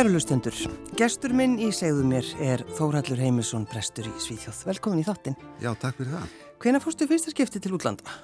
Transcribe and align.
Kæru 0.00 0.14
lustendur, 0.14 0.56
gestur 0.96 1.34
minn 1.36 1.58
í 1.60 1.66
segðu 1.76 2.06
mér 2.08 2.24
er 2.40 2.62
Þórhallur 2.72 3.18
Heimisson, 3.20 3.66
prestur 3.68 4.06
í 4.08 4.12
Svíþjóð. 4.24 4.62
Velkomin 4.70 5.02
í 5.02 5.04
þáttinn. 5.04 5.34
Já, 5.60 5.74
takk 5.76 5.98
fyrir 5.98 6.14
það. 6.14 6.30
Hvena 6.64 6.78
fórstu 6.80 7.04
fyrsta 7.10 7.34
skipti 7.34 7.60
til 7.60 7.74
útlanda? 7.76 8.14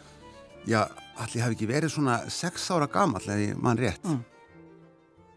Já, 0.64 0.86
allir 1.20 1.44
hafi 1.44 1.52
ekki 1.58 1.68
verið 1.68 1.92
svona 1.92 2.14
sex 2.32 2.64
ára 2.72 2.88
gamall 2.88 3.26
eða 3.26 3.36
ég 3.42 3.60
mann 3.60 3.76
rétt. 3.76 4.08
Mm. 4.08 4.22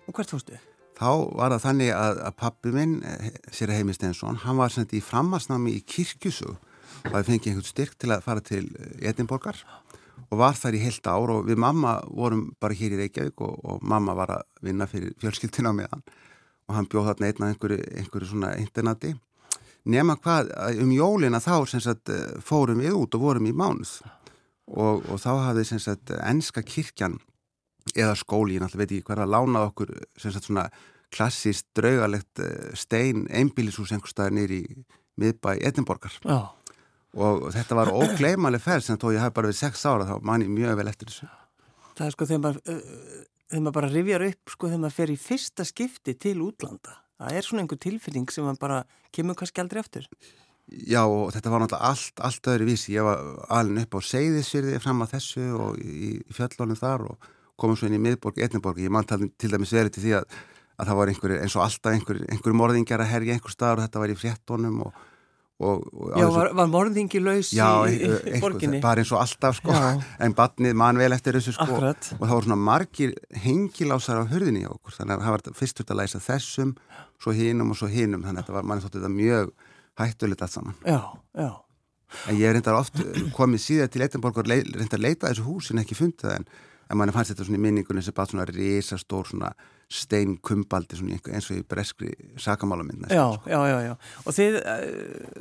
Og 0.07 0.15
hvert 0.15 0.31
fórstu? 0.31 0.61
Þá 0.95 1.09
var 1.41 1.57
það 1.57 1.65
þannig 1.65 1.91
að, 1.97 2.21
að 2.29 2.37
pappi 2.45 2.73
minn, 2.77 2.95
eh, 3.03 3.27
sér 3.51 3.75
Heimi 3.75 3.97
Steinsson, 3.99 4.39
hann 4.45 4.63
var 4.63 4.71
sendt 4.71 4.95
í 4.95 5.03
frammasnámi 5.03 5.75
í 5.75 5.83
kirkjusug 5.83 6.55
og 6.55 7.11
það 7.17 7.33
fengið 7.33 7.51
einhvern 7.51 7.69
styrk 7.73 7.99
til 7.99 8.13
að 8.15 8.23
fara 8.29 8.45
til 8.47 8.63
Edinborgar 9.03 9.59
og 10.29 10.39
var 10.39 10.55
þar 10.55 10.79
í 10.79 10.85
heilt 10.87 11.03
ár 11.03 11.35
og 11.35 11.51
við 11.51 11.59
mamma 11.59 11.97
vorum 12.07 12.47
bara 12.63 12.79
hér 12.79 12.95
í 12.95 13.03
Reykjavík 13.03 13.43
og, 13.43 13.59
og 13.59 13.83
mamma 13.83 14.15
var 14.15 14.37
að 14.39 14.49
vinna 14.63 14.87
fyrir 14.87 15.11
fjölskyldina 15.19 15.75
með 15.75 15.91
hann 15.97 16.07
og 16.69 16.77
hann 16.77 16.87
bjóð 16.89 17.09
þarna 17.09 17.31
einna 17.31 17.49
einhverju, 17.49 17.79
einhverju 17.97 18.29
svona 18.29 18.53
internati. 18.61 19.15
Nema 19.89 20.19
hvað 20.21 20.51
um 20.83 20.91
jólina 20.93 21.41
þá 21.41 21.65
sagt, 21.71 22.11
fórum 22.45 22.83
við 22.83 22.97
út 22.99 23.17
og 23.17 23.23
vorum 23.23 23.49
í 23.49 23.55
mánuð 23.55 23.95
og, 24.69 25.01
og 25.09 25.17
þá 25.17 25.31
hafði 25.47 25.65
sagt, 25.71 26.13
enska 26.19 26.61
kirkjan 26.61 27.17
eða 27.95 28.13
skóli, 28.19 28.57
ég 28.57 28.61
náttúrulega 28.61 28.85
veit 28.85 28.95
ekki 28.99 29.09
hver 29.09 29.23
að 29.23 29.33
lána 29.33 29.65
okkur 29.71 29.95
sagt, 30.19 30.45
svona 30.45 30.67
klassist 31.09 31.65
draugalegt 31.77 32.41
eh, 32.43 32.71
stein 32.77 33.25
einbílisús 33.33 33.93
einhver 33.95 34.11
staðar 34.11 34.35
nýri 34.37 34.61
miðbæ 35.19 35.55
Edinborgar. 35.57 36.13
Já. 36.21 36.51
Og 37.17 37.47
þetta 37.55 37.77
var 37.79 37.89
ógleimaleg 37.89 38.61
ferð 38.61 38.85
sem 38.85 38.99
þó 39.01 39.09
ég 39.15 39.23
hef 39.23 39.33
bara 39.33 39.49
við 39.49 39.57
sex 39.63 39.81
ára 39.89 40.05
þá 40.05 40.19
man 40.21 40.45
ég 40.45 40.51
mjög 40.53 40.77
vel 40.77 40.91
eftir 40.91 41.09
þessu. 41.09 41.29
Það 41.97 42.05
er 42.05 42.13
sko 42.13 42.27
þegar 42.29 42.43
maður, 42.43 42.77
þegar 43.49 43.63
maður 43.65 43.77
bara 43.79 43.93
rivjar 43.93 44.27
upp 44.29 44.53
sko 44.53 44.69
þegar 44.69 44.83
maður 44.85 44.97
fer 44.99 45.13
í 45.13 45.17
fyrsta 45.19 45.65
skipti 45.67 46.15
til 46.15 46.37
útlanda 46.45 46.99
það 47.19 47.39
er 47.39 47.47
svona 47.47 47.65
einhver 47.65 47.81
tilfinning 47.81 48.29
sem 48.31 48.45
maður 48.45 48.61
bara 48.61 48.83
kemur 49.15 49.37
kannski 49.39 49.63
aldrei 49.63 49.81
eftir 49.83 50.07
Já 50.69 51.01
og 51.01 51.31
þetta 51.33 51.49
var 51.49 51.63
náttúrulega 51.63 51.89
allt, 51.89 52.21
allt 52.21 52.47
öðru 52.51 52.67
vísi. 52.67 52.93
Ég 52.93 53.05
var 53.05 53.23
alveg 53.57 53.87
upp 53.87 53.97
á 53.97 53.99
Seyðisfyrði 54.05 54.81
fram 54.83 55.01
að 55.01 55.15
þessu 55.15 55.45
og 55.57 55.79
í, 55.81 55.93
í 56.29 56.35
fjöllónum 56.35 56.77
þar 56.77 57.05
og 57.09 57.29
komum 57.59 57.77
svo 57.79 57.89
inn 57.89 57.97
í 57.97 58.01
miðborg, 58.03 58.37
etniborg. 58.45 58.81
Ég 58.83 58.93
mann 58.93 59.07
til 59.09 59.49
dæmis 59.49 59.73
verið 59.73 59.95
til 59.95 60.03
því 60.03 60.13
að, 60.19 60.35
að 60.77 60.91
það 60.91 60.99
var 60.99 61.11
einhver, 61.11 61.33
eins 61.39 61.55
og 61.57 61.63
alltaf 61.65 61.95
einhver, 61.95 62.21
einhver 62.29 62.57
morðingar 62.61 63.01
að 63.01 63.11
herja 63.15 63.35
einhver 63.35 63.55
staðar 63.55 63.81
og 63.81 63.87
þetta 63.87 64.03
var 64.03 64.13
í 64.13 64.19
fréttonum 64.19 64.77
og 64.85 65.01
Og, 65.59 65.81
og 65.91 66.13
já, 66.15 66.23
var, 66.31 66.49
var 66.55 66.69
morðingi 66.71 67.19
laus 67.19 67.49
já, 67.51 67.67
í, 67.91 67.97
í 68.07 68.39
borginni? 68.39 68.77
Já, 68.79 68.83
bara 68.85 69.03
eins 69.03 69.09
og 69.11 69.19
alltaf 69.19 69.57
sko, 69.57 69.73
en 70.23 70.35
batnið 70.37 70.77
man 70.79 70.99
vel 71.01 71.11
eftir 71.11 71.35
þessu 71.35 71.51
sko. 71.57 71.65
Akkurat. 71.67 72.11
og 72.15 72.21
það 72.21 72.31
voru 72.31 72.47
svona 72.47 72.59
margir 72.63 73.15
hengilásar 73.43 74.21
á 74.23 74.31
hörðinni 74.31 74.63
á 74.63 74.71
okkur, 74.71 74.95
þannig 74.95 75.17
að 75.17 75.25
það 75.25 75.35
var 75.35 75.59
fyrst 75.59 75.83
út 75.83 75.91
að 75.91 75.99
læsa 75.99 76.21
þessum, 76.23 76.71
svo 77.19 77.35
hinnum 77.35 77.73
og 77.73 77.79
svo 77.81 77.91
hinnum 77.91 78.23
þannig 78.23 78.53
að 78.53 78.69
mann 78.71 78.85
þótti 78.85 79.01
þetta 79.01 79.11
mjög 79.17 79.51
hættulegt 79.99 80.45
allt 80.47 80.55
saman. 80.55 80.79
Já, 80.87 81.01
já. 81.35 81.51
En 82.31 82.39
ég 82.39 82.55
reyndar 82.55 82.79
oft 82.79 82.95
komið 83.35 83.65
síðan 83.65 83.91
til 83.91 84.07
Eitinborg 84.07 84.39
og 84.39 84.47
reyndar 84.47 85.03
leita 85.03 85.27
þessu 85.27 85.43
hús 85.45 85.73
en 85.73 85.83
ekki 85.83 85.97
fundið 85.99 86.29
það 86.29 86.37
en, 86.39 86.47
en 86.89 86.97
mann 86.97 87.11
fannst 87.13 87.33
þetta 87.33 87.47
svona 87.47 87.59
í 87.59 87.63
minningunni 87.63 88.03
sem 88.05 88.15
bara 88.17 88.29
svona 88.31 88.45
risastór 88.49 89.29
svona 89.29 89.51
steinkumbaldi 89.89 90.99
eins 90.99 91.49
og 91.49 91.57
í 91.57 91.63
breskri 91.65 92.11
sakamálamindna 92.41 93.09
já, 93.13 93.25
sko. 93.35 93.49
já, 93.49 93.59
já, 93.69 93.77
já, 93.87 93.93
og 94.25 94.37
þið 94.37 94.59
eh, 94.59 94.85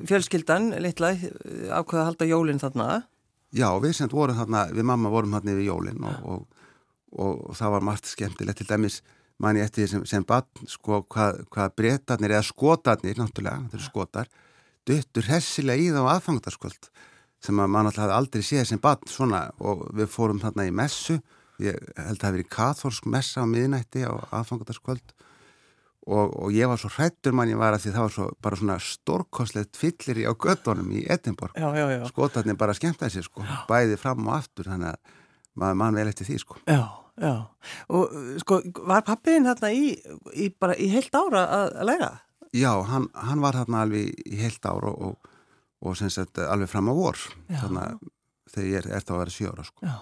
fjölskyldan, 0.09 0.71
litla 0.85 1.13
ákveða 1.17 2.03
að 2.03 2.09
halda 2.11 2.29
jólinn 2.31 2.63
þarna? 2.63 2.89
Já, 3.57 3.69
við 3.81 3.95
sem 3.97 4.11
vorum 4.13 4.37
þarna, 4.37 4.67
við 4.77 4.89
mamma 4.89 5.13
vorum 5.13 5.37
þarna 5.37 5.55
yfir 5.55 5.69
jólinn 5.71 6.09
og, 6.09 6.19
og, 6.25 6.67
og, 7.17 7.47
og 7.51 7.61
það 7.61 7.77
var 7.77 7.89
margt 7.91 8.11
skemmtilegt, 8.11 8.61
til 8.61 8.69
dæmis 8.69 9.01
manni 9.39 9.63
eftir 9.65 9.85
því 9.85 9.91
sem, 9.93 10.05
sem 10.11 10.27
bann, 10.29 10.49
sko, 10.69 11.03
hvað, 11.09 11.45
hvað 11.53 11.77
breytarnir 11.81 12.37
eða 12.37 12.49
skotarnir, 12.49 13.21
náttúrulega, 13.21 13.65
þetta 13.69 13.81
eru 13.81 13.89
skotar 13.89 14.33
duttur 14.89 15.29
hessilega 15.29 15.83
í 15.83 15.93
þá 15.93 16.03
aðfangarskvöld 16.15 16.89
sem 17.45 17.61
að 17.61 17.71
mann 17.71 17.89
alltaf 17.89 18.13
aldrei 18.13 18.43
séð 18.43 18.65
sem 18.71 18.81
bann 18.83 19.03
svona. 19.11 19.49
Og 19.63 19.87
við 19.97 20.11
fórum 20.11 20.41
þarna 20.43 20.67
í 20.69 20.75
messu 20.75 21.19
ég 21.63 21.79
held 21.99 22.19
að 22.19 22.21
það 22.21 22.29
hefði 22.29 22.37
verið 22.37 22.51
katholsk 22.55 23.09
messa 23.11 23.43
á 23.43 23.47
miðnætti 23.51 24.05
á 24.07 24.13
aðfangandarskvöld 24.39 25.15
og, 26.09 26.33
og 26.33 26.55
ég 26.55 26.71
var 26.71 26.81
svo 26.81 26.91
hrættur 26.95 27.35
mann 27.37 27.51
ég 27.51 27.59
var 27.61 27.77
að 27.77 27.85
því 27.85 27.95
það 27.95 28.05
var 28.05 28.15
svo, 28.15 28.29
bara 28.45 28.59
svona 28.61 28.79
stórkoslegt 28.83 29.79
fyllir 29.79 30.23
í 30.23 30.27
á 30.29 30.33
göttunum 30.33 30.93
í 30.95 31.05
Edinborg. 31.11 31.59
Skotarnir 32.09 32.59
bara 32.61 32.77
skemmtaði 32.77 33.17
sér 33.17 33.29
sko 33.29 33.45
bæði 33.69 33.99
fram 34.01 34.27
og 34.27 34.39
aftur 34.39 34.71
þannig 34.71 34.95
að 34.95 35.17
maður 35.59 35.81
mann 35.83 35.99
vel 35.99 36.07
eftir 36.11 36.29
því 36.29 36.39
sko. 36.45 36.61
Já, 36.71 36.83
já, 37.19 37.35
og 37.91 38.19
sko 38.45 38.61
var 38.89 39.07
pappiðin 39.07 39.51
þarna 39.51 39.73
í, 39.75 39.97
í 40.39 40.51
bara 40.55 40.79
í 40.79 40.91
heilt 40.93 41.19
ára 41.19 41.45
að, 41.45 41.73
að 41.83 41.91
læra? 41.91 42.13
Já, 42.57 42.71
hann, 42.89 43.09
hann 43.13 43.43
var 43.45 43.59
þarna 43.59 43.83
alveg 43.85 44.23
í 44.25 44.39
heilt 44.41 44.65
ára 44.65 44.93
og, 44.95 45.11
og, 45.11 45.35
og 45.85 45.99
sem 45.99 46.13
sagt 46.13 46.41
alveg 46.47 46.71
fram 46.71 46.89
á 46.89 46.95
vor. 46.97 47.19
Þannig 47.51 47.83
að 47.83 48.15
þegar 48.55 48.71
ég 48.71 48.79
er, 48.81 48.95
er 48.97 49.05
þá 49.05 49.13
að 49.17 49.21
vera 49.25 49.35
sjóra 49.35 49.67
sko. 49.67 49.85
Já 49.85 49.99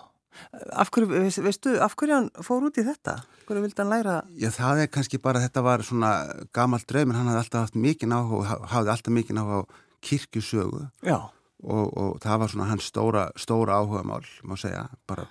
Af 0.73 0.91
hverju, 0.95 1.23
veistu, 1.45 1.77
af 1.83 1.97
hverju 1.99 2.17
hann 2.17 2.29
fór 2.45 2.67
út 2.69 2.79
í 2.81 2.85
þetta? 2.87 3.17
Hverju 3.49 3.65
vildi 3.65 3.83
hann 3.83 3.93
læra? 3.93 4.19
Já, 4.37 4.51
það 4.55 4.83
er 4.85 4.93
kannski 4.93 5.21
bara, 5.23 5.43
þetta 5.45 5.65
var 5.67 5.85
svona 5.87 6.13
gamalt 6.57 6.87
draumir, 6.91 7.19
hann 7.19 7.31
hafði 7.31 7.43
alltaf 7.45 7.67
haft 7.67 7.81
mikið 7.87 8.13
náhuga, 8.13 8.61
hafði 8.75 8.95
alltaf 8.95 9.17
mikið 9.17 9.39
náhuga 9.39 9.63
á 9.63 9.65
kirkjusögu 10.07 10.87
og, 11.13 11.85
og 11.97 12.17
það 12.23 12.41
var 12.43 12.53
svona 12.53 12.71
hans 12.71 12.89
stóra, 12.91 13.27
stóra 13.41 13.81
áhuga 13.81 14.05
mál, 14.07 14.25
má 14.47 14.57
segja, 14.61 14.87
bara 15.09 15.27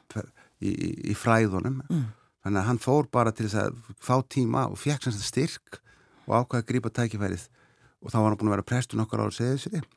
í, 0.60 0.72
í, 0.72 0.90
í 1.12 1.18
fræðunum. 1.18 1.82
Mm. 1.90 2.06
Þannig 2.46 2.62
að 2.62 2.68
hann 2.70 2.82
fór 2.82 3.08
bara 3.14 3.34
til 3.34 3.48
þess 3.48 3.62
að 3.64 3.78
fá 4.06 4.16
tíma 4.30 4.68
og 4.70 4.78
fekk 4.78 5.06
sem 5.06 5.16
þetta 5.16 5.30
styrk 5.30 5.80
og 6.26 6.36
ákvaði 6.42 6.62
að 6.62 6.68
grípa 6.70 6.92
tækifærið 6.94 7.46
og 8.06 8.12
þá 8.14 8.18
var 8.20 8.28
hann 8.30 8.40
búin 8.42 8.52
að 8.52 8.56
vera 8.56 8.68
prestur 8.70 9.00
nokkur 9.00 9.24
ára 9.24 9.34
segðið 9.34 9.64
sér 9.64 9.88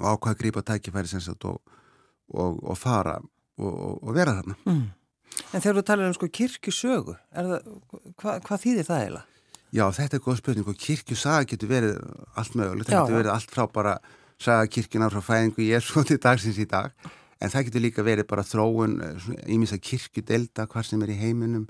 og 0.00 0.06
ákvaði 0.08 0.32
að 0.32 0.40
grípa 0.40 0.64
tækifærið 0.66 1.12
sem 1.12 1.22
sagt 1.22 1.46
og, 1.46 1.60
og, 2.34 2.58
og 2.62 2.78
fara 2.78 3.18
og, 3.62 4.00
og 4.02 4.16
vera 4.16 4.36
þarna. 4.38 4.58
Mm. 4.68 4.88
En 5.52 5.62
þegar 5.62 5.78
þú 5.78 5.84
talar 5.88 6.10
um 6.10 6.16
sko 6.16 6.28
kirkjusögu, 6.38 7.14
það, 7.32 7.54
hva, 8.20 8.34
hvað 8.44 8.64
þýðir 8.66 8.88
það 8.88 9.04
eiginlega? 9.04 9.28
Já, 9.72 9.86
þetta 9.96 10.18
er 10.18 10.24
góð 10.26 10.40
spurning 10.42 10.68
og 10.68 10.76
kirkjusaga 10.76 11.48
getur 11.48 11.70
verið 11.70 11.94
allt 12.36 12.56
mögulegt, 12.60 12.90
það 12.90 12.98
getur 13.06 13.18
verið 13.22 13.32
allt 13.32 13.54
frá 13.54 13.64
bara 13.72 13.94
saga 14.42 14.68
kirkjuna 14.68 15.08
frá 15.12 15.22
fæðingu 15.24 15.64
ég 15.64 15.78
er 15.78 15.86
svo 15.86 16.02
til 16.04 16.18
dagsins 16.20 16.58
í 16.60 16.66
dag, 16.68 16.92
en 17.40 17.52
það 17.52 17.70
getur 17.70 17.84
líka 17.86 18.04
verið 18.04 18.28
bara 18.28 18.44
þróun, 18.44 18.98
ímins 19.48 19.72
að 19.72 19.80
kirkjudelda, 19.88 20.68
hvað 20.68 20.90
sem 20.90 21.06
er 21.06 21.14
í 21.14 21.16
heiminum, 21.22 21.64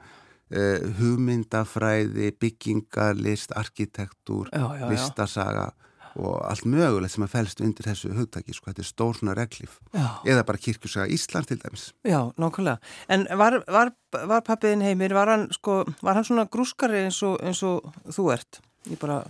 uh, 0.50 0.88
hugmyndafræði, 0.98 2.32
byggingalist, 2.42 3.54
arkitektúr, 3.62 4.50
listasaga 4.90 5.70
og 6.16 6.38
allt 6.44 6.66
mögulegt 6.68 7.14
sem 7.14 7.24
að 7.24 7.32
fælst 7.32 7.62
undir 7.64 7.86
þessu 7.88 8.12
hugtaki, 8.16 8.54
sko, 8.56 8.70
þetta 8.70 8.84
er 8.84 8.88
stór 8.88 9.18
svona 9.18 9.36
reglif 9.38 9.78
Já. 9.94 10.06
eða 10.28 10.46
bara 10.48 10.60
kirkjusaga 10.60 11.08
Ísland 11.12 11.48
til 11.48 11.60
dæmis. 11.62 11.90
Já, 12.04 12.20
nákvæmlega, 12.36 12.78
en 13.08 13.26
var, 13.38 13.60
var, 13.68 13.92
var 14.12 14.44
pappiðin 14.46 14.84
heimir, 14.84 15.14
var 15.16 15.32
hann 15.32 15.48
sko, 15.54 15.82
var 16.02 16.18
hann 16.18 16.28
svona 16.28 16.48
grúskari 16.52 17.06
eins 17.06 17.22
og, 17.26 17.38
eins 17.44 17.62
og 17.66 17.92
þú 18.12 18.28
ert, 18.36 18.60
ég 18.90 19.00
bara 19.00 19.22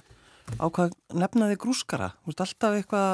ákvað 0.58 0.96
nefnaði 1.16 1.58
grúskara. 1.60 2.12
Þú 2.24 2.34
ert 2.34 2.42
alltaf 2.46 2.78
eitthvað 2.80 3.12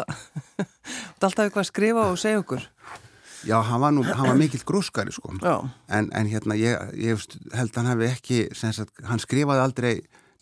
alltaf 1.29 1.45
eitthvað 1.45 1.65
að 1.65 1.71
skrifa 1.71 2.09
og 2.09 2.19
segja 2.21 2.43
okkur. 2.43 2.65
Já, 3.47 3.61
hann 3.63 3.81
var 3.81 3.93
nú, 3.95 4.03
hann 4.03 4.27
var 4.27 4.39
mikill 4.39 4.65
grúskari 4.67 5.13
sko, 5.15 5.31
en, 5.39 6.09
en 6.11 6.27
hérna 6.27 6.57
ég, 6.59 6.89
ég 6.99 7.21
held 7.55 7.71
að 7.71 7.77
hann 7.79 7.91
hefði 7.93 8.09
ekki, 8.11 8.39
sagt, 8.59 8.91
hann 9.07 9.23
skrifaði 9.23 9.63
aldrei 9.63 9.93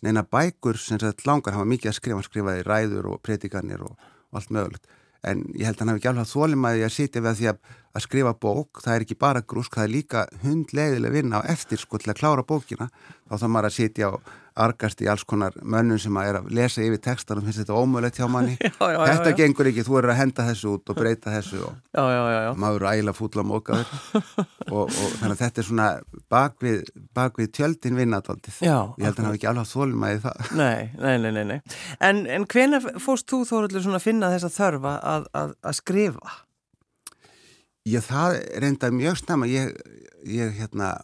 neina 0.05 0.23
bækur 0.23 0.77
sem 0.81 0.99
sagt 1.01 1.25
langar, 1.27 1.55
hann 1.55 1.65
var 1.65 1.71
mikið 1.73 1.91
að 1.91 1.97
skrifa, 1.99 2.19
hann 2.19 2.27
skrifaði 2.27 2.65
ræður 2.67 3.11
og 3.13 3.21
predikanir 3.25 3.83
og, 3.87 3.97
og 4.31 4.39
allt 4.41 4.53
mögulegt. 4.53 4.89
En 5.25 5.41
ég 5.57 5.65
held 5.65 5.79
að 5.79 5.81
hann 5.81 5.91
hefði 5.91 6.01
ekki 6.01 6.09
alveg 6.11 6.29
þólimaði 6.31 6.83
að 6.85 6.93
sitja 6.93 7.21
við 7.23 7.29
að 7.31 7.39
því 7.39 7.47
að, 7.51 7.61
að 7.97 8.03
skrifa 8.05 8.33
bók, 8.45 8.81
það 8.83 8.93
er 8.93 9.05
ekki 9.05 9.17
bara 9.19 9.45
grúsk, 9.53 9.73
það 9.75 9.87
er 9.87 9.93
líka 9.95 10.25
hundleiðileg 10.43 11.15
vinna 11.15 11.41
á 11.41 11.49
eftir 11.49 11.81
sko 11.81 11.99
til 11.99 12.13
að 12.13 12.19
klára 12.21 12.45
bókina. 12.47 12.89
Þá 13.27 13.33
þá 13.41 13.47
maður 13.49 13.69
að 13.71 13.77
sitja 13.79 14.11
og 14.13 14.29
argast 14.57 15.01
í 15.03 15.07
alls 15.11 15.23
konar 15.27 15.55
mönnum 15.61 15.99
sem 16.01 16.17
að 16.17 16.29
er 16.31 16.39
að 16.39 16.49
lesa 16.57 16.83
yfir 16.85 17.01
textan 17.03 17.41
og 17.41 17.45
finnst 17.47 17.61
þetta 17.61 17.77
ómöðulegt 17.77 18.19
hjá 18.19 18.27
manni. 18.35 18.55
Já, 18.57 18.71
já, 18.79 18.97
þetta 19.11 19.33
já, 19.33 19.37
gengur 19.41 19.69
ekki, 19.71 19.85
þú 19.87 19.99
er 20.01 20.09
að 20.11 20.19
henda 20.21 20.47
þessu 20.49 20.73
út 20.75 20.91
og 20.93 20.99
breyta 20.99 21.33
þessu 21.33 21.61
og 21.67 22.57
maður 22.61 22.87
æla 22.91 23.13
fútla 23.17 23.45
mókaður 23.47 23.91
og, 24.71 24.87
og 24.87 25.13
þannig 25.19 25.35
að 25.35 25.43
þetta 25.43 25.63
er 25.63 25.67
svona 25.69 25.87
bakvið, 26.33 26.81
bakvið 27.17 27.51
tjöldin 27.59 27.99
vinnataldið 27.99 28.59
ég 28.65 28.71
held 28.71 29.13
að 29.13 29.21
hann 29.21 29.29
hafi 29.29 29.41
ekki 29.41 29.51
alveg 29.51 29.71
þólmaðið 29.71 30.25
það. 30.25 30.51
Nei, 30.63 30.89
nei, 30.97 31.31
nei, 31.31 31.43
nei. 31.53 31.59
En, 32.03 32.25
en 32.25 32.47
hvena 32.49 32.81
fóst 33.01 33.29
þú 33.29 33.43
Þóruldur 33.47 33.83
svona 33.85 34.01
að 34.01 34.07
finna 34.09 34.33
þessa 34.33 34.49
þörfa 34.51 34.97
að, 35.13 35.27
að, 35.37 35.53
að 35.69 35.77
skrifa? 35.77 36.33
Já, 37.87 38.01
það 38.03 38.39
reynda 38.59 38.89
mjög 38.91 39.19
snemma. 39.21 39.47
Ég, 39.47 39.71
ég 40.27 40.57
hérna 40.57 40.97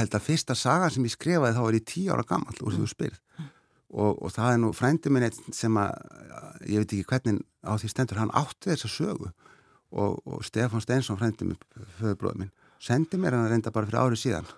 held 0.00 0.14
að 0.18 0.24
fyrsta 0.26 0.54
saga 0.58 0.90
sem 0.92 1.04
ég 1.06 1.14
skrifaði 1.14 1.56
þá 1.56 1.62
er 1.68 1.78
ég 1.78 1.86
tíu 1.92 2.12
ára 2.14 2.24
gammal 2.28 2.54
úr 2.62 2.74
því 2.74 2.82
þú 2.84 2.90
spyrð 2.92 3.20
og, 3.96 4.12
og 4.22 4.32
það 4.34 4.52
er 4.52 4.60
nú 4.62 4.72
frændi 4.76 5.12
minn 5.14 5.30
sem 5.54 5.76
að 5.80 5.92
ég 6.66 6.82
veit 6.82 6.92
ekki 6.96 7.06
hvernig 7.12 7.40
á 7.64 7.72
því 7.78 7.90
stendur 7.92 8.18
hann 8.22 8.34
átti 8.36 8.72
þessa 8.72 8.90
sögu 8.92 9.30
og, 9.96 10.20
og 10.26 10.42
Stefán 10.44 10.82
Steinsson 10.84 11.18
frændi 11.20 11.46
minn, 11.48 11.60
föðurbróður 12.00 12.40
minn 12.44 12.52
sendi 12.82 13.16
mér 13.20 13.36
hann 13.38 13.46
að 13.46 13.54
reynda 13.54 13.72
bara 13.72 13.86
fyrir 13.88 14.02
árið 14.02 14.22
síðan 14.26 14.48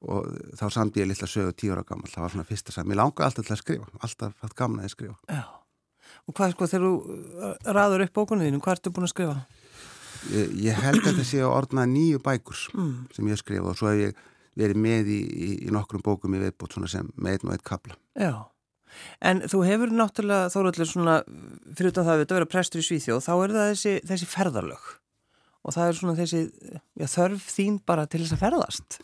og 0.00 0.30
þá 0.56 0.62
samdi 0.72 1.02
ég 1.02 1.10
litla 1.10 1.26
sögu 1.28 1.52
tíu 1.52 1.74
ára 1.74 1.82
gammal, 1.84 2.08
það 2.08 2.22
var 2.24 2.32
svona 2.32 2.46
fyrsta 2.48 2.72
sam. 2.72 2.86
Mér 2.88 2.96
langaði 3.02 3.26
alltaf 3.26 3.44
til 3.44 3.52
að 3.52 3.58
skrifa, 3.60 3.88
alltaf 4.00 4.38
hatt 4.40 4.54
gaman 4.56 4.80
að 4.86 4.94
skrifa. 4.94 5.16
Já. 5.28 5.42
Og 6.24 6.36
hvað 6.38 6.54
sko 6.54 6.68
þegar 6.70 6.86
þú 6.86 7.50
raður 7.76 8.04
upp 8.06 8.14
bókunniðinu, 8.16 8.60
hvað 8.64 8.78
ertu 8.78 8.92
búin 8.96 9.04
að 9.04 9.12
skrifa? 9.12 9.34
Ég, 10.32 10.54
ég 10.70 10.80
held 10.80 11.02
að 11.02 11.10
þetta 11.10 11.26
sé 11.28 11.42
að 11.44 11.52
orðna 11.52 11.84
nýju 11.92 12.22
bækur 12.24 12.62
Mm. 12.72 12.94
sem 13.12 13.28
ég 13.28 13.42
skrifa 13.42 13.74
og 13.74 13.76
svo 13.76 13.92
hef 13.92 14.00
ég 14.06 14.24
verið 14.60 14.80
með 14.84 15.10
í, 15.12 15.18
í, 15.20 15.50
í 15.66 15.74
nokkrum 15.74 16.04
bókum 16.06 16.36
í 16.36 16.42
viðbútt 16.44 16.76
svona 16.76 16.90
sem 16.92 17.08
með 17.16 17.38
einn 17.38 17.50
og 17.50 17.56
einn 17.56 17.66
kapla. 17.72 17.96
Já. 18.20 18.32
En 19.22 19.42
þú 19.46 19.60
hefur 19.64 19.92
náttúrulega, 19.94 20.48
Þóraldur, 20.50 20.88
svona, 20.90 21.18
fyrir 21.78 21.92
utan 21.92 22.06
það 22.08 22.14
að 22.16 22.22
þetta 22.24 22.38
vera 22.40 22.48
prestur 22.50 22.82
í 22.82 22.86
Svíþjóð, 22.88 23.20
þá 23.22 23.32
er 23.36 23.54
það 23.56 23.68
þessi, 23.72 23.92
þessi 24.10 24.28
ferðarlög. 24.32 24.88
Og 25.60 25.76
það 25.76 25.90
er 25.90 25.98
svona 26.00 26.16
þessi 26.18 26.40
já, 26.98 27.06
þörf 27.12 27.44
þín 27.54 27.76
bara 27.86 28.06
til 28.10 28.22
þess 28.24 28.34
að 28.34 28.42
ferðast. 28.46 28.96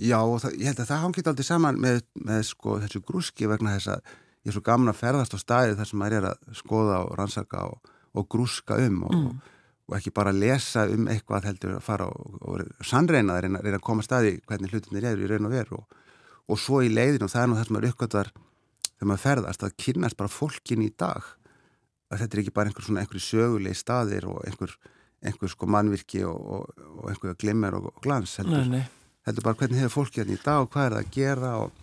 Já, 0.00 0.18
og 0.22 0.38
það, 0.44 0.54
ég 0.60 0.70
held 0.70 0.82
að 0.84 0.90
það 0.92 1.02
hangið 1.04 1.30
aldrei 1.32 1.46
saman 1.48 1.80
með, 1.82 1.98
með 2.28 2.44
sko, 2.52 2.76
þessu 2.84 3.02
grúski 3.08 3.48
vegna 3.50 3.74
þess 3.76 3.90
að 3.96 4.12
ég 4.44 4.52
er 4.52 4.56
svo 4.56 4.62
gaman 4.64 4.92
að 4.92 5.00
ferðast 5.00 5.34
á 5.36 5.38
staði 5.40 5.74
þar 5.80 5.90
sem 5.90 6.00
maður 6.00 6.16
er 6.20 6.28
að 6.30 6.54
skoða 6.60 7.00
og 7.04 7.10
rannsaka 7.18 7.64
og, 7.72 7.90
og 8.14 8.28
grúska 8.32 8.78
um 8.86 9.02
og, 9.08 9.18
Mm. 9.18 9.42
Og 9.84 9.98
ekki 9.98 10.12
bara 10.16 10.32
lesa 10.32 10.86
um 10.88 11.08
eitthvað 11.12 11.50
heldur 11.50 11.76
að 11.76 11.84
fara 11.84 12.08
og, 12.08 12.38
og 12.40 12.86
sannreina 12.86 13.36
það, 13.36 13.44
reyna, 13.44 13.60
að 13.76 13.84
koma 13.84 14.00
að 14.04 14.08
staði 14.08 14.34
hvernig 14.48 14.72
hlutinir 14.72 15.06
eru 15.10 15.26
í 15.26 15.30
raun 15.30 15.48
og 15.48 15.52
veru 15.52 15.78
og, 15.80 16.00
og 16.48 16.60
svo 16.60 16.80
í 16.84 16.90
leiðinu 16.92 17.28
og 17.28 17.32
það 17.32 17.42
er 17.42 17.50
nú 17.50 17.58
það 17.58 17.68
sem 17.68 17.76
maður 17.76 17.90
uppgötar 17.90 18.30
þegar 18.94 19.10
maður 19.10 19.24
ferðast 19.26 19.66
að 19.66 19.76
kynnast 19.84 20.20
bara 20.20 20.32
fólkin 20.32 20.84
í 20.84 20.90
dag 20.96 21.28
að 22.12 22.22
þetta 22.22 22.36
er 22.36 22.42
ekki 22.42 22.54
bara 22.56 22.70
einhver 22.70 22.86
svona 22.86 23.04
einhverju 23.04 23.24
sögulegi 23.26 23.80
staðir 23.80 24.28
og 24.30 24.40
einhver, 24.48 24.74
einhver 25.24 25.52
sko 25.52 25.68
mannvirki 25.68 26.24
og, 26.28 26.50
og, 26.56 26.84
og 27.02 27.08
einhver 27.12 27.38
glimmer 27.40 27.76
og, 27.76 27.90
glans 28.04 28.38
heldur 28.40 28.64
Nei, 28.64 28.80
nei. 28.80 28.84
heldur 29.28 29.48
bara 29.48 29.60
hvernig 29.60 29.82
hefur 29.82 30.00
fólki 30.00 30.22
hérna 30.22 30.38
í 30.38 30.44
dag 30.44 30.64
og 30.64 30.72
hvað 30.72 30.88
er 30.88 30.96
það 30.96 31.04
að 31.04 31.14
gera 31.18 31.54
og, 31.60 31.80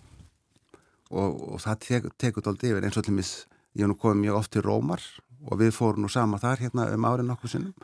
og, 1.10 1.42
og 1.54 1.62
það 1.62 1.82
tek, 1.86 2.08
tekur 2.18 2.46
doldið 2.48 2.74
yfir 2.74 2.88
eins 2.88 2.98
og 2.98 3.06
til 3.06 3.18
mis 3.18 3.34
ég 3.76 3.84
hef 3.84 3.92
nú 3.92 3.98
komið 4.00 4.24
mjög 4.26 4.40
oft 4.40 4.54
til 4.56 4.66
Rómar 4.66 5.04
og 5.48 5.58
við 5.60 5.72
fórum 5.76 6.04
nú 6.06 6.10
sama 6.12 6.38
þar 6.42 6.62
hérna 6.66 6.86
um 6.94 7.04
árið 7.08 7.28
nokkuð 7.32 7.52
sinnum 7.56 7.74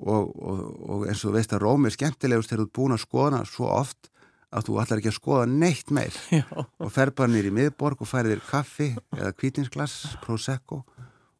og, 0.00 0.30
og, 0.40 0.60
og 0.90 1.02
eins 1.10 1.24
og 1.28 1.34
veist 1.36 1.52
að 1.52 1.64
Róm 1.66 1.84
er 1.88 1.94
skemmtilegust 1.96 2.52
þegar 2.52 2.62
þú 2.62 2.68
ert 2.68 2.76
búin 2.78 2.94
að 2.96 3.02
skoða 3.04 3.42
svo 3.48 3.68
oft 3.74 4.08
að 4.50 4.64
þú 4.66 4.78
ætlar 4.82 4.98
ekki 5.02 5.10
að 5.12 5.18
skoða 5.18 5.44
neitt 5.50 5.90
meir 5.94 6.16
Já. 6.40 6.44
og 6.56 6.90
fer 6.94 7.12
bara 7.14 7.30
nýr 7.30 7.50
í 7.50 7.54
miðborg 7.54 8.00
og 8.02 8.08
færið 8.10 8.32
þér 8.36 8.42
kaffi 8.48 8.88
eða 9.18 9.34
kvítinsglass, 9.36 10.16
prosecco 10.24 10.80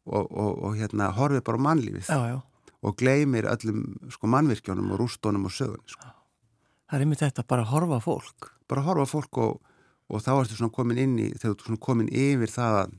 og, 0.05 0.29
og, 0.31 0.51
og 0.67 0.77
hérna 0.79 1.09
horfið 1.17 1.43
bara 1.49 1.63
mannlífið 1.67 2.07
Já, 2.11 2.19
já. 2.35 2.37
og 2.81 2.95
gleymir 3.01 3.49
öllum 3.51 3.81
sko 4.13 4.29
mannvirkjónum 4.31 4.93
og 4.95 5.01
rústónum 5.03 5.43
og 5.49 5.53
sögunni 5.53 5.91
sko. 5.91 6.07
Það 6.91 6.97
er 6.97 7.03
einmitt 7.05 7.21
þetta 7.23 7.43
bara 7.47 7.63
að 7.65 7.71
horfa 7.75 7.99
fólk. 8.03 8.47
bara 8.71 8.81
horfa 8.87 9.03
á 9.05 9.09
fólk 9.11 9.37
og, 9.43 9.59
og 10.11 10.23
þá 10.23 10.31
ertu 10.41 10.57
svona 10.57 10.73
komin 10.75 10.97
inn 11.03 11.17
í, 11.19 11.27
þegar 11.35 11.51
þú 11.51 11.57
ert 11.57 11.67
svona 11.67 11.83
komin 11.85 12.09
yfir 12.11 12.51
það 12.51 12.77
að, 12.81 12.95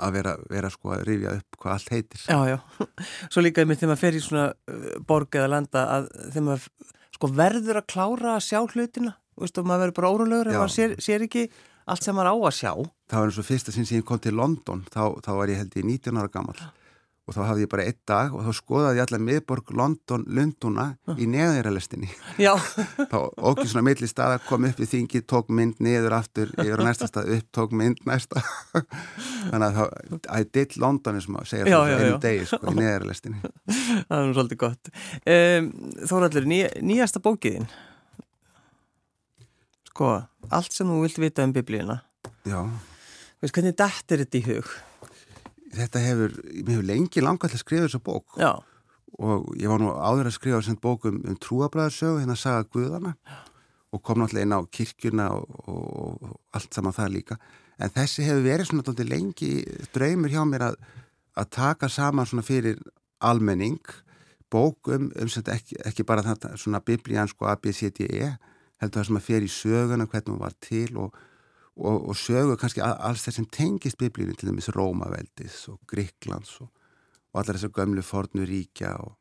að 0.00 0.16
vera, 0.18 0.34
vera 0.50 0.70
sko 0.72 0.94
að 0.96 1.04
rifja 1.08 1.34
upp 1.38 1.58
hvað 1.62 1.74
allt 1.76 1.92
heitir. 1.94 2.24
Já, 2.26 2.38
já. 2.54 2.58
Svo 3.32 3.44
líka 3.44 3.64
einmitt 3.64 3.80
þegar 3.80 3.92
maður 3.92 4.02
fer 4.04 4.18
í 4.18 4.22
svona 4.24 4.46
uh, 4.50 4.90
borg 5.06 5.40
eða 5.40 5.52
landa 5.54 5.86
að 5.96 6.10
þegar 6.20 6.46
maður 6.48 6.68
sko 7.16 7.32
verður 7.40 7.80
að 7.82 7.88
klára 7.94 8.36
að 8.36 8.46
sjá 8.48 8.60
hlutina. 8.64 9.16
Og 9.40 9.48
maður 9.64 9.86
verður 9.86 9.96
bara 9.96 10.12
órulegur 10.12 10.50
ef 10.50 10.56
Já. 10.56 10.60
maður 10.60 10.74
sér, 10.74 10.96
sér 11.00 11.24
ekki 11.24 11.46
allt 11.90 12.04
sem 12.04 12.16
maður 12.16 12.32
á 12.32 12.36
að 12.50 12.56
sjá. 12.58 12.72
Það 13.10 13.22
var 13.22 13.30
eins 13.30 13.40
og 13.40 13.46
fyrsta 13.48 13.72
sinn 13.74 13.88
sem 13.88 14.00
ég 14.00 14.06
kom 14.08 14.20
til 14.22 14.34
London, 14.36 14.84
þá, 14.92 15.02
þá 15.24 15.30
var 15.38 15.52
ég 15.52 15.62
held 15.62 15.78
ég 15.80 15.86
19 15.88 16.20
ára 16.20 16.32
gammal 16.32 16.58
og 17.30 17.36
þá 17.36 17.40
hafði 17.46 17.62
ég 17.62 17.70
bara 17.70 17.84
einn 17.86 17.98
dag 18.10 18.32
og 18.34 18.42
þá 18.42 18.56
skoðaði 18.58 18.98
ég 18.98 19.04
allar 19.06 19.20
miðborg 19.22 19.68
London 19.78 20.24
Lunduna 20.34 20.86
í 21.14 21.28
neðaðiralestinni. 21.30 22.08
Já, 22.42 22.56
Þá 22.98 23.16
okkur 23.38 23.68
svona 23.70 23.84
milli 23.86 24.08
staða 24.10 24.40
kom 24.48 24.66
upp 24.66 24.80
í 24.82 24.88
þingi, 24.90 25.20
tók 25.30 25.52
mynd 25.54 25.78
niður 25.84 26.16
aftur, 26.18 26.50
ég 26.58 26.74
á 26.74 26.78
næsta 26.82 27.06
stað 27.06 27.30
upp, 27.36 27.46
tók 27.54 27.76
mynd 27.78 28.02
næsta. 28.08 28.42
Þannig 28.74 29.68
að 29.68 29.78
þá, 29.78 30.18
I 30.26 30.48
did 30.50 30.74
London 30.82 31.20
og 31.22 31.30
maður 31.36 31.52
segja 31.52 31.70
já, 31.70 31.78
einu 31.94 32.18
degi 32.26 32.50
sko 32.50 32.60
í 32.66 32.76
neðaðiralestinni. 32.80 33.42
það 33.70 34.18
er 34.18 34.26
nú 34.26 34.36
svolítið 34.40 34.62
gott. 34.66 34.92
Um, 35.22 35.70
Þóraldur, 36.10 36.50
ný, 36.50 36.60
nýjasta 36.90 37.22
bókiðin. 37.22 37.70
Sko, 39.92 40.16
allt 40.50 40.74
sem 40.74 40.90
þú 40.90 41.02
vilt 41.06 41.22
vita 41.22 41.46
um 41.46 41.54
biblíuna. 41.54 42.00
Já. 42.48 42.62
Veist, 43.40 43.54
hvernig 43.54 43.78
dættir 43.78 44.26
þetta 44.26 44.40
í 44.42 44.46
hug? 44.50 44.78
Þetta 45.76 46.02
hefur, 46.04 46.36
mér 46.50 46.74
hefur 46.74 46.88
lengi 46.88 47.24
langað 47.24 47.52
til 47.52 47.60
að 47.60 47.64
skrifa 47.64 47.86
þessa 47.86 48.02
bók. 48.10 48.36
Já, 48.40 48.52
og 49.20 49.48
ég 49.60 49.68
var 49.68 49.82
nú 49.82 49.92
áður 49.92 50.30
að 50.30 50.36
skrifa 50.36 50.60
sem 50.64 50.78
bók 50.80 51.06
um, 51.10 51.20
um 51.28 51.38
trúabræðarsögu, 51.44 52.20
hérna 52.22 52.36
Saga 52.38 52.66
Guðana 52.72 53.14
og 53.90 54.02
kom 54.06 54.20
náttúrulega 54.20 54.46
inn 54.46 54.54
á 54.54 54.60
kirkjuna 54.70 55.26
og, 55.34 55.56
og, 55.66 56.20
og 56.22 56.36
allt 56.54 56.76
saman 56.76 56.94
það 56.94 57.14
líka. 57.16 57.38
En 57.80 57.90
þessi 57.92 58.26
hefur 58.26 58.44
verið 58.46 58.70
svona 58.70 58.86
dálítið 58.86 59.10
lengi 59.10 59.50
draumur 59.94 60.32
hjá 60.32 60.44
mér 60.46 60.66
að, 60.68 60.78
að 61.40 61.50
taka 61.56 61.90
saman 61.90 62.28
svona 62.28 62.46
fyrir 62.46 62.78
almenning 63.20 63.80
bók 64.50 64.90
um, 64.94 65.10
um 65.10 65.30
sem 65.30 65.46
ekki, 65.52 65.78
ekki 65.86 66.06
bara 66.06 66.24
þetta 66.26 66.54
svona 66.60 66.82
biblían 66.84 67.30
sko 67.30 67.50
ABCDE 67.50 68.30
heldur 68.80 69.00
það 69.00 69.08
sem 69.08 69.20
að 69.20 69.44
í 69.46 69.50
söguna 69.52 70.06
hvernig 70.06 70.32
hún 70.32 70.40
var 70.40 70.56
til 70.62 70.90
og 71.00 71.18
og, 71.76 72.08
og 72.10 72.16
sögu 72.18 72.56
kannski 72.60 72.82
alls 72.82 73.24
þessum 73.26 73.46
tengist 73.52 73.98
biblíunum 74.00 74.36
til 74.38 74.50
dæmis 74.50 74.70
Rómaveldis 74.74 75.62
og 75.72 75.80
Gríklands 75.90 76.56
og, 76.64 76.70
og 77.32 77.42
allar 77.42 77.58
þessar 77.58 77.74
gömlu 77.76 78.04
fornu 78.04 78.46
ríkja 78.48 78.92
og, 79.00 79.14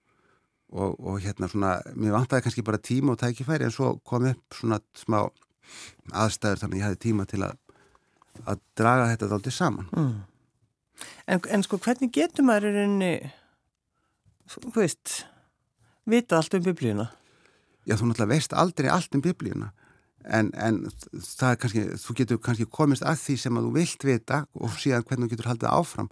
og, 0.74 0.98
og 1.00 1.20
hérna 1.24 1.50
svona, 1.52 1.78
mér 1.96 2.18
vantaði 2.18 2.48
kannski 2.48 2.66
bara 2.66 2.82
tíma 2.82 3.14
og 3.14 3.22
tækifæri 3.22 3.68
en 3.68 3.76
svo 3.76 3.96
kom 4.06 4.28
upp 4.32 4.60
svona 4.60 4.82
smá 4.98 5.22
aðstæður 6.12 6.64
þannig 6.64 6.76
að 6.76 6.82
ég 6.82 6.88
hafði 6.88 7.02
tíma 7.06 7.28
til 7.30 7.44
að, 7.46 7.56
að 8.46 8.64
draga 8.80 9.10
þetta 9.14 9.32
þáttið 9.34 9.58
saman. 9.60 9.90
mm. 9.94 10.16
en, 11.28 11.44
en 11.56 11.66
sko 11.66 11.80
hvernig 11.86 12.14
getur 12.16 12.48
maður 12.48 12.72
í 12.72 12.76
rauninni, 12.80 13.14
þú 14.50 14.74
veist, 14.80 15.24
vita 16.10 16.40
allt 16.40 16.58
um 16.58 16.66
biblíuna? 16.66 17.12
Já, 17.86 17.96
þú 17.96 18.10
náttúrulega 18.10 18.34
veist 18.34 18.54
aldrei 18.58 18.90
allt 18.92 19.16
um 19.16 19.24
biblíuna 19.24 19.72
en, 20.26 20.52
en 20.60 20.82
það 21.14 21.52
er 21.52 21.60
kannski, 21.64 21.86
þú 22.04 22.16
getur 22.20 22.42
kannski 22.44 22.68
komist 22.72 23.06
að 23.08 23.22
því 23.24 23.38
sem 23.44 23.60
að 23.60 23.68
þú 23.68 23.72
vilt 23.78 24.06
vita 24.10 24.42
og 24.60 24.76
síðan 24.82 25.06
hvernig 25.08 25.30
þú 25.30 25.36
getur 25.36 25.52
haldið 25.54 25.72
áfram. 25.72 26.10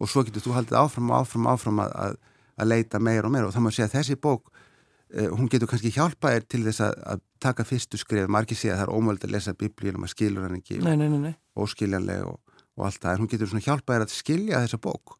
Og 0.00 0.08
svo 0.08 0.24
getur 0.24 0.44
þú 0.46 0.56
haldið 0.56 0.78
áfram 0.80 1.10
og 1.12 1.18
áfram 1.20 1.46
og 1.46 1.56
áfram 1.58 1.82
að, 1.84 1.94
að, 2.04 2.18
að 2.56 2.70
leita 2.72 3.00
meira 3.02 3.28
og 3.28 3.34
meira. 3.34 3.50
Og 3.50 3.56
það 3.56 3.66
má 3.66 3.70
segja 3.74 3.88
að 3.90 3.96
þessi 3.98 4.16
bók 4.20 4.48
uh, 4.50 5.28
hún 5.36 5.50
getur 5.52 5.70
kannski 5.70 5.92
hjálpað 5.94 6.36
þér 6.36 6.46
til 6.54 6.62
þess 6.68 6.84
að, 6.86 6.94
að 7.14 7.24
taka 7.44 7.66
fyrstu 7.68 8.00
skrif, 8.00 8.28
margir 8.32 8.58
segja 8.58 8.76
að 8.76 8.82
það 8.82 8.86
er 8.88 8.94
ómöld 8.96 9.26
að 9.26 9.34
lesa 9.36 9.56
biblíun 9.56 9.98
og 9.98 10.04
maður 10.04 10.14
skilur 10.16 10.46
hann 10.46 10.56
ekki 10.60 10.80
Nei, 10.84 10.94
nei, 10.96 11.08
nei, 11.12 11.20
nei. 11.28 11.34
óskiljanleg 11.60 12.24
og, 12.28 12.40
og 12.76 12.86
allt 12.88 13.00
það, 13.02 13.12
en 13.12 13.22
hún 13.24 13.30
getur 13.32 13.50
svona 13.52 13.64
hjálpað 13.66 13.96
þér 13.96 14.06
að 14.06 14.16
skilja 14.16 14.62
þessa 14.64 14.80
bók. 14.88 15.16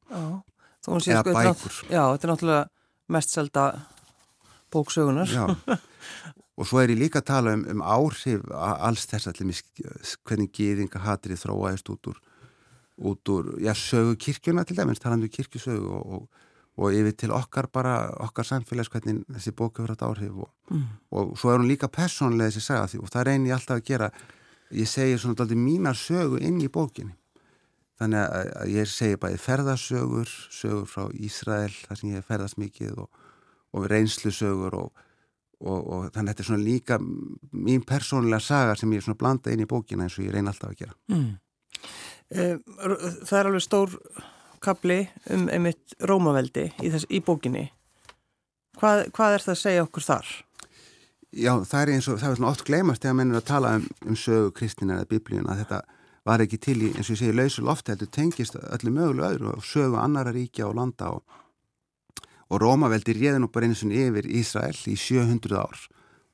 Sé 0.80 1.12
Eða 1.12 1.20
sko, 1.20 1.32
er 1.32 1.36
bækur. 1.36 1.78
Já, 1.92 2.02
þetta 2.08 2.24
er 2.26 2.30
náttúrulega 2.32 2.64
mest 3.12 3.34
selda 3.36 3.64
bóksögunar. 4.72 5.28
Já, 5.28 5.44
og 6.60 6.68
svo 6.68 6.82
er 6.82 6.92
ég 6.92 7.00
líka 7.00 7.22
að 7.22 7.28
tala 7.30 7.54
um, 7.56 7.64
um 7.72 7.80
áhrif 7.80 8.44
alls 8.52 9.06
þess 9.08 9.30
allir 9.30 9.62
hvernig 10.28 10.52
gýðinga 10.52 11.00
hatrið 11.06 11.40
þróaðist 11.46 11.88
út 11.94 12.10
úr, 12.12 12.18
út 13.10 13.32
úr, 13.32 13.54
já, 13.64 13.72
sögu 13.72 14.18
kirkjuna 14.20 14.66
til 14.68 14.76
dæmis, 14.76 15.00
talandi 15.00 15.30
um 15.30 15.34
kirkjusögu 15.34 15.88
og, 15.96 16.10
og, 16.18 16.26
og 16.80 16.96
yfir 16.96 17.16
til 17.16 17.32
okkar 17.32 17.70
bara, 17.72 17.94
okkar 18.20 18.44
samfélags 18.44 18.92
hvernig 18.92 19.22
þessi 19.32 19.54
bók 19.56 19.80
hefur 19.80 19.94
hatt 19.94 20.04
áhrif 20.06 20.44
og, 20.44 20.50
Mm. 20.70 20.84
og 21.10 21.32
svo 21.34 21.50
er 21.50 21.58
hún 21.58 21.66
líka 21.66 21.88
persónlega 21.90 22.46
þessi 22.46 22.60
saga 22.62 22.86
því 22.86 23.00
og 23.02 23.08
það 23.10 23.24
reynir 23.26 23.50
ég 23.50 23.56
alltaf 23.56 23.80
að 23.80 23.88
gera 23.88 24.10
ég 24.70 24.86
segi 24.86 25.16
svona 25.18 25.34
daldið 25.40 25.58
mínar 25.58 25.96
sögu 25.98 26.38
inn 26.38 26.60
í 26.62 26.68
bókinni 26.70 27.16
þannig 27.98 28.20
að, 28.22 28.50
að 28.60 28.70
ég 28.76 28.86
segi 28.86 29.16
bæði 29.18 29.40
ferðasögur 29.42 30.30
sögur 30.54 30.86
frá 30.86 31.08
Ísrael 31.10 31.72
þar 31.74 31.98
sem 31.98 32.12
ég 32.14 32.28
ferðast 32.28 32.60
mikið 32.62 33.00
og, 33.02 33.08
og 33.74 33.88
reynslusögur 33.90 34.76
og, 34.78 35.02
og, 35.60 35.78
og 35.78 36.02
þannig 36.14 36.24
að 36.24 36.32
þetta 36.32 36.44
er 36.44 36.48
svona 36.50 36.64
líka 36.64 36.98
mín 37.00 37.84
persónulega 37.86 38.40
saga 38.44 38.76
sem 38.78 38.92
ég 38.92 39.02
er 39.02 39.06
svona 39.08 39.20
blanda 39.20 39.52
inn 39.52 39.64
í 39.64 39.68
bókina 39.68 40.06
eins 40.06 40.18
og 40.18 40.26
ég 40.26 40.34
reyna 40.34 40.54
alltaf 40.54 40.72
að 40.72 40.82
gera 40.84 40.96
Mm. 41.10 41.38
Eh, 42.30 42.56
Það 43.26 43.38
er 43.38 43.48
alveg 43.48 43.62
stór 43.64 43.94
kapli 44.62 45.00
um 45.34 45.48
einmitt 45.50 45.96
Rómaveldi 46.06 46.68
í, 46.78 46.90
þess, 46.92 47.08
í 47.10 47.20
bókinni. 47.24 47.70
Hvað, 48.78 49.08
hvað 49.16 49.34
er 49.34 49.44
það 49.44 49.54
að 49.54 49.60
segja 49.62 49.84
okkur 49.86 50.04
þar? 50.04 50.28
Já, 51.30 51.52
það 51.64 51.80
er 51.80 51.92
eins 51.94 52.08
og, 52.10 52.18
það 52.20 52.30
er 52.30 52.38
svona 52.38 52.50
oft 52.50 52.64
gleymast 52.66 53.02
þegar 53.04 53.16
menn 53.18 53.32
er 53.34 53.40
að 53.40 53.48
tala 53.50 53.72
um, 53.78 53.88
um 54.06 54.16
sögu 54.18 54.52
kristina 54.56 54.96
eða 54.98 55.08
biblíuna 55.10 55.54
að 55.54 55.62
þetta 55.64 55.80
var 56.30 56.44
ekki 56.44 56.58
til 56.60 56.76
í, 56.82 56.88
eins 56.94 57.08
og 57.08 57.14
ég 57.14 57.20
segi, 57.22 57.36
lausu 57.36 57.64
lofti 57.66 57.94
heldur 57.94 58.10
tengist 58.14 58.58
öllu 58.60 58.92
mögulega 58.94 59.34
öðru 59.34 59.52
og 59.56 59.66
sögu 59.66 59.98
annara 60.02 60.34
ríkja 60.34 60.66
og 60.68 60.76
landa 60.78 61.12
og, 61.16 61.22
og 62.50 62.60
Rómaveldi 62.62 63.14
réði 63.14 63.40
nú 63.40 63.48
bara 63.52 63.68
einu 63.68 63.78
sinni 63.78 64.02
yfir 64.08 64.26
Ísrael 64.26 64.76
í 64.90 64.96
700 64.98 65.56
ár. 65.58 65.80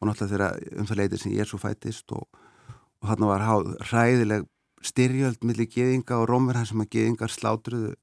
Og 0.01 0.09
náttúrulega 0.09 0.51
þegar 0.57 0.81
um 0.81 0.89
það 0.89 1.01
leitir 1.01 1.23
sem 1.23 1.33
Jésu 1.37 1.61
fættist 1.61 2.13
og, 2.17 2.27
og 3.03 3.09
hann 3.11 3.29
var 3.29 3.45
háð 3.45 3.73
ræðileg 3.93 4.49
styrjöld 4.85 5.45
millir 5.45 5.69
geðinga 5.73 6.19
og 6.21 6.29
Rómverðar 6.31 6.69
sem 6.69 6.83
að 6.85 6.93
geðingar 6.97 7.33
slátruðu 7.33 7.95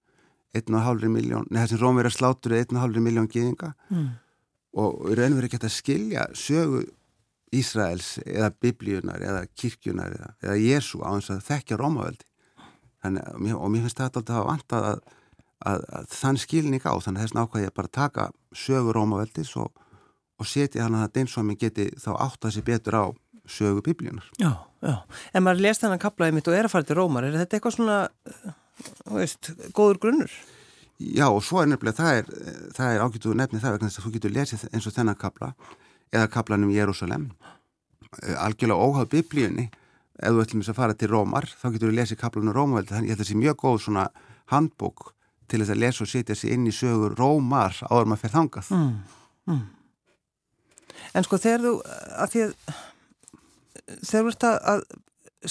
1,5 0.57 1.09
miljón, 1.09 1.47
neða 1.49 1.71
sem 1.71 1.81
Rómverðar 1.81 2.13
slátruðu 2.13 2.59
1,5 2.65 2.99
miljón 3.01 3.29
geðinga 3.29 3.73
Mm. 3.89 4.09
og 4.73 5.09
í 5.11 5.15
raun 5.17 5.33
og 5.33 5.39
verið 5.39 5.53
gett 5.53 5.65
að 5.69 5.73
skilja 5.77 6.25
sögu 6.33 6.83
Ísraels 7.53 8.15
eða 8.25 8.49
biblíunar 8.61 9.21
eða 9.21 9.43
kirkjunar 9.53 10.13
eða, 10.15 10.29
eða 10.41 10.55
Jésu 10.57 11.01
á 11.05 11.13
þess 11.13 11.33
að 11.35 11.43
þekkja 11.49 11.77
Rómaveldi. 11.77 12.25
Þannig, 13.03 13.27
og, 13.29 13.41
mér, 13.43 13.57
og 13.59 13.75
finnst 13.75 13.99
þetta 13.99 14.21
alltaf 14.21 14.39
að 14.39 14.47
vanta 14.49 14.79
að, 14.89 15.03
að, 15.69 15.85
að 15.97 16.07
þann 16.13 16.39
skilning 16.41 16.83
á 16.83 16.93
þannig 16.93 17.19
að 17.19 17.25
þess 17.25 17.37
nákvæði 17.37 17.69
að 17.69 17.77
bara 17.79 17.93
taka 17.99 18.29
sögu 18.55 18.95
Rómaveldis 18.95 19.53
og, 19.61 19.71
og 20.39 20.49
setja 20.49 20.85
hann 20.85 20.97
að 20.97 21.05
það 21.05 21.21
eins 21.23 21.37
og 21.37 21.47
mér 21.47 21.61
geti 21.61 21.89
þá 21.99 22.11
átt 22.15 22.47
að 22.47 22.55
sé 22.55 22.65
betur 22.65 22.99
á 22.99 23.05
sögu 23.49 23.83
biblíunar 23.83 24.27
Já, 24.39 24.51
já, 24.83 24.95
en 25.33 25.45
maður 25.45 25.65
lest 25.67 25.83
þennan 25.83 26.01
kaplaði 26.01 26.37
mitt 26.37 26.49
og 26.49 26.57
er 26.57 26.67
að 26.67 26.75
fara 26.75 26.87
til 26.87 26.99
Rómar, 26.99 27.27
er 27.27 27.39
þetta 27.41 27.57
eitthvað 27.57 27.77
svona 27.77 27.97
þú 29.03 29.17
veist, 29.19 29.51
góður 29.75 30.01
grunnur? 30.03 30.35
Já 31.03 31.25
og 31.27 31.41
svo 31.43 31.63
er 31.63 31.71
nefnilega 31.71 31.99
það 31.99 32.19
er, 32.19 32.29
það 32.77 32.91
er 32.91 33.03
ágætuð 33.03 33.39
nefni 33.39 33.61
það 33.63 33.75
vegna 33.75 33.89
þess 33.89 33.99
að 33.99 34.05
þú 34.05 34.13
getur 34.17 34.35
lesið 34.37 34.67
eins 34.71 34.87
og 34.87 34.95
þennan 34.95 35.19
kapla 35.19 35.51
eða 36.13 36.29
kaplanum 36.31 36.73
Jérúsalem 36.73 37.31
eh, 38.21 38.37
algjörlega 38.37 38.77
óháð 38.77 39.09
biblíunni. 39.15 39.69
Ef 40.13 40.29
þú 40.29 40.43
ætlum 40.43 40.61
að 40.61 40.77
fara 40.77 40.93
til 40.93 41.09
Rómar 41.09 41.49
þá 41.49 41.65
getur 41.73 41.89
þú 41.89 41.97
lesið 41.97 42.21
kaplanum 42.21 42.55
Rómaveldi 42.55 42.93
þannig 42.93 43.15
að 43.15 43.23
það 43.23 43.29
sé 43.31 43.39
mjög 43.41 43.59
góð 43.63 43.79
svona 43.87 44.05
handbók 44.53 45.12
til 45.51 45.61
þess 45.61 45.73
að 45.75 45.81
lesa 45.83 46.03
og 46.05 46.11
setja 46.11 46.37
sér 46.37 46.55
inn 46.55 46.67
í 46.69 46.73
sögur 46.75 47.15
Rómar 47.19 47.77
áður 47.89 48.09
maður 48.11 48.23
fyrir 48.23 48.35
þangað. 48.37 48.73
Mm, 48.73 48.91
mm. 49.51 49.63
En 51.13 51.27
sko 51.27 51.39
þegar 51.41 51.65
þú 51.65 51.73
að 52.23 52.33
því 52.33 52.43
að 52.47 52.57
þegar 54.01 54.23
þú 54.23 54.33
ert 54.33 54.47
að 54.49 54.83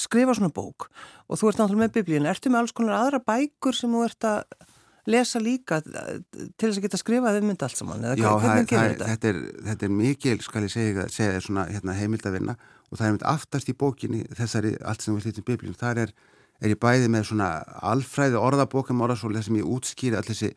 skrifa 0.02 0.36
svona 0.36 0.52
bók 0.54 0.88
og 1.28 1.38
þú 1.38 1.50
ert 1.50 1.60
náttúrulega 1.60 1.84
með 1.84 1.96
biblíun 1.98 2.28
ertu 2.30 2.52
með 2.52 2.62
alls 2.62 2.76
konar 2.76 2.98
aðra 2.98 3.20
bækur 3.26 3.76
sem 3.76 3.92
þú 3.92 4.04
ert 4.06 4.28
að 4.28 4.68
lesa 5.10 5.40
líka 5.42 5.80
til 5.82 6.68
þess 6.68 6.78
að 6.78 6.84
geta 6.84 7.00
skrifað 7.00 7.40
um 7.40 7.48
mynd 7.50 7.64
allt 7.66 7.78
saman 7.78 8.04
Já, 8.06 8.28
það, 8.38 8.60
það, 8.70 8.92
þetta, 9.02 9.32
er, 9.32 9.40
þetta 9.68 9.88
er 9.88 9.94
mikil 9.98 10.36
skal 10.44 10.62
ég 10.66 10.72
segja, 10.72 11.06
segja 11.10 11.40
svona, 11.42 11.66
hérna, 11.72 11.96
heimildavinna 11.98 12.54
og 12.54 12.98
það 13.00 13.06
er 13.06 13.16
mynd 13.16 13.26
aftast 13.32 13.72
í 13.72 13.76
bókinni 13.78 14.22
þessari 14.38 14.76
allt 14.86 15.04
sem 15.04 15.16
við 15.16 15.28
hlýttum 15.28 15.48
biblíun 15.48 15.78
þar 15.78 16.04
er, 16.04 16.14
er 16.62 16.74
ég 16.74 16.80
bæði 16.80 17.10
með 17.10 17.28
svona 17.30 17.48
alfræði 17.82 18.38
orðabókum 18.38 19.02
orðasól 19.04 19.32
þess 19.34 19.50
að 19.50 19.58
ég 19.60 19.72
útskýri 19.76 20.18
allir 20.18 20.30
þessi 20.30 20.52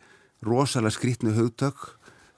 rosalega 0.46 0.94
skrítnu 0.94 1.34
hugtök 1.36 1.88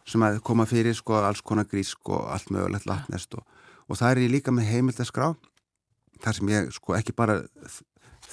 sem 0.08 0.24
að 0.24 0.40
koma 0.48 0.68
fyrir 0.70 0.96
sko 0.96 1.20
alls 1.20 1.44
konar 1.44 1.68
grísk 1.68 2.10
og 2.14 2.30
allt 2.32 2.52
mögulegt 2.54 2.88
latnest 2.88 3.36
og, 3.36 3.44
og 3.88 4.00
það 4.00 4.14
er 4.14 4.24
ég 4.24 4.34
líka 4.38 4.54
með 4.56 4.72
heimildaskrá 4.72 5.34
þar 6.24 6.38
sem 6.40 6.54
ég 6.54 6.72
sko 6.76 6.96
ekki 6.98 7.16
bara 7.18 7.42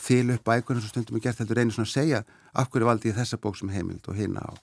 þil 0.04 0.36
upp 0.36 0.46
bækur 0.46 0.78
eins 0.78 0.86
og 0.86 0.92
stundum 0.92 1.18
ég 1.18 1.26
gert 1.26 1.42
heldur 1.42 1.60
einu 1.60 1.74
svona 1.74 1.88
að 1.88 1.96
segja 1.96 2.22
af 2.54 2.70
hverju 2.70 2.88
valdi 2.88 3.10
ég 3.10 3.18
þessa 3.18 3.40
bók 3.42 3.58
sem 3.58 3.72
heimild 3.74 4.06
og 4.08 4.18
hina 4.18 4.44
og, 4.52 4.62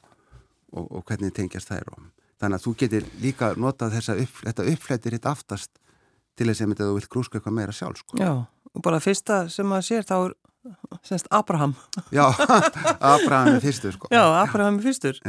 og, 0.71 0.87
og 0.87 1.05
hvernig 1.09 1.35
tengjast 1.35 1.71
þær 1.71 1.91
og 1.97 2.07
þannig 2.41 2.57
að 2.57 2.65
þú 2.65 2.73
getur 2.79 3.07
líka 3.21 3.51
notað 3.59 3.99
upp, 4.15 4.41
þetta 4.45 4.67
uppflættir 4.71 5.17
hitt 5.17 5.29
aftast 5.29 5.81
til 6.39 6.47
þess 6.49 6.63
að 6.63 6.79
þú 6.79 6.93
vilt 6.95 7.11
grúska 7.11 7.37
eitthvað 7.37 7.57
meira 7.57 7.75
sjálf 7.75 8.01
sko. 8.01 8.17
Já, 8.17 8.31
og 8.47 8.83
bara 8.85 9.01
fyrsta 9.03 9.43
sem 9.51 9.67
maður 9.67 9.87
sér 9.89 10.07
þá 10.07 10.15
er 10.17 10.35
semst 11.05 11.27
Abraham. 11.33 11.75
Já, 12.13 12.27
Abraham 13.13 13.55
er 13.55 13.63
fyrstur 13.63 13.95
sko. 13.95 14.09
Já, 14.13 14.21
Abraham 14.41 14.79
er 14.79 14.85
fyrstur. 14.85 15.19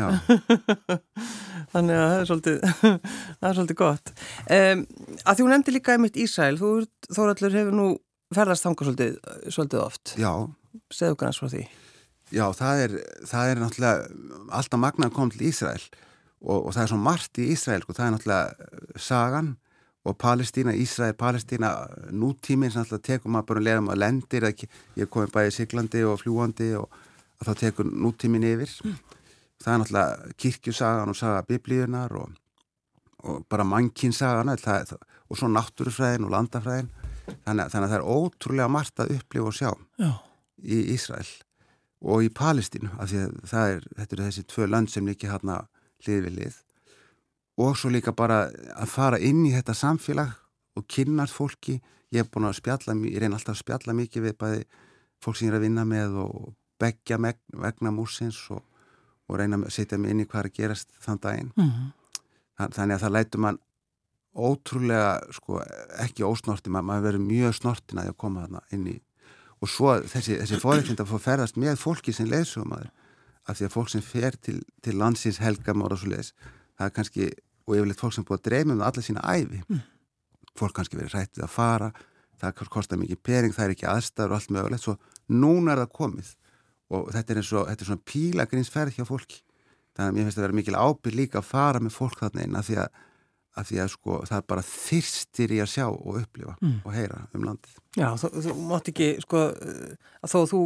Þannig 1.73 1.97
að 1.97 2.09
það 2.09 2.17
er 2.17 2.29
svolítið 2.31 2.59
það 3.41 3.49
er 3.50 3.59
svolítið 3.59 3.79
gott. 3.81 4.14
Um, 4.47 4.85
að 5.25 5.38
því 5.38 5.47
hún 5.47 5.55
nefndi 5.57 5.76
líka 5.76 5.97
einmitt 5.97 6.19
Ísæl 6.21 6.59
þú 6.61 6.73
Þóraldur 7.09 7.57
hefur 7.57 7.76
nú 7.76 7.88
ferðast 8.33 8.67
þanga 8.67 8.88
svolítið, 8.88 9.17
svolítið 9.49 9.85
oft. 9.85 10.14
Já. 10.21 10.33
Segðu 10.93 11.19
kannast 11.21 11.43
frá 11.43 11.52
því. 11.52 11.64
Já, 12.33 12.47
það 12.57 12.85
er, 12.87 12.95
það 13.29 13.50
er 13.50 13.61
náttúrulega 13.61 13.97
alltaf 14.57 14.81
magna 14.81 15.09
að 15.09 15.17
koma 15.17 15.35
til 15.35 15.49
Ísrael 15.50 15.83
og, 16.43 16.59
og 16.59 16.71
það 16.73 16.85
er 16.85 16.93
svo 16.93 17.00
margt 17.00 17.41
í 17.41 17.49
Ísrael 17.52 17.83
og 17.85 17.97
það 17.97 18.07
er 18.07 18.14
náttúrulega 18.14 19.00
sagan 19.09 19.50
og 20.02 20.18
Palestína, 20.18 20.75
Ísrael, 20.75 21.14
Palestína 21.14 21.71
nútíminn 22.11 22.73
sem 22.73 22.82
alltaf 22.82 23.02
tekum 23.06 23.37
maður 23.37 23.52
bara 23.52 23.61
að 23.62 23.66
lera 23.68 23.82
um 23.82 23.90
að 23.92 24.00
lendir, 24.02 24.47
ég 24.50 25.04
er 25.04 25.11
komið 25.11 25.35
bæðið 25.37 25.56
siglandi 25.56 26.02
og 26.09 26.18
fljúandi 26.23 26.73
og 26.78 26.88
þá 27.42 27.52
tekur 27.59 27.87
nútíminn 27.87 28.47
yfir 28.47 28.73
mm. 28.85 28.97
það 29.62 29.75
er 29.75 29.82
náttúrulega 29.82 30.35
kirkjusagan 30.44 31.12
og 31.12 31.18
saga 31.18 31.44
biblíunar 31.47 32.16
og, 32.18 32.35
og 33.23 33.47
bara 33.50 33.66
mannkinsagan 33.66 34.52
og 34.52 35.38
svo 35.38 35.49
náttúrufræðin 35.49 36.26
og 36.26 36.35
landafræðin 36.35 36.90
þannig, 37.47 37.71
þannig 37.71 37.87
að 37.87 37.92
það 37.92 37.99
er 38.00 38.11
ótrúlega 38.16 38.68
margt 38.73 39.02
að 39.02 39.14
upplifa 39.16 39.50
og 39.50 39.56
sjá 39.56 39.71
Já. 40.02 40.12
í 40.62 40.82
Ísrael 40.97 41.30
og 42.02 42.26
í 42.26 42.32
Palestínu 42.35 42.90
af 42.99 43.12
því 43.12 43.23
að 43.23 43.56
er, 43.62 43.88
þetta 44.00 44.16
eru 44.16 44.26
þessi 44.26 44.47
tvö 44.50 44.68
land 44.68 44.90
sem 44.90 45.06
líki 45.06 45.30
hérna 45.30 45.62
hlið 46.02 46.26
við 46.26 46.38
lið 46.40 46.61
og 47.61 47.76
svo 47.76 47.90
líka 47.92 48.14
bara 48.16 48.47
að 48.76 48.88
fara 48.88 49.18
inn 49.21 49.44
í 49.47 49.52
þetta 49.52 49.75
samfélag 49.76 50.32
og 50.78 50.87
kynnast 50.88 51.37
fólki. 51.37 51.80
Ég 52.12 52.25
hef 52.25 52.30
búin 52.32 52.49
að 52.49 52.59
spjalla, 52.61 52.94
ég 53.09 53.21
reyna 53.21 53.38
alltaf 53.38 53.56
að 53.56 53.62
spjalla 53.62 53.97
mikið 53.97 54.26
við 54.26 54.38
bæði 54.40 54.62
fólk 55.23 55.38
sem 55.38 55.49
ég 55.49 55.52
er 55.52 55.59
að 55.59 55.66
vinna 55.66 55.85
með 55.88 56.16
og 56.25 56.54
begja 56.82 57.18
vegna 57.18 57.92
músins 57.94 58.38
og, 58.52 58.62
og 59.28 59.38
reyna 59.38 59.61
að 59.61 59.73
setja 59.73 59.99
mig 59.99 60.12
inn 60.12 60.25
í 60.25 60.26
hvað 60.26 60.42
er 60.42 60.50
að 60.50 60.56
gerast 60.59 60.97
þann 61.00 61.23
daginn. 61.23 61.52
Mm 61.56 61.71
-hmm. 61.71 62.73
þannig 62.76 62.94
að 62.94 63.02
það 63.04 63.14
lætur 63.16 63.40
mann 63.40 63.59
ótrúlega 64.32 65.21
sko, 65.32 65.61
ekki 66.00 66.25
ósnorti, 66.25 66.71
maður 66.71 67.04
verður 67.04 67.26
mjög 67.26 67.54
snortin 67.54 67.99
að 67.99 68.16
koma 68.16 68.47
þarna 68.47 68.61
inn 68.73 68.87
í. 68.87 68.99
Og 69.61 69.68
svo 69.68 70.00
þessi, 70.00 70.38
þessi 70.40 70.59
fórreikind 70.59 71.00
að 71.00 71.12
fá 71.12 71.18
ferðast 71.18 71.56
með 71.56 71.76
fólki 71.78 72.12
sem 72.12 72.26
leðsum 72.26 72.73
að 72.73 72.88
af 73.49 73.59
því 73.59 73.66
að 73.66 73.75
fólk 73.75 73.90
sem 73.92 74.04
fer 74.04 74.37
til, 74.38 74.59
til 74.82 74.99
landsins 74.99 75.40
helgamóra 75.42 75.97
og 75.97 76.02
svo 76.02 76.12
leiðis 76.12 76.32
það 76.82 76.90
er 76.90 76.96
kannski, 76.98 77.28
og 77.66 77.76
yfirleitt 77.78 78.02
fólk 78.02 78.16
sem 78.16 78.26
búið 78.28 78.40
að 78.40 78.46
dreyma 78.50 78.76
um 78.76 78.86
alla 78.86 79.04
sína 79.06 79.22
æfi 79.22 79.62
mm. 79.62 79.82
fólk 80.58 80.76
kannski 80.76 80.98
verið 80.98 81.16
rættið 81.16 81.46
að 81.46 81.54
fara 81.54 81.92
það 82.42 82.68
kostar 82.74 82.98
mikið 82.98 83.20
pering, 83.22 83.54
það 83.54 83.68
er 83.68 83.74
ekki 83.76 83.88
aðstæður 83.88 84.32
og 84.32 84.38
allt 84.40 84.54
mögulegt, 84.56 84.82
svo 84.82 84.96
núna 85.30 85.74
er 85.74 85.84
það 85.84 85.92
komið 85.98 86.32
og 86.92 87.08
þetta 87.14 87.32
er 87.32 87.40
eins 87.40 87.52
og 87.54 87.70
þetta 87.70 87.84
er 87.84 87.90
svona 87.90 88.06
pílagrinsferð 88.10 88.98
hjá 88.98 89.06
fólki 89.08 89.40
þannig 89.92 90.08
að 90.08 90.16
mér 90.16 90.26
finnst 90.26 90.40
að 90.40 90.46
vera 90.46 90.58
mikil 90.58 90.76
ábyrg 90.76 91.16
líka 91.16 91.40
að 91.40 91.48
fara 91.48 91.82
með 91.82 91.96
fólk 91.96 92.20
þarna 92.20 92.46
inn 92.46 92.58
af 92.58 92.66
því 92.68 92.78
að, 92.82 93.00
að, 93.54 93.68
því 93.70 93.80
að 93.84 93.90
sko, 93.94 94.18
það 94.28 94.38
er 94.38 94.46
bara 94.52 94.64
þyrstir 94.68 95.54
í 95.54 95.60
að 95.62 95.70
sjá 95.72 95.84
og 95.90 96.18
upplifa 96.22 96.56
mm. 96.58 96.78
og 96.82 96.96
heyra 96.96 97.20
um 97.36 97.46
landið 97.48 97.78
Já, 98.00 98.08
þú, 98.20 98.32
þú 98.38 98.56
mátt 98.70 98.90
ekki 98.92 99.10
sko, 99.24 99.44
að 100.22 100.34
þó 100.34 100.38
þú 100.52 100.62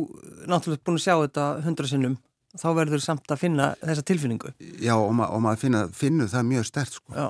náttúrulega 0.46 0.86
búin 0.86 1.00
að 1.00 1.06
sjá 1.06 1.14
þetta 1.14 1.48
hundra 1.66 1.90
sinnum 1.92 2.16
þá 2.60 2.68
verður 2.78 3.04
samt 3.04 3.30
að 3.30 3.42
finna 3.42 3.68
þessa 3.82 4.06
tilfinningu 4.06 4.54
Já 4.82 4.94
og, 4.96 5.12
ma 5.16 5.28
og 5.34 5.44
maður 5.44 5.62
finna, 5.64 5.84
finnu 5.94 6.28
það 6.30 6.50
mjög 6.52 6.66
stert 6.70 6.98
sko. 6.98 7.28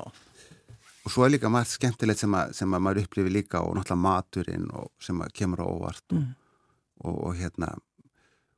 og 1.06 1.12
svo 1.12 1.26
er 1.26 1.34
líka 1.36 1.50
margt 1.52 1.74
skemmtilegt 1.74 2.22
sem, 2.22 2.38
að, 2.38 2.54
sem 2.58 2.72
að 2.74 2.86
maður 2.86 3.04
upplifir 3.04 3.34
líka 3.34 3.62
og 3.62 3.76
náttúrulega 3.78 4.04
maturinn 4.06 4.70
og 4.74 4.90
sem 5.02 5.20
kemur 5.34 5.62
á 5.62 5.66
óvart 5.66 6.16
mm. 6.16 6.30
og, 7.04 7.20
og 7.30 7.36
hérna 7.38 7.74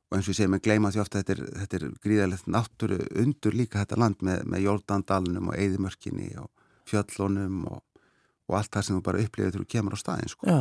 og 0.09 0.17
eins 0.17 0.25
og 0.25 0.33
ég 0.33 0.39
segi, 0.39 0.49
maður 0.49 0.65
gleyma 0.65 0.89
því 0.93 1.01
ofta 1.03 1.21
þetta 1.21 1.35
er, 1.35 1.43
þetta 1.61 1.77
er 1.77 1.89
gríðalegt 2.05 2.47
náttúru 2.49 2.97
undur 3.21 3.57
líka 3.57 3.83
þetta 3.83 3.99
land 4.01 4.23
með, 4.25 4.41
með 4.49 4.65
Jordandalunum 4.65 5.51
og 5.51 5.59
Eðimörkinni 5.59 6.31
og 6.41 6.49
fjöllunum 6.89 7.59
og 7.69 7.83
og 8.49 8.57
allt 8.59 8.71
það 8.73 8.85
sem 8.87 8.97
þú 8.97 9.03
bara 9.05 9.23
upplifir 9.23 9.51
þegar 9.51 9.63
þú 9.63 9.69
kemur 9.73 9.95
á 9.95 9.99
staðin 10.01 10.31
sko. 10.33 10.57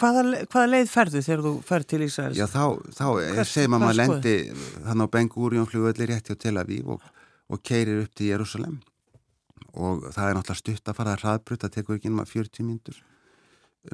hvaða, 0.00 0.22
hvaða 0.52 0.70
leið 0.72 0.92
ferðu 0.92 1.22
þegar 1.26 1.44
þú 1.46 1.52
ferð 1.68 1.88
til 1.92 2.00
Ísraels? 2.06 2.38
Já 2.40 2.46
þá, 2.48 2.64
þá 2.96 3.06
segir 3.44 3.72
maður 3.72 3.90
að 3.92 4.00
lendi 4.00 4.36
þannig 4.86 5.06
á 5.06 5.12
Bengúrión 5.16 5.68
flugvelli 5.70 6.08
rétti 6.10 6.36
á 6.36 6.42
Tel 6.42 6.56
Aviv 6.60 6.94
og, 6.96 7.08
og 7.52 7.62
keirir 7.62 8.04
upp 8.06 8.16
til 8.16 8.32
Jérúsalem 8.32 8.80
og 9.72 10.08
það 10.12 10.28
er 10.28 10.38
náttúrulega 10.38 10.60
stutt 10.60 10.88
að 10.88 10.98
fara 10.98 11.16
að 11.16 11.26
hraðbrut 11.26 11.64
það 11.64 11.74
tekur 11.76 11.98
ekki 11.98 12.10
inn 12.10 12.16
maður 12.16 12.34
40 12.42 12.66
mínutur 12.68 13.02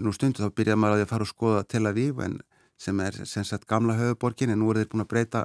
nú 0.02 0.12
stundu 0.14 0.42
þá 0.42 0.54
byrjaði 0.54 0.80
maður 0.82 0.98
að, 0.98 1.04
að 1.04 1.12
fara 1.12 1.26
og 1.26 1.32
skoða 1.32 1.66
Tel 1.70 1.86
Aviv 1.90 2.22
en 2.24 2.38
sem 2.78 3.00
er 3.02 3.16
sem 3.26 3.44
sagt 3.44 3.66
gamla 3.66 3.96
höfuborgin 3.98 4.52
en 4.52 4.62
nú 4.62 4.70
er 4.70 4.82
þeir 4.82 4.92
búin 4.92 5.04
að 5.04 5.10
breyta 5.12 5.44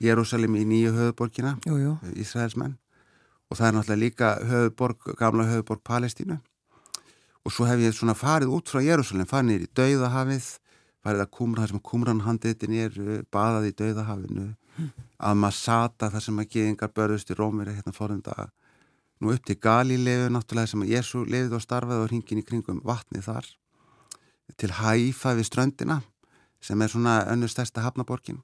Jérúsalem 0.00 0.54
í 0.56 0.64
nýju 0.64 0.92
höfuborgina 0.96 1.56
Ísraelsmenn. 2.16 2.78
Og 3.50 3.58
það 3.58 3.66
er 3.66 3.74
náttúrulega 3.76 4.00
líka 4.00 4.28
höfuborg, 4.46 5.10
gamla 5.18 5.48
höfuborg 5.48 5.82
Palestínu 5.84 6.38
og 7.44 7.54
svo 7.54 7.68
hef 7.68 7.80
ég 7.80 7.94
svona 7.96 8.16
farið 8.18 8.52
út 8.56 8.70
frá 8.70 8.82
Jérúsalem, 8.84 9.28
farið 9.28 9.50
nýri 9.50 9.68
í 9.68 9.74
Dauðahafið 9.78 10.48
farið 11.04 11.24
að 11.24 11.30
kumra 11.36 11.64
þar 11.64 11.72
sem 11.72 11.84
kumran 11.90 12.24
handitin 12.26 12.76
er 12.76 12.98
baðað 13.32 13.70
í 13.70 13.76
Dauðahafinu 13.78 14.46
mm. 14.50 14.90
að 15.28 15.38
Masata 15.40 16.10
þar 16.12 16.26
sem 16.26 16.42
að 16.42 16.50
geðingar 16.56 16.92
börðust 16.96 17.32
í 17.32 17.38
Rómir 17.38 17.72
hérna 17.72 17.94
fórum 17.96 18.20
dag 18.24 18.50
nú 19.20 19.32
upp 19.34 19.44
til 19.48 19.56
Galilegu 19.60 20.28
náttúrulega 20.32 20.72
sem 20.72 20.84
að 20.84 20.92
Jésu 20.94 21.24
lefið 21.24 21.56
og 21.56 21.64
starfaði 21.64 22.04
og 22.04 22.12
hringin 22.12 22.42
í 22.42 22.46
kringum 22.46 22.84
vatni 22.84 23.24
þar 23.24 23.48
til 24.60 24.72
Haifa 24.76 25.34
við 25.38 25.48
ströndina 25.48 26.00
sem 26.60 26.80
er 26.82 26.92
svona 26.92 27.20
önnur 27.32 27.52
stærsta 27.52 27.84
hafnaborgin 27.84 28.42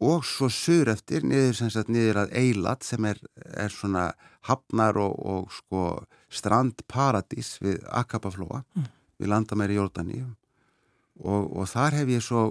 og 0.00 0.24
svo 0.24 0.48
sur 0.48 0.88
eftir 0.88 1.26
niður, 1.28 1.58
sagt, 1.60 1.90
niður 1.92 2.24
að 2.24 2.32
Eilat 2.40 2.86
sem 2.86 3.04
er, 3.04 3.20
er 3.36 3.70
svona 3.70 4.10
hafnar 4.48 4.96
og, 4.98 5.18
og 5.20 5.52
sko 5.52 5.82
strandparadís 6.30 7.56
við 7.62 7.80
Akapaflóa 7.90 8.62
mm. 8.62 8.90
við 9.20 9.32
landamæri 9.32 9.78
Jórdaní 9.78 10.22
og, 10.24 11.50
og 11.50 11.66
þar 11.70 12.00
hef 12.00 12.12
ég 12.14 12.24
svo 12.24 12.44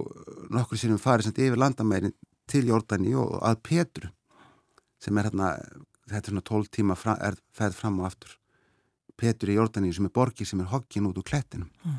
nokkur 0.52 0.80
sinnum 0.80 1.00
farið 1.00 1.30
samt 1.30 1.40
yfir 1.42 1.60
landamæri 1.60 2.12
til 2.50 2.66
Jórdaní 2.68 3.14
og 3.18 3.38
að 3.40 3.62
Petru 3.66 4.12
sem 5.00 5.16
er 5.16 5.30
hérna 5.30 5.54
þetta 6.10 6.26
er 6.26 6.34
svona 6.34 6.46
12 6.50 6.70
tíma 6.76 6.98
fra, 6.98 7.16
er, 7.24 7.38
ferð 7.56 7.78
fram 7.78 7.98
og 8.02 8.10
aftur 8.10 8.36
Petur 9.20 9.52
í 9.52 9.58
Jórdaníu 9.58 9.94
sem 9.96 10.06
er 10.08 10.14
borgi 10.14 10.46
sem 10.48 10.62
er 10.62 10.70
hoggin 10.70 11.08
út 11.10 11.18
úr 11.20 11.26
klettinum. 11.26 11.68
Mm. 11.84 11.98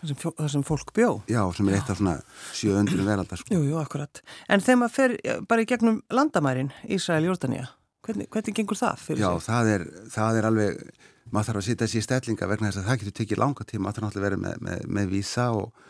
Það 0.00 0.08
sem, 0.08 0.18
það 0.24 0.48
sem 0.54 0.62
fólk 0.64 0.92
bjó? 0.96 1.08
Já, 1.28 1.40
sem 1.54 1.68
er 1.68 1.76
eitt 1.76 1.90
af 1.92 1.98
svona 2.00 2.14
700 2.56 3.04
veraldar. 3.04 3.40
Sko. 3.40 3.52
Jú, 3.52 3.66
jú, 3.68 3.76
akkurat. 3.78 4.22
En 4.48 4.62
þegar 4.64 4.80
maður 4.80 4.94
fer 4.96 5.14
bara 5.50 5.64
í 5.64 5.68
gegnum 5.68 6.00
landamærin 6.10 6.72
Ísrael-Jórdaníu, 6.88 7.68
hvernig, 8.10 8.28
hvernig 8.32 8.56
gengur 8.58 8.78
það 8.78 9.00
fyrir 9.04 9.20
sig? 9.20 9.24
Já, 9.24 9.46
það, 9.46 9.86
það 10.14 10.40
er 10.40 10.48
alveg, 10.50 10.82
maður 11.30 11.48
þarf 11.48 11.62
að 11.62 11.66
sitja 11.68 11.86
þessi 11.86 12.00
í 12.00 12.04
stellinga 12.06 12.50
vegna 12.50 12.68
þess 12.70 12.82
að 12.82 12.90
það 12.90 13.00
getur 13.00 13.16
tekið 13.20 13.42
langa 13.42 13.66
tíma, 13.70 13.86
maður 13.86 13.98
þarf 13.98 14.06
náttúrulega 14.06 14.20
að 14.20 14.28
vera 14.28 14.42
með, 14.44 14.60
með, 14.66 14.84
með 14.98 15.10
vísa 15.14 15.48
og, 15.56 15.82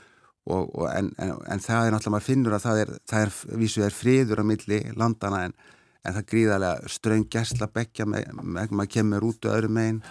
og, 0.47 0.65
og 0.65 0.87
en, 0.93 1.13
en, 1.19 1.35
en 1.55 1.65
það 1.67 1.89
er 1.89 1.95
náttúrulega, 1.97 2.15
maður 2.17 2.29
finnur 2.29 2.57
að 2.57 2.65
það 2.67 2.83
er, 2.85 2.95
það 3.13 3.27
er 3.27 3.61
vísu 3.65 3.85
er 3.87 3.97
friður 3.97 4.43
á 4.43 4.45
milli 4.53 4.81
landana 5.01 5.45
en, 5.49 5.57
en 6.05 6.17
það 6.17 6.29
gríðarlega 6.33 6.95
ströng 6.97 7.29
gæsla 7.33 7.71
begja 7.75 8.09
með, 8.09 8.31
maður 8.41 8.93
kemur 8.97 9.31
út 9.31 9.49
á 9.49 9.55
öðrum 9.57 9.77
meginn 9.77 10.03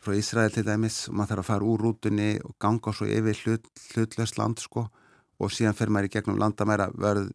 frá 0.00 0.16
Ísrael 0.16 0.52
til 0.54 0.64
dæmis 0.64 1.02
og 1.10 1.18
maður 1.18 1.34
þarf 1.34 1.42
að 1.42 1.50
fara 1.50 1.68
úr 1.68 1.82
rútunni 1.84 2.30
og 2.40 2.54
ganga 2.62 2.92
svo 2.96 3.04
yfir 3.04 3.36
hlut, 3.44 3.68
hlutlöst 3.92 4.38
land 4.40 4.62
sko 4.62 4.86
og 5.40 5.52
síðan 5.52 5.76
fer 5.76 5.92
maður 5.92 6.08
í 6.08 6.12
gegnum 6.14 6.40
landamæra 6.40 6.88
verð 6.96 7.28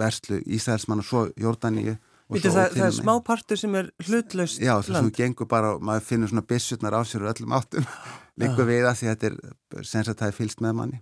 verslu 0.00 0.40
Ísraelsmann 0.44 1.00
og 1.00 1.08
svo 1.08 1.22
Jórdaníu 1.40 1.96
Vítu, 2.32 2.50
það, 2.52 2.74
það 2.76 2.86
er 2.86 2.96
smá 2.96 3.12
partur 3.26 3.60
sem 3.60 3.78
er 3.78 3.88
hlutlaust 4.06 4.60
Já, 4.62 4.74
það 4.80 4.98
sem 4.98 5.12
gengur 5.18 5.48
bara 5.50 5.72
og 5.76 5.86
maður 5.86 6.06
finnur 6.08 6.32
svona 6.32 6.44
bissutnar 6.48 6.96
á 6.96 7.00
sér 7.06 7.26
og 7.26 7.32
öllum 7.32 7.56
áttum. 7.58 7.88
Líka 8.40 8.66
við 8.68 8.86
að 8.88 9.00
því 9.00 9.10
að 9.10 9.24
þetta 9.24 9.80
er 9.80 9.88
sens 9.88 10.10
að 10.10 10.20
það 10.20 10.28
er 10.30 10.38
fylst 10.38 10.62
með 10.64 10.76
manni. 10.80 11.00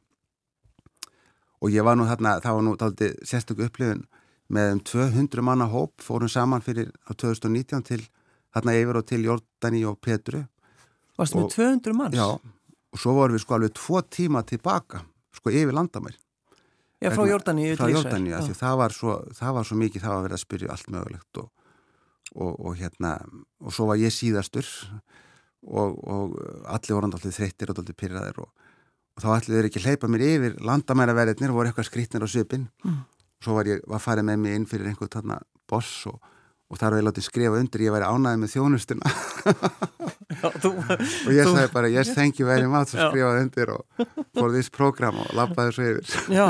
Og 1.60 1.74
ég 1.74 1.84
var 1.86 1.98
nú 1.98 2.06
þarna, 2.08 2.38
það 2.42 2.56
var 2.56 2.64
nú 2.66 2.76
taldið 2.80 3.18
sérstöku 3.28 3.66
upplifun. 3.68 4.06
Með 4.50 4.72
um 4.74 4.80
200 4.90 5.44
manna 5.46 5.68
hóp 5.70 6.02
fórum 6.02 6.30
saman 6.30 6.64
fyrir 6.64 6.90
á 7.06 7.14
2019 7.14 7.84
til 7.86 8.00
þarna 8.50 8.74
yfir 8.80 8.98
og 8.98 9.06
til 9.06 9.22
Jordani 9.28 9.84
og 9.86 10.00
Petru 10.02 10.40
Varstu 11.20 11.42
með 11.42 11.52
200 11.54 11.96
manns? 11.96 12.16
Já, 12.16 12.26
og 12.90 13.00
svo 13.00 13.14
vorum 13.18 13.36
við 13.36 13.44
sko 13.44 13.56
alveg 13.56 13.74
tvo 13.76 14.00
tíma 14.08 14.42
tilbaka, 14.48 15.02
sko 15.36 15.52
yfir 15.52 15.76
landamær. 15.76 16.16
Já, 17.00 17.08
frá 17.14 17.24
Ísrael. 17.64 17.80
Frá 17.80 17.94
Jordani, 17.96 18.32
því 18.44 18.56
það 18.58 18.74
var, 18.82 18.94
svo, 18.96 19.16
það 19.36 19.54
var 19.56 19.68
svo 19.68 19.76
mikið, 19.80 20.02
það 20.04 20.14
var 20.14 20.26
verið 20.26 20.36
að 20.36 20.42
spyrja 20.44 20.72
allt 20.74 20.90
mögulegt 20.92 21.40
og, 21.40 21.46
og, 22.34 22.50
og 22.52 22.74
hérna, 22.80 23.12
og 23.64 23.76
svo 23.76 23.86
var 23.88 24.00
ég 24.00 24.12
síðastur 24.12 24.68
og, 25.64 25.96
og 25.96 26.34
allir 26.68 26.96
voru 26.96 27.08
alltaf 27.08 27.38
þreyttir 27.38 27.72
og 27.72 27.80
alltaf 27.80 28.00
pyrraðir 28.00 28.42
og 28.44 28.50
þá 29.20 29.30
ætluðu 29.36 29.56
þeir 29.58 29.70
ekki 29.70 29.84
hleypa 29.84 30.10
mér 30.10 30.26
yfir 30.26 30.60
landamæraverðinir, 30.64 31.54
voru 31.56 31.70
eitthvað 31.70 31.88
skrítnir 31.88 32.24
á 32.24 32.28
söpinn 32.30 32.68
mm. 32.84 33.00
svo 33.44 33.56
var 33.56 33.68
ég, 33.68 33.82
var 33.88 34.04
farið 34.04 34.28
með 34.28 34.44
mig 34.44 34.58
inn 34.58 34.68
fyrir 34.68 34.92
einhvern 34.92 35.40
boss 35.68 36.06
og 36.10 36.20
og 36.70 36.78
þar 36.78 36.94
var 36.94 37.00
ég 37.00 37.06
látið 37.08 37.24
skrifa 37.26 37.58
undir 37.58 37.82
ég 37.82 37.94
væri 37.94 38.06
ánæðið 38.06 38.42
með 38.44 38.52
þjónustuna. 38.52 39.12
Já, 40.40 40.46
þú, 40.62 40.70
og 40.70 41.32
ég 41.34 41.48
þú, 41.48 41.54
sagði 41.56 41.70
bara 41.74 41.88
yes 41.90 42.12
thank 42.14 42.38
you 42.38 42.46
very 42.46 42.68
much 42.70 42.94
og 42.94 43.10
skrifaði 43.10 43.40
undir 43.42 43.72
og 43.74 44.04
for 44.38 44.54
this 44.54 44.70
program 44.70 45.18
og 45.20 45.32
lappaði 45.34 45.74
svo 45.74 45.88
yfir. 45.90 46.12
Já, 46.30 46.46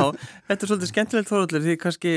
þetta 0.50 0.66
er 0.66 0.70
svolítið 0.70 0.90
skemmtilegt 0.92 1.30
þorullir 1.30 1.64
því 1.64 1.76
kannski 1.80 2.12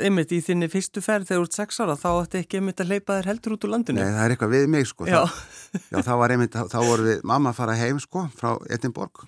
einmitt 0.00 0.32
í 0.32 0.40
þinni 0.46 0.70
fyrstu 0.72 1.04
ferð 1.04 1.28
þegar 1.28 1.42
þú 1.42 1.48
ert 1.50 1.58
sex 1.58 1.82
ára 1.84 1.96
þá 2.00 2.08
ætti 2.14 2.40
ekki 2.40 2.60
einmitt 2.62 2.80
að 2.80 2.94
leipa 2.94 3.18
þér 3.18 3.28
heldur 3.32 3.56
út 3.58 3.66
úr 3.68 3.74
landinu. 3.74 4.00
Nei, 4.00 4.14
það 4.16 4.24
er 4.24 4.34
eitthvað 4.36 4.54
við 4.56 4.68
mig 4.72 4.88
sko. 4.88 5.08
Já, 5.10 5.20
já, 5.92 5.98
þá 6.00 6.12
var 6.22 6.34
einmitt, 6.36 6.56
þá 6.72 6.78
voru 6.80 7.08
við 7.10 7.26
mamma 7.28 7.52
að 7.52 7.58
fara 7.60 7.76
heim 7.82 8.00
sko 8.00 8.24
frá 8.38 8.54
Edinborg. 8.72 9.26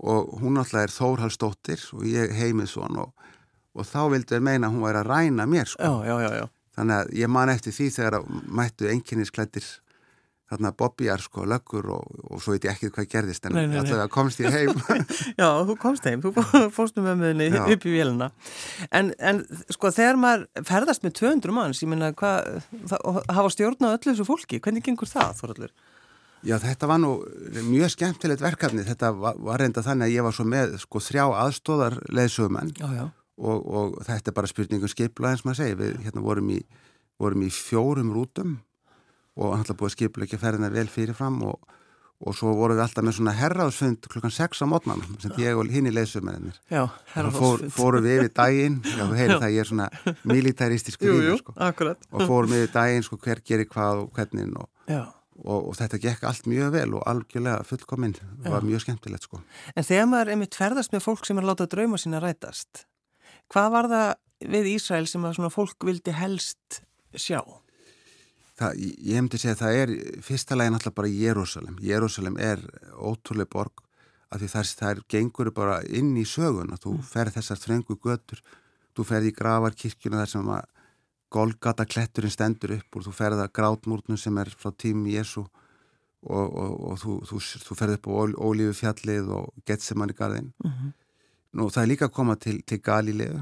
Og 0.00 0.38
hún 0.40 0.56
alltaf 0.56 0.86
er 0.86 0.94
Þórhalsdóttir 0.94 1.82
og 1.92 2.08
ég 2.08 2.32
heimið 2.32 2.70
svon 2.72 3.02
og, 3.02 3.28
og 3.76 3.84
þá 3.84 4.06
vildu 4.14 4.38
við 4.38 4.46
meina 4.48 4.70
að 4.70 4.78
hún 4.78 4.86
væri 4.86 5.02
að 5.02 5.12
ræna 5.12 5.46
mér 5.50 5.68
sko. 5.68 5.84
Já, 5.84 6.08
já, 6.08 6.16
já, 6.24 6.32
já 6.40 6.48
þannig 6.76 6.96
að 6.96 7.14
ég 7.20 7.32
man 7.32 7.52
eftir 7.52 7.74
því 7.76 7.88
þegar 7.98 8.26
mættu 8.46 8.90
enginnisklættir 8.90 9.68
þarna 10.50 10.72
bobbyjar 10.74 11.22
sko, 11.22 11.44
löggur 11.46 11.86
og, 11.94 12.06
og 12.26 12.40
svo 12.42 12.56
veit 12.56 12.64
ég 12.66 12.74
ekki 12.74 12.90
hvað 12.94 13.06
gerðist 13.12 13.44
en 13.46 13.58
alltaf 13.60 14.10
komst 14.10 14.40
ég 14.42 14.50
heim. 14.50 14.72
Já, 15.38 15.46
þú 15.68 15.76
komst 15.78 16.08
heim, 16.08 16.24
þú 16.24 16.32
fórstu 16.74 17.04
með 17.04 17.22
meðinni 17.22 17.60
upp 17.60 17.86
í 17.86 17.92
vélina. 17.94 18.30
En, 18.90 19.12
en 19.18 19.44
sko 19.70 19.92
þegar 19.94 20.18
maður 20.18 20.66
ferðast 20.66 21.06
með 21.06 21.14
200 21.20 21.54
manns, 21.54 21.84
ég 21.84 21.92
minna 21.92 22.10
hvað 22.18 22.64
hafa 23.30 23.54
stjórnað 23.54 23.96
öllu 24.00 24.10
þessu 24.10 24.26
fólki, 24.26 24.62
hvernig 24.64 24.86
gengur 24.86 25.10
það 25.10 25.38
Þorallur? 25.44 25.72
Já, 26.40 26.56
þetta 26.56 26.88
var 26.88 27.00
nú 27.02 27.12
mjög 27.68 27.94
skemmtilegt 27.94 28.42
verkefni, 28.42 28.82
þetta 28.88 29.12
var, 29.14 29.38
var 29.44 29.60
reynda 29.60 29.84
þannig 29.86 30.08
að 30.08 30.14
ég 30.16 30.26
var 30.26 30.34
svo 30.34 30.46
með 30.48 30.78
sko 30.82 31.02
þrjá 31.04 31.24
aðstóðar 31.44 32.00
leðsugumenn 32.16 32.72
Já, 32.80 32.88
já 32.96 33.04
og, 33.40 33.66
og 33.66 33.98
þetta 34.06 34.30
er 34.30 34.36
bara 34.36 34.50
spurningum 34.50 34.90
skipla 34.92 35.32
eins 35.32 35.44
og 35.44 35.50
maður 35.50 35.62
segir, 35.62 35.78
við 35.80 36.00
hérna 36.06 36.24
vorum 36.24 36.50
í, 36.54 36.60
vorum 37.20 37.44
í 37.46 37.50
fjórum 37.54 38.12
rútum 38.14 38.58
og 39.40 39.54
hann 39.54 39.64
ætlaði 39.64 39.80
búið 39.80 39.90
að 39.90 39.96
skipla 39.96 40.26
ekki 40.26 40.38
að 40.38 40.42
ferðina 40.44 40.72
vel 40.74 40.88
fyrirfram 40.90 41.38
og, 41.48 41.76
og 42.20 42.36
svo 42.36 42.52
vorum 42.58 42.76
við 42.76 42.84
alltaf 42.84 43.06
með 43.06 43.16
svona 43.18 43.36
herraðsfund 43.38 44.10
klukkan 44.12 44.34
6 44.34 44.64
á 44.64 44.66
mótnan 44.68 45.04
sem 45.22 45.36
ég 45.40 45.60
og 45.60 45.70
hinn 45.72 45.88
í 45.88 45.94
leysumennir 45.94 46.58
og 46.74 47.30
fór, 47.36 47.64
fórum 47.72 48.04
við 48.04 48.18
yfir 48.18 48.34
daginn. 48.36 48.80
Já 48.84 49.06
þú 49.06 49.16
heyrir 49.16 49.38
það 49.38 49.54
ég 49.54 49.64
er 49.64 49.70
svona 49.70 49.88
militaristisk 50.34 51.00
sko. 51.40 51.56
og 52.10 52.26
fórum 52.26 52.52
við 52.52 52.66
yfir 52.66 52.76
daginn 52.76 53.06
sko, 53.06 53.20
hver 53.24 53.42
gerir 53.46 53.70
hvað 53.70 54.04
og 54.04 54.12
hvernig 54.18 54.52
og, 55.40 55.70
og 55.70 55.72
þetta 55.78 56.02
gekk 56.02 56.28
allt 56.28 56.48
mjög 56.50 56.74
vel 56.74 56.90
og 56.98 57.06
algjörlega 57.08 57.64
fullkominn, 57.64 58.18
það 58.44 58.52
var 58.52 58.66
mjög 58.68 58.84
skemmtilegt 58.84 59.24
sko. 59.24 59.40
En 59.72 59.86
þegar 59.88 60.10
maður 60.10 60.34
er 60.34 60.40
mitt 60.42 60.58
ferðast 60.58 60.92
með 60.92 61.06
fólk 61.06 61.24
sem 61.24 61.40
er 61.40 61.48
látað 61.48 61.70
drauma 61.78 62.00
sína 62.00 62.20
rætast 62.20 62.84
Hvað 63.50 63.72
var 63.74 63.90
það 63.90 64.10
við 64.54 64.70
Ísrael 64.76 65.06
sem 65.10 65.24
að 65.26 65.36
svona 65.38 65.52
fólk 65.52 65.86
vildi 65.88 66.14
helst 66.14 66.80
sjá? 67.18 67.40
Það, 68.60 68.80
ég 68.80 69.16
hefndi 69.16 69.40
segja 69.40 69.56
að 69.56 69.62
það 69.62 69.78
er 69.82 69.92
fyrsta 70.22 70.58
lægin 70.58 70.76
alltaf 70.76 70.94
bara 70.94 71.10
Jérúsalem. 71.10 71.78
Jérúsalem 71.82 72.36
er 72.38 72.62
ótrúlega 72.94 73.50
borg 73.50 73.84
af 74.30 74.38
því 74.38 74.50
þar, 74.52 74.68
þar 74.80 75.00
gengur 75.10 75.50
bara 75.54 75.78
inn 75.88 76.12
í 76.20 76.26
sögun 76.28 76.70
og 76.74 76.82
þú 76.82 76.92
mm. 76.98 77.06
ferð 77.10 77.38
þessar 77.38 77.62
þröngu 77.64 77.96
götur, 78.04 78.42
þú 78.94 79.06
ferð 79.08 79.30
í 79.30 79.34
gravarkirkjuna 79.40 80.20
þar 80.22 80.32
sem 80.34 80.52
að 80.54 80.68
Golgata 81.30 81.84
kletturinn 81.86 82.32
stendur 82.34 82.72
upp 82.74 82.96
og 82.98 83.04
þú 83.06 83.12
ferð 83.14 83.44
að 83.44 83.52
grátmúrnum 83.54 84.18
sem 84.18 84.38
er 84.42 84.48
frá 84.50 84.72
tími 84.74 85.12
Jésu 85.14 85.44
og, 85.44 85.50
og, 86.26 86.72
og 86.90 86.96
þú, 86.98 87.18
þú, 87.28 87.38
þú 87.66 87.76
ferð 87.78 87.98
upp 87.98 88.08
á 88.10 88.12
Ólífu 88.34 88.74
fjallið 88.80 89.30
og 89.36 89.52
Getsemann 89.66 90.10
í 90.10 90.16
garðin. 90.18 90.50
Mm 90.58 90.70
-hmm. 90.70 90.90
Nú 91.56 91.66
það 91.72 91.82
er 91.82 91.90
líka 91.90 92.06
að 92.06 92.14
koma 92.14 92.36
til, 92.38 92.60
til 92.62 92.78
Galilegu 92.84 93.40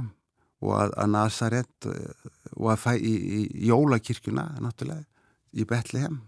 og 0.64 0.72
að, 0.74 0.94
að 0.96 1.10
Nazaret 1.12 1.88
eh, 1.90 2.30
og 2.56 2.70
að 2.72 2.80
fæ 2.82 2.92
í, 2.96 3.12
í 3.12 3.66
jólakirkjuna 3.68 4.46
náttúrulega 4.64 5.04
í 5.52 5.66
Betlehem. 5.68 6.22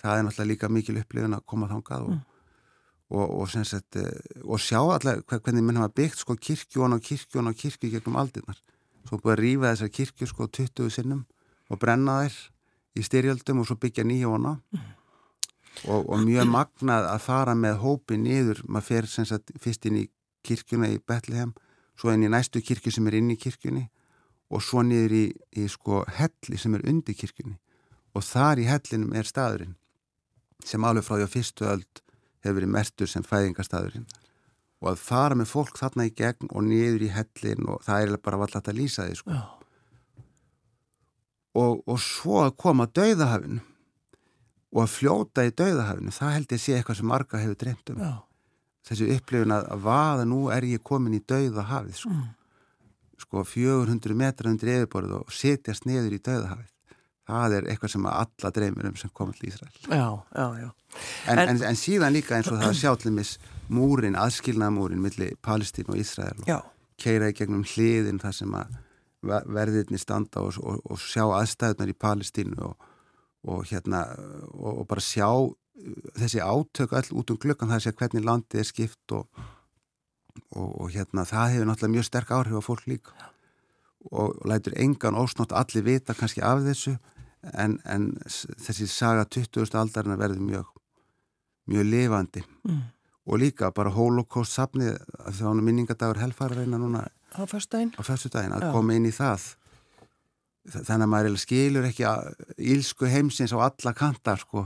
Það 0.00 0.18
er 0.20 0.24
náttúrulega 0.26 0.52
líka 0.52 0.70
mikil 0.72 1.00
upplifin 1.00 1.36
að 1.36 1.44
koma 1.50 1.68
þángað 1.72 2.06
og, 2.06 2.14
mm. 2.14 2.22
og, 3.18 3.26
og, 3.26 3.52
sagt, 3.54 3.98
eh, 4.00 4.40
og 4.44 4.62
sjá 4.62 4.80
allar 4.80 5.22
hvernig 5.26 5.66
minn 5.66 5.82
hafa 5.82 5.92
byggt 6.00 6.22
sko 6.22 6.38
kirkjón 6.38 6.96
og 6.96 7.04
kirkjón 7.04 7.50
og 7.50 7.58
kirkju 7.60 7.92
gegnum 7.92 8.18
aldinnar. 8.22 8.60
Svo 9.04 9.20
búið 9.20 9.34
að 9.34 9.42
rýfa 9.42 9.70
þessar 9.74 9.94
kirkju 9.98 10.30
sko 10.30 10.48
20 10.48 10.92
sinnum 10.94 11.24
og 11.68 11.80
brenna 11.80 12.22
þær 12.22 12.38
í 12.94 13.04
styrjöldum 13.04 13.60
og 13.60 13.68
svo 13.68 13.76
byggja 13.80 14.06
nýjóna. 14.06 14.58
Mm. 14.72 14.92
Og, 15.90 16.04
og 16.06 16.20
mjög 16.22 16.46
magnað 16.46 17.08
að 17.10 17.24
fara 17.24 17.54
með 17.58 17.80
hópi 17.82 18.16
niður, 18.16 18.60
maður 18.70 18.84
fer 18.86 19.08
sagt, 19.10 19.50
fyrst 19.60 19.88
inn 19.90 20.04
í 20.04 20.04
kirkjuna 20.44 20.90
í 20.92 21.00
Betlehem, 21.00 21.54
svo 21.98 22.12
inn 22.12 22.26
í 22.26 22.30
næstu 22.30 22.62
kirkju 22.64 22.92
sem 22.94 23.06
er 23.08 23.18
inn 23.20 23.32
í 23.32 23.38
kirkjunni 23.40 23.86
og 24.54 24.62
svo 24.62 24.82
niður 24.84 25.14
í, 25.16 25.24
í 25.56 25.66
sko 25.70 26.02
helli 26.18 26.58
sem 26.60 26.76
er 26.76 26.84
undir 26.90 27.16
kirkjunni. 27.18 27.56
Og 28.14 28.22
þar 28.22 28.60
í 28.62 28.68
hellinum 28.68 29.14
er 29.16 29.26
staðurinn 29.26 29.74
sem 30.64 30.84
alveg 30.86 31.04
frá 31.04 31.18
því 31.18 31.26
á 31.26 31.34
fyrstu 31.34 31.66
öld 31.68 32.02
hefur 32.44 32.58
verið 32.60 32.72
mertur 32.76 33.10
sem 33.10 33.24
fæðingarstaðurinn. 33.26 34.06
Og 34.84 34.92
að 34.92 35.02
fara 35.02 35.36
með 35.38 35.50
fólk 35.50 35.78
þarna 35.80 36.06
í 36.08 36.12
gegn 36.14 36.50
og 36.50 36.66
niður 36.68 37.06
í 37.06 37.12
hellin 37.14 37.68
og 37.72 37.82
það 37.86 38.04
er 38.04 38.22
bara 38.24 38.40
vallast 38.44 38.68
að 38.70 38.78
lýsa 38.80 39.08
því 39.08 39.18
sko. 39.20 39.38
og, 41.54 41.82
og 41.86 41.98
svo 42.02 42.42
að 42.44 42.56
koma 42.60 42.86
að 42.88 42.94
dauðahafinu 43.00 43.60
og 44.74 44.80
að 44.82 44.94
fljóta 44.94 45.44
í 45.46 45.52
dauðahafinu 45.54 46.14
það 46.14 46.36
held 46.36 46.48
ég 46.48 46.58
að 46.58 46.64
sé 46.64 46.76
eitthvað 46.76 47.00
sem 47.00 47.10
marga 47.10 47.42
hefur 47.42 47.60
dreymt 47.60 47.92
um. 47.94 48.00
Já 48.02 48.33
þessi 48.84 49.10
upplifin 49.16 49.54
að 49.56 49.68
vaða 49.84 50.26
nú 50.28 50.46
er 50.52 50.66
ég 50.68 50.84
komin 50.84 51.16
í 51.16 51.22
dauðahafið 51.24 51.98
sko. 52.02 52.12
Mm. 52.12 52.30
sko 53.24 53.44
400 53.48 54.16
metra 54.18 54.52
undir 54.52 54.74
yfirborðu 54.76 55.22
og 55.22 55.34
setjast 55.34 55.88
niður 55.88 56.18
í 56.18 56.22
dauðahafið 56.22 56.70
það 57.24 57.56
er 57.56 57.68
eitthvað 57.72 57.94
sem 57.94 58.06
alla 58.10 58.50
dreymir 58.52 58.88
um 58.90 58.96
sem 59.00 59.12
komið 59.16 59.40
til 59.40 59.50
Ísrael 59.50 59.76
já, 59.88 60.08
já, 60.36 60.46
já. 60.60 60.70
En, 61.32 61.40
en, 61.40 61.62
en 61.70 61.78
síðan 61.80 62.14
líka 62.14 62.36
eins 62.36 62.50
og 62.52 62.60
það 62.60 62.76
sjálflimis 62.82 63.34
múrin, 63.72 64.18
aðskilnaðamúrin 64.20 65.00
millir 65.02 65.36
Palestín 65.42 65.88
og 65.88 66.00
Ísrael 66.00 66.36
og 66.44 66.68
keira 67.00 67.30
í 67.32 67.36
gegnum 67.36 67.64
hliðin 67.64 68.20
þar 68.22 68.36
sem 68.36 68.56
að 68.58 68.76
verðirni 69.24 69.98
standa 69.98 70.44
og, 70.44 70.58
og, 70.60 70.82
og 70.84 71.00
sjá 71.00 71.24
aðstæðunar 71.24 71.94
í 71.94 71.96
Palestínu 71.96 72.60
og, 72.68 72.88
og 73.48 73.64
hérna 73.70 74.04
og 74.52 74.84
bara 74.90 75.04
sjá 75.04 75.28
þessi 76.18 76.40
átök 76.44 76.92
all 76.94 77.08
út 77.18 77.30
um 77.34 77.38
glöggan 77.42 77.70
það 77.72 77.82
sé 77.86 77.92
hvernig 77.98 78.24
landið 78.24 78.60
er 78.62 78.68
skipt 78.68 79.12
og, 79.16 79.26
og, 80.54 80.68
og 80.84 80.90
hérna 80.94 81.24
það 81.26 81.50
hefur 81.54 81.66
náttúrulega 81.70 81.94
mjög 81.96 82.06
sterk 82.08 82.30
áhrif 82.36 82.58
á 82.58 82.62
fólk 82.62 82.86
líka 82.90 83.10
Já. 83.18 83.26
og 84.12 84.38
lætur 84.46 84.76
engan 84.78 85.16
ósnátt 85.18 85.52
allir 85.56 85.82
vita 85.86 86.14
kannski 86.14 86.42
af 86.44 86.62
þessu 86.66 86.94
en, 87.54 87.78
en 87.84 88.10
þessi 88.28 88.86
saga 88.88 89.24
20. 89.24 89.74
aldarinn 89.80 90.18
verður 90.20 90.40
mjög 90.46 90.70
mjög 91.68 91.90
lifandi 91.90 92.44
Mm. 92.64 92.80
og 93.26 93.38
líka 93.40 93.70
bara 93.76 93.90
holocaust 93.90 94.52
safnið 94.56 94.94
þá 95.32 95.42
hann 95.48 95.60
minningadagur 95.64 96.20
helfara 96.20 96.54
reyna 96.62 96.78
núna 96.78 97.02
Á 97.98 98.02
fyrstu 98.04 98.28
daginn 98.30 98.52
að 98.56 98.62
Já. 98.68 98.72
koma 98.72 98.94
inn 98.94 99.06
í 99.08 99.12
það 99.12 99.42
Þa- 100.64 100.84
þannig 100.86 101.04
að 101.04 101.10
maður 101.12 101.36
skilur 101.42 101.84
ekki 101.88 102.04
ílsku 102.72 103.08
heimsins 103.12 103.52
á 103.52 103.58
alla 103.60 103.92
kantar 103.92 104.38
sko, 104.40 104.62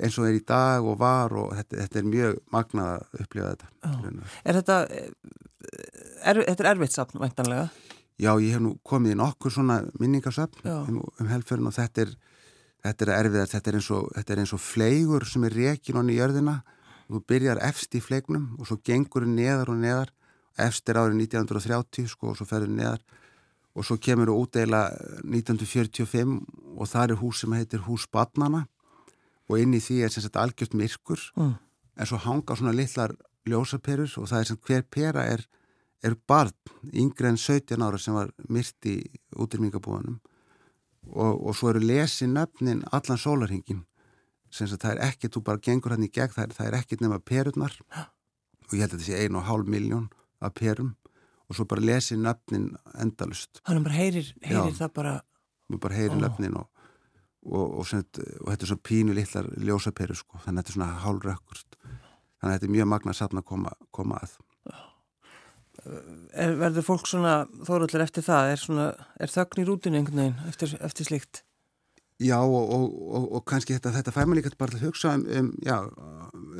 eins 0.00 0.18
og 0.18 0.28
er 0.28 0.38
í 0.38 0.44
dag 0.46 0.84
og 0.86 0.98
var 1.00 1.34
og 1.36 1.52
þetta, 1.56 1.78
þetta 1.84 2.00
er 2.00 2.08
mjög 2.08 2.36
magnað 2.54 2.90
að 2.92 3.24
upplifa 3.24 3.52
þetta 3.52 3.70
Já. 3.82 4.28
Er 4.44 4.58
þetta, 4.58 4.76
er, 4.90 6.42
þetta 6.46 6.64
er 6.64 6.70
erfitt 6.72 6.96
safn, 6.96 7.20
væntanlega? 7.20 7.66
Já, 8.22 8.30
ég 8.38 8.54
hef 8.54 8.62
nú 8.62 8.76
komið 8.86 9.16
í 9.16 9.18
nokkur 9.20 9.52
svona 9.52 9.80
minningarsöfn 10.00 10.68
Já. 10.68 10.76
um, 10.86 11.00
um 11.02 11.32
helfurinn 11.32 11.68
og 11.68 11.76
þetta 11.76 12.06
er, 12.06 12.14
þetta 12.86 13.06
er 13.06 13.14
erfiðast, 13.18 13.56
þetta 13.56 13.72
er 13.72 13.80
eins 13.80 13.90
og, 13.92 14.10
þetta 14.16 14.34
er 14.34 14.42
eins 14.44 14.54
og 14.56 14.62
fleigur 14.62 15.28
sem 15.28 15.48
er 15.48 15.58
rekin 15.58 16.00
honni 16.00 16.16
í 16.16 16.20
jörðina 16.20 16.60
og 17.08 17.18
þú 17.18 17.24
byrjar 17.32 17.62
efst 17.68 17.96
í 17.98 18.02
fleignum 18.04 18.52
og 18.58 18.68
svo 18.68 18.78
gengur 18.84 19.26
þau 19.26 19.34
neðar 19.34 19.72
og 19.72 19.80
neðar 19.82 20.14
efst 20.60 20.88
er 20.88 21.00
árið 21.00 21.24
1930 21.26 22.12
sko 22.12 22.32
og 22.32 22.38
svo 22.38 22.48
ferður 22.48 22.72
neðar 22.76 23.02
og 23.72 23.86
svo 23.88 23.96
kemur 24.00 24.28
þú 24.28 24.38
útdeila 24.44 24.82
1945 25.24 26.38
og 26.76 26.88
það 26.88 27.14
er 27.14 27.20
hús 27.22 27.42
sem 27.42 27.54
heitir 27.56 27.84
Hús 27.86 28.04
Badnana 28.12 28.66
og 29.52 29.60
inn 29.60 29.76
í 29.76 29.80
því 29.84 30.00
er 30.06 30.12
sem 30.14 30.24
sagt 30.24 30.38
algjört 30.40 30.74
myrkur 30.78 31.20
Mm. 31.36 31.54
en 32.00 32.06
svo 32.08 32.16
hanga 32.24 32.56
svona 32.56 32.72
litlar 32.72 33.12
ljósaperur 33.46 34.08
og 34.18 34.28
það 34.30 34.40
er 34.40 34.48
sem 34.48 34.58
hver 34.66 34.82
pera 34.90 35.24
er, 35.28 35.44
er 36.02 36.14
barn 36.28 36.52
yngre 36.92 37.28
en 37.28 37.36
17 37.36 37.82
ára 37.84 37.98
sem 38.00 38.14
var 38.16 38.30
myrt 38.48 38.86
í 38.88 38.96
útrýmingabúðanum 39.36 40.20
og, 41.12 41.32
og 41.48 41.56
svo 41.58 41.72
eru 41.72 41.82
lesi 41.82 42.26
nöfnin 42.30 42.84
allan 42.92 43.18
sólarhingin 43.20 43.84
sem 44.52 44.68
sagt 44.68 44.82
það 44.84 44.94
er 44.98 45.04
ekkert, 45.08 45.34
þú 45.36 45.42
bara 45.46 45.58
gengur 45.64 45.94
hann 45.94 46.04
í 46.06 46.10
gegn 46.12 46.32
það 46.34 46.44
er, 46.46 46.54
það 46.58 46.66
er 46.70 46.78
ekkert 46.80 47.00
nema 47.04 47.18
perurnar 47.20 47.76
og 47.92 48.74
ég 48.76 48.82
held 48.84 48.92
að 48.94 48.98
þetta 48.98 49.08
sé 49.10 49.20
einu 49.24 49.40
og 49.40 49.46
hálf 49.48 49.68
miljón 49.68 50.08
af 50.40 50.54
perum 50.58 50.94
og 51.48 51.56
svo 51.58 51.66
bara 51.68 51.84
lesi 51.84 52.16
nöfnin 52.16 52.70
endalust 53.00 53.60
Hann 53.68 53.82
bara 53.84 53.96
heyrir, 53.98 54.32
heyrir 54.42 54.70
Já. 54.72 54.78
það 54.84 54.92
bara, 55.00 55.14
og 55.72 55.80
bara 55.82 55.98
heyri 55.98 56.14
Ó. 56.16 56.20
nöfnin 56.22 56.56
og, 56.60 56.68
og, 57.46 57.78
og, 57.80 57.84
sem, 57.88 58.04
og 58.40 58.48
þetta 58.50 58.66
er 58.66 58.70
svona 58.70 58.86
pínu 58.88 59.16
litlar 59.16 59.48
ljósaperu 59.58 60.16
sko, 60.18 60.40
þannig 60.44 60.52
að 60.52 60.62
þetta 60.62 60.72
er 60.72 60.78
svona 60.78 61.02
hálfrökkurt. 61.04 61.78
Þannig 61.82 62.48
að 62.48 62.56
þetta 62.56 62.68
er 62.68 62.74
mjög 62.76 62.90
magna 62.92 63.14
safn 63.16 63.40
að 63.40 63.48
koma, 63.52 63.72
koma 63.94 64.18
að. 64.22 64.36
Er, 65.82 66.52
verður 66.60 66.84
fólk 66.86 67.08
svona 67.10 67.40
þórullir 67.66 68.04
eftir 68.04 68.26
það, 68.26 68.52
er 68.52 68.60
svona, 68.60 68.90
er 69.18 69.32
þögn 69.32 69.62
í 69.62 69.66
rútinu 69.66 69.98
einhvern 69.98 70.20
veginn 70.20 70.50
eftir, 70.50 70.76
eftir 70.84 71.08
slíkt? 71.08 71.42
Já 72.22 72.36
og, 72.38 72.70
og, 72.70 72.84
og, 73.16 73.24
og 73.38 73.44
kannski 73.50 73.74
þetta, 73.74 73.90
þetta 73.96 74.14
fær 74.14 74.28
maður 74.28 74.42
líka 74.42 74.52
bara 74.60 74.74
til 74.74 74.78
að 74.78 74.86
hugsa 74.86 75.14
um, 75.16 75.24
um, 75.26 75.48
já, 75.64 75.78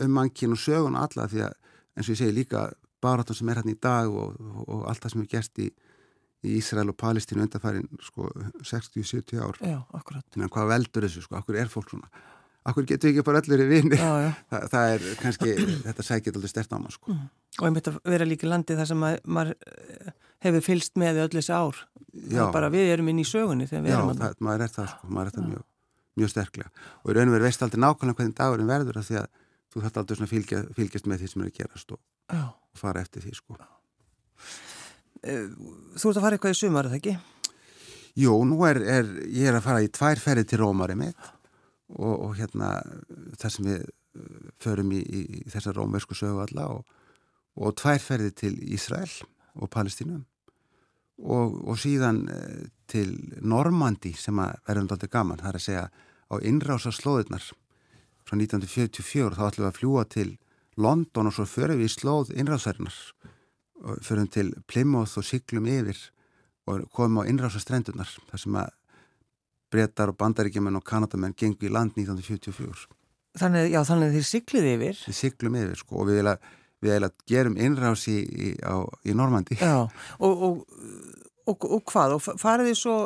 um 0.02 0.16
mankin 0.16 0.56
og 0.56 0.58
sögun 0.58 0.98
alla 0.98 1.28
því 1.30 1.44
að 1.46 1.54
eins 1.92 2.08
og 2.08 2.14
ég 2.14 2.20
segi 2.22 2.34
líka 2.34 2.64
barátum 3.04 3.36
sem 3.36 3.50
er 3.52 3.60
hérna 3.60 3.74
í 3.74 3.78
dag 3.82 4.10
og, 4.10 4.34
og 4.64 4.86
allt 4.90 5.04
það 5.04 5.14
sem 5.14 5.22
er 5.22 5.30
gerst 5.36 5.62
í, 5.62 5.68
í 6.42 6.58
Ísrael 6.58 6.90
og 6.90 6.98
Palestínu 6.98 7.44
undarfærin 7.46 7.88
sko 8.02 8.28
60-70 8.66 9.42
ár. 9.42 9.58
Já, 9.62 9.78
en 10.36 10.50
hvað 10.52 10.70
veldur 10.72 11.06
þessu 11.06 11.22
sko, 11.24 11.38
akkur 11.38 11.58
er 11.60 11.70
fólk 11.70 11.92
svona? 11.92 12.10
Akkur 12.62 12.86
getur 12.86 13.10
ekki 13.10 13.24
bara 13.26 13.40
öllur 13.42 13.62
í 13.64 13.66
vinni 13.66 13.96
Já, 13.98 14.10
já. 14.22 14.28
Þa, 14.50 14.58
það 14.70 14.92
er 14.92 15.06
kannski, 15.18 15.54
þetta 15.82 16.04
sækir 16.06 16.36
aldrei 16.38 16.50
stert 16.52 16.74
á 16.74 16.78
maður 16.78 16.94
sko. 16.94 17.16
Og 17.58 17.64
ég 17.66 17.72
myndi 17.74 17.90
að 17.90 17.96
vera 18.12 18.28
líka 18.28 18.50
landi 18.50 18.76
þar 18.78 18.88
sem 18.92 19.02
maður, 19.02 19.50
eh, 19.66 20.12
hefur 20.46 20.64
fylst 20.68 20.94
með 21.02 21.18
öll 21.24 21.32
þessi 21.34 21.56
ár. 21.56 21.80
Bara 22.54 22.70
við 22.70 22.92
erum 22.94 23.10
inn 23.10 23.22
í 23.22 23.26
sögunni 23.26 23.66
við 23.66 23.90
Já, 23.90 23.98
það, 23.98 24.38
maður 24.46 24.66
er 24.66 24.74
það 24.76 24.90
sko, 24.94 25.10
maður 25.10 25.32
er 25.32 25.36
það 25.38 25.48
mjög, 25.50 25.64
mjög 26.22 26.32
sterklega. 26.36 26.70
Og 27.02 27.10
í 27.10 27.16
raun 27.18 27.32
og 27.32 27.36
veru 27.36 27.48
veist 27.48 27.66
aldrei 27.66 27.82
nákvæmlega 27.82 28.20
hvernig 28.20 28.38
dagurinn 28.38 28.70
verður 28.70 29.00
af 29.02 29.08
því 29.10 29.18
að 29.22 29.28
þú 29.72 29.82
þarf 29.82 30.02
aldrei 30.02 30.18
svona 30.20 30.30
að 30.30 30.34
fylgja, 30.36 30.62
fylgjast 30.78 31.10
með 31.10 31.24
því 31.24 31.32
sem 31.32 31.42
er 31.42 31.50
að 31.50 31.58
gerast 31.58 31.96
og, 31.96 32.02
og 32.30 32.78
fara 32.78 33.02
eftir 33.02 33.26
því 33.26 33.34
sko. 33.40 33.58
Eh, 35.22 35.46
Þú 35.94 36.10
ert 36.10 36.18
að 36.18 36.24
fara 36.24 36.38
eitthvað 36.38 36.54
í 36.54 36.58
sumar, 36.58 36.86
er 36.88 36.94
það 36.94 36.98
ekki? 36.98 37.14
Jú, 38.22 38.34
nú 38.44 38.58
er, 38.68 38.80
er, 38.82 39.12
ég 39.30 39.48
er 39.48 39.56
að 39.56 39.66
fara 39.66 39.84
í 39.84 39.90
tvær 39.92 40.20
ferði 40.20 40.44
til 40.50 40.58
Rómari 40.60 40.96
mitt 40.98 41.28
og, 41.94 42.12
og 42.12 42.34
hérna 42.36 42.74
þar 43.40 43.54
sem 43.54 43.68
við 43.68 43.84
uh, 43.86 44.50
förum 44.60 44.92
í, 44.92 45.00
í, 45.00 45.22
í 45.40 45.52
þessa 45.52 45.72
rómversku 45.76 46.16
sögu 46.18 46.42
alla 46.44 46.66
og, 46.74 46.98
og 47.56 47.76
tvær 47.80 48.02
ferði 48.02 48.34
til 48.42 48.52
Ísrael 48.74 49.08
og 49.56 49.70
Palestínu 49.72 50.18
og, 51.22 51.56
og 51.64 51.80
síðan 51.80 52.22
uh, 52.32 52.62
til 52.90 53.14
Normandi 53.40 54.12
sem 54.18 54.40
að 54.42 54.58
verðum 54.68 54.90
dálítið 54.90 55.14
gaman, 55.14 55.40
það 55.40 55.52
er 55.52 55.60
að 55.60 55.66
segja 55.68 55.86
á 56.32 56.34
innrása 56.44 56.92
slóðurnar 56.92 57.48
frá 58.26 58.36
1944 58.36 59.38
þá 59.38 59.46
ætlum 59.48 59.64
við 59.64 59.70
að 59.70 59.78
fljúa 59.78 60.04
til 60.08 60.30
London 60.80 61.28
og 61.30 61.36
svo 61.36 61.48
förum 61.48 61.80
við 61.80 61.88
í 61.88 61.94
slóð 61.96 62.34
innrásarinnar 62.36 62.98
förum 64.06 64.28
til 64.30 64.52
Plymouth 64.70 65.18
og 65.18 65.24
siglum 65.26 65.66
yfir 65.66 65.98
og 66.70 66.84
komum 66.94 67.22
á 67.22 67.28
innrása 67.28 67.58
strendunar 67.62 68.06
þar 68.30 68.38
sem 68.44 68.54
að 68.60 68.70
brettar 69.72 70.12
og 70.12 70.18
bandaríkjumenn 70.20 70.76
og 70.78 70.84
kanadamenn 70.86 71.34
gengu 71.38 71.66
í 71.66 71.72
land 71.72 71.94
1944 71.96 72.86
Þannig, 73.40 73.70
já, 73.72 73.80
þannig 73.88 74.10
að 74.10 74.16
þið 74.18 74.26
siglið 74.28 74.66
yfir. 74.74 74.98
við 75.08 75.16
siglum 75.16 75.54
yfir 75.56 75.78
sko 75.80 76.02
og 76.02 76.10
við 76.10 76.18
eiginlega, 76.20 77.10
gerum 77.30 77.54
innrás 77.56 78.02
í, 78.12 78.18
í, 78.20 78.50
á, 78.60 78.76
í 79.08 79.14
Normandi 79.16 79.56
Já, 79.56 79.86
og, 80.18 80.42
og, 80.44 80.60
og, 81.48 81.64
og 81.78 81.82
hvað? 81.88 82.16
Og 82.18 82.22
fa- 82.26 82.34
farið 82.42 82.68
þið 82.72 82.78
svo 82.82 82.96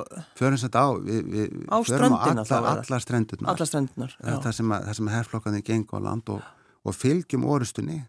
förum 0.40 0.58
þetta 0.64 0.82
á 0.82 0.88
við, 0.98 1.20
við 1.30 1.54
Á 1.70 1.78
förum 1.86 2.16
allar, 2.18 2.42
eða? 2.42 2.74
allar 2.82 3.04
strendurnar 3.06 3.52
alla 3.54 3.68
strendunar? 3.70 4.16
Já. 4.18 4.34
það 4.48 4.52
sem, 4.58 4.74
að, 4.74 4.90
að 4.96 5.12
herflokkarnir 5.14 5.64
gengu 5.70 5.94
á 5.94 6.00
land 6.10 6.34
og, 6.34 6.42
og 6.82 6.98
fylgjum 6.98 7.46
orustunni 7.46 8.00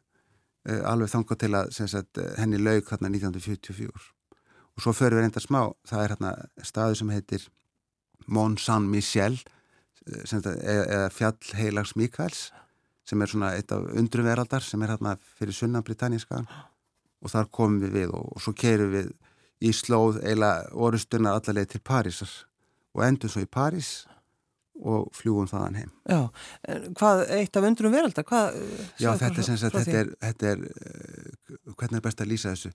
alveg 0.67 1.11
þangað 1.13 1.41
til 1.43 1.53
að 1.55 1.73
sagt, 1.77 2.17
eh, 2.17 2.33
henni 2.41 2.59
laug 2.59 2.85
þarna 2.87 3.11
1944 3.13 3.91
og 4.77 4.83
svo 4.83 4.93
förum 4.93 5.17
við 5.17 5.25
reynda 5.25 5.41
smá 5.41 5.61
það 5.87 6.03
er 6.03 6.13
hérna 6.13 6.33
staðu 6.63 6.97
sem 6.99 7.13
heitir 7.15 7.47
Mont 8.27 8.59
Saint-Michel 8.59 9.37
eh, 9.37 10.23
sem 10.25 10.41
þetta, 10.41 10.55
eða, 10.61 11.11
fjall 11.15 11.53
heilags 11.57 11.95
Mikaels 11.95 12.49
sem 13.07 13.21
er 13.23 13.31
svona 13.31 13.53
eitt 13.55 13.71
af 13.71 13.85
undruveraldar 13.95 14.65
sem 14.65 14.81
er 14.83 14.95
hérna 14.95 15.15
fyrir 15.39 15.55
sunna 15.55 15.81
britanniska. 15.81 16.41
Og 17.23 17.31
þar 17.31 17.47
komum 17.55 17.79
við 17.81 17.93
við 17.95 18.11
og, 18.17 18.33
og 18.35 18.43
svo 18.43 18.53
keirum 18.53 18.91
við 18.91 19.13
í 19.63 19.71
slóð 19.73 20.19
eila 20.27 20.51
orustunar 20.75 21.39
allarleið 21.39 21.71
til 21.71 21.81
Parísar. 21.87 22.33
Og 22.93 23.05
endum 23.07 23.31
svo 23.31 23.45
í 23.45 23.49
París 23.49 24.03
og 24.83 25.07
fljúum 25.17 25.47
þaðan 25.49 25.79
heim. 25.81 25.89
Já, 26.09 26.19
hvað, 26.99 27.23
eitt 27.37 27.57
af 27.57 27.65
undrum 27.69 27.95
veraldar, 27.95 28.27
hvað? 28.27 28.59
eh, 28.59 28.85
Já, 29.01 29.09
þetta 29.17 29.41
er 29.41 29.47
sem 29.47 29.57
sagt, 29.57 29.77
þetta 29.79 30.03
er, 30.03 30.11
þetta 30.27 30.51
er 30.53 30.63
uh, 30.67 31.73
hvernig 31.73 31.99
er 31.99 32.05
best 32.05 32.21
að 32.21 32.31
lýsa 32.33 32.53
þessu? 32.53 32.73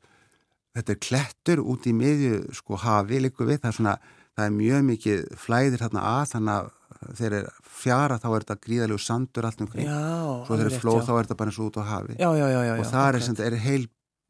Þetta 0.72 0.94
er 0.94 1.00
klettur 1.04 1.62
út 1.68 1.86
í 1.86 1.92
miðju 1.96 2.42
sko 2.56 2.78
hafi 2.80 3.20
líku 3.22 3.46
við, 3.46 3.60
það 3.62 3.70
er 3.72 3.78
svona, 3.78 3.96
það 4.32 4.46
er 4.48 4.54
mjög 4.56 4.86
mikið 4.88 5.24
flæðir 5.42 5.82
þarna 5.84 6.04
að, 6.12 6.22
þannig 6.32 6.54
að 6.58 6.70
þegar 7.18 7.34
er 7.38 7.48
fjara 7.82 8.18
þá 8.22 8.28
er 8.30 8.44
þetta 8.44 8.58
gríðalegu 8.66 9.02
sandur 9.02 9.48
allt 9.48 9.60
umkring. 9.64 9.88
Já, 9.88 9.98
Svo 10.46 10.54
þegar 10.54 10.54
alveg 10.54 10.66
er 10.66 10.72
rétt, 10.72 10.82
flóð 10.84 11.02
þá 11.08 11.12
er 11.12 11.26
þetta 11.26 11.38
bara 11.42 11.52
eins 11.52 11.58
og 11.60 11.68
út 11.68 11.78
á 11.78 11.84
hafi. 11.90 12.16
Já, 12.18 12.28
já, 12.38 12.46
já, 12.52 12.60
já. 12.68 12.72
og 12.78 12.88
það 12.92 13.08
er, 13.08 13.20
sem, 13.26 13.38
er 13.46 13.56
heil 13.66 13.82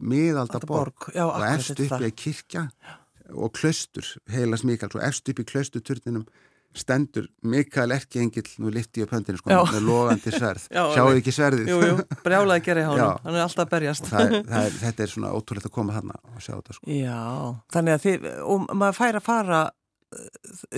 miðalda 0.02 0.58
Alda 0.58 0.66
borg, 0.66 0.96
borg, 0.98 1.14
já, 1.14 1.24
og 1.28 1.42
þetta 1.42 1.74
uppi 1.76 1.88
það. 1.92 2.06
er 2.08 2.16
kirkja 2.24 2.62
og 3.32 3.52
klaustur, 3.56 4.08
heilas 4.32 4.64
Mikael 4.66 4.90
og 4.96 5.04
efst 5.06 5.30
uppi 5.30 5.44
í 5.44 5.50
klausturturninum 5.52 6.24
stendur 6.76 7.26
Mikael 7.44 7.92
Erkiengil, 7.92 8.46
nú 8.62 8.70
lifti 8.72 9.02
ég 9.02 9.08
upp 9.08 9.12
höndinu 9.16 9.38
sko, 9.40 9.50
með 9.72 9.82
logandi 9.84 10.32
sverð 10.32 10.64
Já, 10.76 10.82
sjáu 10.94 11.10
ekki 11.18 11.34
sverðið 11.36 12.00
brjálaði 12.24 12.56
að 12.62 12.64
gera 12.68 12.80
í 12.82 12.86
hánum, 12.88 13.18
hann 13.26 13.36
er 13.36 13.42
alltaf 13.44 13.66
að 13.66 13.70
berjast. 13.74 14.08
það, 14.08 14.24
er- 14.38 14.46
það 14.48 14.66
er, 14.70 14.78
þetta 14.86 15.04
er 15.06 15.12
svona 15.12 15.32
ótrúlegt 15.36 15.68
að 15.68 15.74
koma 15.76 15.96
þarna 15.98 16.16
og 16.32 16.40
sjá 16.40 16.54
þetta 16.56 16.76
sko. 16.78 16.88
Já, 16.96 17.20
þannig 17.76 17.96
að 17.98 18.04
þið, 18.06 18.26
og 18.54 18.66
maður 18.72 18.98
fær 19.02 19.18
að 19.20 19.26
fara 19.28 19.60
uh, 19.68 20.24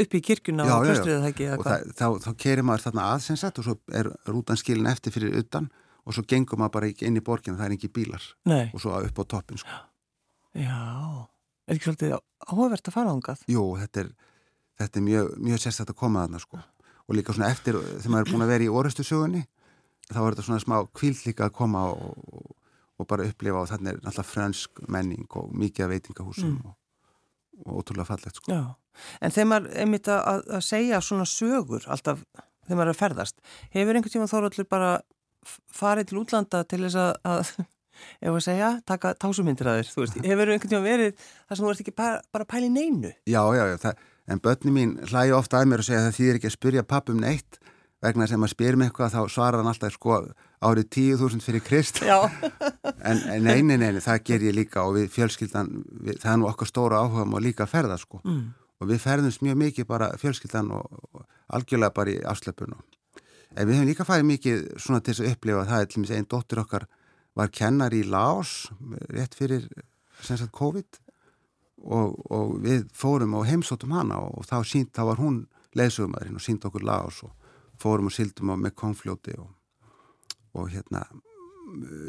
upp 0.05 0.19
í 0.19 0.23
kirkjuna 0.31 0.67
Já, 0.67 0.75
og 0.75 0.75
já, 0.75 0.91
já. 0.91 0.91
klustrið 0.91 1.17
það 1.23 1.31
ekki, 1.31 1.49
og 1.55 1.65
það, 1.71 1.87
þá, 2.03 2.07
þá 2.27 2.31
keirir 2.47 2.67
maður 2.73 2.87
þarna 2.89 3.07
aðsensat 3.15 3.63
og 3.63 3.69
svo 3.71 3.77
er 4.03 4.11
rútan 4.35 4.61
skilin 4.61 4.91
eftir 4.91 5.15
fyrir 5.15 5.39
utan 5.45 5.71
og 6.05 6.13
svo 6.19 6.27
gengur 6.29 6.59
maður 6.61 6.75
bara 6.81 6.91
inn 7.07 7.17
í 7.17 7.25
borgin 7.25 7.55
það 7.57 7.71
er 7.71 7.77
ekki 7.79 7.89
bílar 7.97 8.27
Nei, 8.51 8.67
og 8.75 8.83
svo 8.83 8.99
upp 8.99 9.23
á 9.23 9.25
toppin 9.31 9.57
sko. 9.63 9.79
já, 10.59 10.77
er 11.71 11.79
ekki 11.79 11.89
svolítið 11.89 12.19
áhugavert 12.45 12.91
að 12.91 12.95
fara 12.99 13.15
ángað? 13.15 13.45
Jú, 13.49 13.63
þetta 13.81 14.03
er, 14.05 14.11
þetta 14.81 15.01
er 15.01 15.05
mjög, 15.09 15.33
mjög 15.49 15.63
sérstætt 15.65 15.91
að 15.95 15.99
koma 16.01 16.25
þarna 16.27 16.41
sko. 16.43 16.59
og 17.09 17.15
líka 17.19 17.35
svona 17.37 17.51
eftir 17.53 17.77
þegar 17.79 18.11
maður 18.15 18.27
er 18.27 18.33
búin 18.33 18.45
að 18.47 18.53
vera 18.55 18.65
í 18.65 18.73
orustu 18.73 19.05
sögunni 19.05 19.43
þá 20.11 20.21
er 20.25 20.31
þetta 20.35 20.47
svona 20.47 20.63
smá 20.65 20.77
kvíld 20.97 21.21
líka 21.27 21.47
að 21.49 21.53
koma 21.59 21.83
og, 21.93 22.15
og, 22.99 23.07
bara 23.09 23.27
upplifa 23.29 23.61
og 23.61 23.69
þannig 23.69 23.93
er 23.93 24.01
náttúrulega 24.01 24.25
fransk 24.31 24.81
menning 24.89 25.27
og 25.37 25.53
mikið 25.53 25.85
af 25.85 25.93
veitingahúsum 25.95 26.55
Mm. 26.55 26.65
og, 26.65 26.75
og 27.67 27.77
ótrúlega 27.85 28.07
fallegt 28.09 28.37
sko. 28.41 28.51
Já, 28.53 28.75
en 29.21 29.31
þegar 29.31 29.47
maður 29.53 29.77
einmitt 29.85 30.09
að, 30.09 30.23
að- 30.33 30.49
að 30.59 30.65
segja 30.67 31.01
svona 31.01 31.25
sögur 31.29 31.85
alltaf 31.87 32.25
þegar 32.67 32.79
maður 32.81 32.89
er 32.89 32.95
að 32.95 33.03
ferðast, 33.03 33.37
hefur 33.77 33.95
einhvern 33.99 34.15
tíma 34.17 34.27
þóraldur 34.33 34.67
bara 34.69 34.91
farið 35.77 36.09
til 36.11 36.19
útlanda 36.23 36.65
til 36.65 36.81
þess 36.87 36.97
að, 36.97 37.13
að 37.25 37.53
ef 38.25 38.33
að 38.33 38.41
segja, 38.49 38.71
taka 38.89 39.13
tásumindir 39.21 39.69
að 39.71 39.83
þér, 39.85 40.15
hefur 40.31 40.51
einhvern 40.55 40.73
tíma 40.73 40.83
verið 40.89 41.15
þar 41.21 41.57
sem 41.61 41.65
þú 41.67 41.71
ert 41.75 41.85
ekki 41.85 41.95
bara, 42.01 42.21
bara 42.33 42.45
að 42.49 42.67
í 42.67 42.73
neinu? 42.75 43.13
Já, 43.29 43.43
já, 43.55 43.65
já, 43.71 43.77
það, 43.85 44.03
en 44.31 44.41
börni 44.41 44.73
mín 44.73 44.97
hlægi 45.11 45.37
ofta 45.37 45.61
að 45.61 45.71
mér 45.71 45.83
og 45.85 45.89
segja 45.89 46.01
að 46.03 46.09
það 46.09 46.19
þýðir 46.19 46.41
ekki 46.41 46.51
að 46.51 46.57
spyrja 46.57 46.89
pappum 46.89 47.21
neitt. 47.21 47.61
Vegna 48.05 48.27
sem 48.29 48.43
að 48.45 48.53
spyr 48.53 48.77
mig 48.77 48.91
eitthvað 48.91 49.15
þá 49.15 49.33
svarar 49.33 49.63
hann 49.63 49.71
alltaf 49.71 49.95
sko 49.95 50.19
árið 50.65 50.89
10.000 50.97 51.45
fyrir 51.45 51.65
krist. 51.65 52.03
En, 53.05 53.19
en 53.29 53.47
einin 53.53 53.83
eini 53.85 54.01
það 54.01 54.21
ger 54.25 54.45
ég 54.47 54.55
líka 54.57 54.81
og 54.89 54.95
við 54.97 55.11
fjölskyldan 55.13 55.67
við, 56.07 56.15
það 56.23 56.31
er 56.31 56.39
nú 56.41 56.47
okkar 56.49 56.69
stóra 56.71 57.03
áhuga 57.05 57.27
og 57.27 57.43
líka 57.45 57.67
ferða 57.69 57.99
sko. 58.01 58.23
Mm. 58.25 58.55
og 58.81 58.91
við 58.91 59.01
ferðumst 59.03 59.43
mjög 59.45 59.59
mikið 59.61 59.87
bara 59.89 60.11
fjölskyldan 60.21 60.71
og, 60.77 60.99
og 61.13 61.25
algjörlega 61.57 61.95
bara 61.97 62.15
í 62.15 62.19
afslöpun 62.29 62.75
en 62.75 63.69
við 63.69 63.77
höfum 63.77 63.89
líka 63.91 64.07
farið 64.07 64.29
mikið 64.31 64.63
svona 64.83 65.01
til 65.01 65.15
þess 65.15 65.25
að 65.25 65.33
upplifa 65.33 65.67
það 65.71 65.83
er 65.83 65.91
til 65.91 66.01
og 66.01 66.05
með 66.05 66.17
einn 66.17 66.31
dóttir 66.33 66.63
okkar 66.65 66.87
var 67.39 67.53
kennar 67.55 67.95
í 67.95 68.03
Laos 68.07 68.55
rétt 69.15 69.37
fyrir 69.39 69.69
sagt, 70.21 70.51
COVID 70.55 71.01
og, 71.85 72.17
og 72.33 72.57
við 72.65 72.87
fórum 72.97 73.37
og 73.39 73.47
heimsóttum 73.49 73.95
hana 73.95 74.21
og 74.25 74.47
þá, 74.49 74.57
sínt, 74.69 74.93
þá 74.97 75.05
var 75.11 75.21
hún 75.23 75.43
leðsögumæðurinn 75.77 76.39
og 76.39 76.45
sínt 76.45 76.65
okkur 76.65 76.87
Laos 76.87 77.21
og 77.27 77.35
fórum 77.81 78.09
og 78.09 78.15
sildum 78.15 78.55
á 78.55 78.57
með 78.57 78.77
konfljóti 78.81 79.37
og, 79.41 79.51
og 80.55 80.71
hérna 80.73 81.05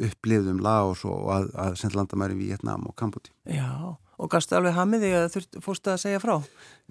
upplifðum 0.05 0.61
Laos 0.63 1.03
og 1.09 1.29
að, 1.33 1.49
að 1.57 1.77
senda 1.81 1.99
landamæri 2.01 2.38
í 2.38 2.41
Vietnam 2.43 2.85
og 2.89 2.95
Kamboti. 2.99 3.33
Já, 3.49 3.95
og 4.21 4.30
gafstu 4.32 4.56
alveg 4.58 4.75
hamið 4.75 5.06
þig 5.06 5.15
að 5.19 5.25
þú 5.34 5.62
fórstu 5.65 5.91
að 5.91 6.01
segja 6.04 6.21
frá? 6.23 6.36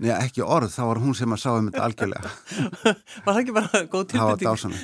Nei, 0.03 0.11
ekki 0.17 0.43
orð, 0.43 0.73
þá 0.75 0.83
var 0.91 1.01
hún 1.03 1.15
sem 1.17 1.35
að 1.35 1.41
sá 1.45 1.49
um 1.55 1.71
þetta 1.71 1.85
algjörlega. 1.87 2.33
var 3.25 3.31
það 3.31 3.41
ekki 3.43 3.57
bara 3.57 3.83
góð 3.93 4.05
tilbytting? 4.11 4.19
Það 4.19 4.29
var 4.29 4.39
dásanum. 4.45 4.81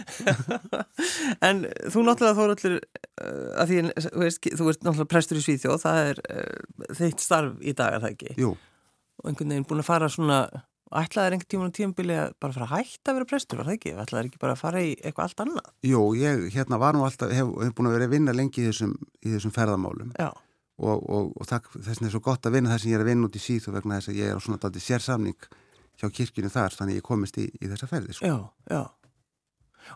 en 1.51 1.63
þú 1.91 2.07
náttúrulega 2.07 2.39
þóru 2.39 2.57
allir, 2.57 2.79
uh, 2.79 3.61
að 3.61 3.73
því, 3.73 3.79
þú 4.07 4.25
veist, 4.25 4.51
þú 4.63 4.73
ert 4.73 4.83
náttúrulega 4.87 5.13
prestur 5.13 5.41
í 5.41 5.45
Svíþjóð, 5.45 5.79
það 5.85 5.97
er 6.07 6.25
uh, 6.25 6.91
þeitt 7.03 7.21
starf 7.27 7.53
í 7.61 7.77
dag, 7.77 7.91
er 7.97 8.05
það 8.07 8.13
ekki? 8.17 8.35
Jú. 8.41 8.51
Og 9.21 9.25
einhvern 9.31 9.55
veginn 9.57 9.69
búin 9.69 9.83
að 9.83 9.91
fara 9.91 10.09
svona 10.13 10.41
ætlaði 10.91 11.37
einhvern 11.37 11.51
tíman 11.53 11.71
og 11.71 11.75
tímanbili 11.77 12.17
að 12.19 12.33
bara 12.43 12.57
fara 12.57 12.71
hætta 12.73 13.13
að 13.13 13.17
vera 13.21 13.31
prestur, 13.31 13.61
var 13.61 13.69
það 13.69 13.77
ekki? 13.77 13.93
ætlaði 14.03 14.31
ekki 14.31 14.43
bara 14.43 14.55
að 14.57 14.63
fara 14.65 14.83
í 14.83 14.91
eitthvað 14.99 15.27
allt 15.27 15.43
annað? 15.45 15.69
Jú, 15.87 16.01
ég 16.19 16.47
hérna 16.55 16.81
var 16.83 16.97
nú 16.97 17.05
alltaf, 17.07 17.31
hef, 17.35 17.47
hef 17.63 17.75
og, 20.81 21.03
og, 21.05 21.33
og 21.37 21.49
þess 21.49 21.85
vegna 21.87 22.09
er 22.09 22.15
svo 22.15 22.23
gott 22.25 22.47
að 22.49 22.57
vinna 22.57 22.73
það 22.73 22.83
sem 22.83 22.93
ég 22.93 22.99
er 22.99 23.05
að 23.05 23.11
vinna 23.13 23.29
út 23.29 23.37
í 23.37 23.43
síð 23.43 23.69
og 23.69 23.77
vegna 23.77 23.99
þess 23.99 24.13
að 24.13 24.21
ég 24.21 24.31
er 24.31 24.41
á 24.41 24.45
svona 24.45 24.61
dálítið 24.63 24.87
sérsamning 24.87 25.49
hjá 26.01 26.09
kirkinu 26.17 26.51
þar, 26.53 26.77
þannig 26.79 27.01
ég 27.01 27.07
komist 27.07 27.39
í, 27.41 27.47
í 27.61 27.69
þessa 27.69 27.89
ferði. 27.91 28.17
Sko. 28.17 28.31
Já, 28.31 28.37
já. 28.73 28.83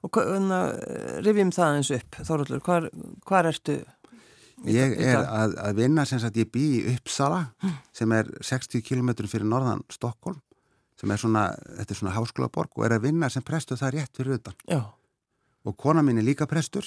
Og 0.04 0.16
rifjum 1.24 1.52
það 1.54 1.76
eins 1.78 1.90
upp, 1.94 2.18
Þóruldur, 2.26 2.62
hvar, 2.64 2.88
hvar 3.28 3.48
ertu? 3.48 3.78
Ég 4.70 4.94
er 5.02 5.20
að, 5.20 5.56
að 5.60 5.78
vinna 5.82 6.04
sem 6.08 6.20
sagt 6.22 6.38
ég 6.40 6.50
bý 6.52 6.64
í 6.78 6.82
Uppsala 6.94 7.40
sem 7.94 8.12
er 8.16 8.30
60 8.44 8.84
km 8.86 9.12
fyrir 9.26 9.46
norðan 9.48 9.82
Stokkólm 9.92 10.40
sem 11.00 11.10
er 11.10 11.20
svona, 11.20 11.48
þetta 11.80 11.92
er 11.92 11.98
svona 11.98 12.14
háskólaborg 12.14 12.78
og 12.78 12.86
er 12.86 12.94
að 12.96 13.08
vinna 13.08 13.28
sem 13.32 13.42
prestur 13.44 13.80
það 13.80 13.96
rétt 13.96 14.20
fyrir 14.20 14.38
utan. 14.38 14.56
Já. 14.70 14.80
Og 15.66 15.76
kona 15.80 16.04
mín 16.06 16.20
er 16.20 16.26
líka 16.26 16.46
prestur 16.48 16.86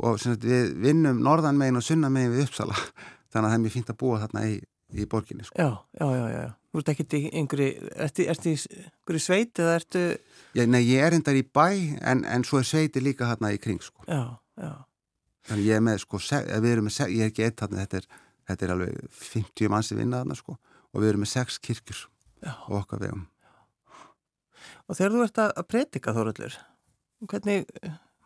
og 0.00 0.18
sagt, 0.22 0.46
við 0.46 0.72
vinnum 0.82 1.20
norðan 1.22 1.58
megin 1.60 1.78
og 1.78 1.84
sunna 1.86 2.10
megin 2.10 2.32
við 2.34 2.48
Uppsala 2.48 2.78
þannig 3.34 3.48
að 3.48 3.52
það 3.52 3.58
er 3.58 3.64
mjög 3.64 3.74
fínt 3.74 3.90
að 3.92 3.98
búa 4.00 4.20
þarna 4.22 4.44
í, 4.46 4.54
í 4.94 5.06
borginni. 5.10 5.46
Sko. 5.48 5.58
Já, 5.58 5.70
já, 5.98 6.06
já, 6.14 6.24
já. 6.34 6.52
Þú 6.74 6.80
ert 6.80 6.90
ekki 6.90 7.18
í 7.18 7.28
einhverju, 7.38 7.90
ertu, 8.06 8.26
ertu 8.32 8.50
í 8.50 8.54
einhverju 8.56 9.22
sveit 9.22 9.60
eða 9.62 9.76
ertu... 9.78 10.02
Já, 10.58 10.64
nei, 10.70 10.80
ég 10.88 11.04
er 11.06 11.14
endar 11.18 11.38
í 11.38 11.44
bæ 11.46 11.66
en, 12.02 12.24
en 12.26 12.46
svo 12.46 12.58
er 12.58 12.66
sveiti 12.66 13.02
líka 13.02 13.28
þarna 13.30 13.52
í 13.54 13.60
kring, 13.62 13.82
sko. 13.82 14.06
Já, 14.08 14.38
já. 14.58 14.72
Þannig 15.50 15.68
ég 15.68 15.78
er 15.78 15.84
með, 15.84 16.00
sko, 16.06 16.18
við 16.24 16.70
erum 16.72 16.88
með, 16.88 16.98
ég 17.12 17.26
er 17.26 17.30
ekki 17.30 17.44
eitt 17.46 17.60
þarna, 17.60 17.84
þetta 17.84 18.00
er, 18.00 18.08
þetta 18.50 18.66
er 18.66 18.74
alveg 18.74 19.20
50 19.20 19.70
manns 19.74 19.92
í 19.92 19.98
vinna 19.98 20.22
þarna, 20.22 20.38
sko, 20.40 20.56
og 20.90 21.02
við 21.02 21.12
erum 21.12 21.24
með 21.26 21.32
sex 21.34 21.60
kirkjur 21.62 22.04
og 22.54 22.78
okkar 22.80 23.02
vegum. 23.04 23.26
Og 24.88 24.98
þegar 24.98 25.14
þú 25.14 25.26
ert 25.28 25.42
að 25.44 25.66
predika 25.68 26.14
þóruldur, 26.16 26.56
hvernig, 27.28 27.68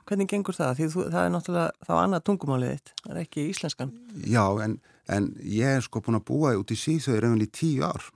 hvernig 0.09 0.29
gengur 0.31 0.57
það? 0.57 0.79
Því 0.79 0.89
það 0.99 1.19
er 1.23 1.33
náttúrulega 1.35 1.89
þá 1.89 1.93
annað 1.99 2.25
tungumálið 2.29 2.75
þitt, 2.75 2.95
það 3.05 3.15
er 3.15 3.23
ekki 3.23 3.49
íslenskan. 3.53 3.93
Já, 4.29 4.45
en, 4.65 4.79
en 5.15 5.33
ég 5.45 5.79
er 5.79 5.85
sko 5.85 6.03
búin 6.05 6.21
að 6.21 6.29
búa 6.31 6.55
út 6.59 6.73
í 6.75 6.79
síðu 6.79 7.17
í 7.17 7.23
rauninni 7.25 7.51
tíu 7.53 7.85
ár 7.87 8.09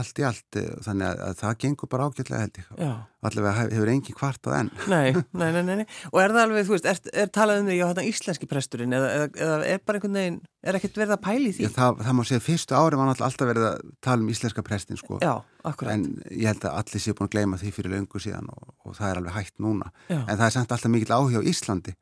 allt 0.00 0.20
í 0.20 0.24
allt, 0.26 0.58
eh, 0.60 0.72
þannig 0.84 1.06
að, 1.08 1.20
að 1.26 1.36
það 1.40 1.58
gengur 1.64 1.90
bara 1.92 2.06
ágætlega 2.06 2.40
held 2.42 2.60
ég. 2.60 2.66
Já. 2.80 2.90
Allavega 3.26 3.64
hefur 3.72 3.90
engin 3.90 4.16
kvart 4.16 4.48
að 4.48 4.56
enn. 4.60 4.70
Nei, 4.92 5.22
nei, 5.34 5.48
nei, 5.56 5.76
nei, 5.82 5.86
og 6.12 6.20
er 6.22 6.34
það 6.34 6.42
alveg, 6.44 6.66
þú 6.68 6.74
veist, 6.76 6.88
er, 6.92 7.00
er 7.24 7.30
talað 7.34 7.62
um 7.62 7.70
því 7.70 7.78
á 7.82 7.86
þetta 7.88 8.04
íslenski 8.10 8.48
presturinn 8.50 8.96
eða, 8.96 9.08
eða, 9.16 9.28
eða 9.46 9.56
er 9.72 9.80
bara 9.82 9.98
einhvern 9.98 10.18
veginn, 10.20 10.38
er 10.62 10.78
ekkert 10.78 11.00
verið 11.02 11.16
að 11.16 11.22
pæli 11.26 11.52
því? 11.56 11.66
Já, 11.66 11.72
það, 11.74 12.02
það 12.06 12.18
má 12.18 12.22
segja, 12.30 12.44
fyrstu 12.46 12.78
ári 12.78 13.00
var 13.00 13.12
alltaf 13.14 13.50
verið 13.50 13.68
að 13.72 13.94
tala 14.06 14.22
um 14.22 14.30
íslenska 14.30 14.66
prestin, 14.66 15.00
sko. 15.00 15.18
Já, 15.24 15.32
akkurat. 15.66 15.96
En 15.96 16.06
ég 16.30 16.46
held 16.52 16.68
að 16.68 16.78
allir 16.82 17.02
sé 17.02 17.16
búin 17.16 17.30
að 17.30 17.34
gleyma 17.34 17.58
því 17.62 17.72
fyrir 17.74 17.96
löngu 17.96 18.22
síðan 18.22 18.52
og, 18.52 18.68
og 18.86 18.98
það 19.00 19.10
er 19.10 19.22
alveg 19.22 19.38
hægt 19.40 19.58
núna. 19.64 19.90
Já. 20.06 20.20
En 20.20 20.36
það 20.36 20.46
er 20.46 20.54
samt 20.60 20.76
alltaf 20.76 20.94
mikil 20.94 21.16
áhuga 21.16 21.42
á 21.42 21.48
Íslandi 21.50 21.96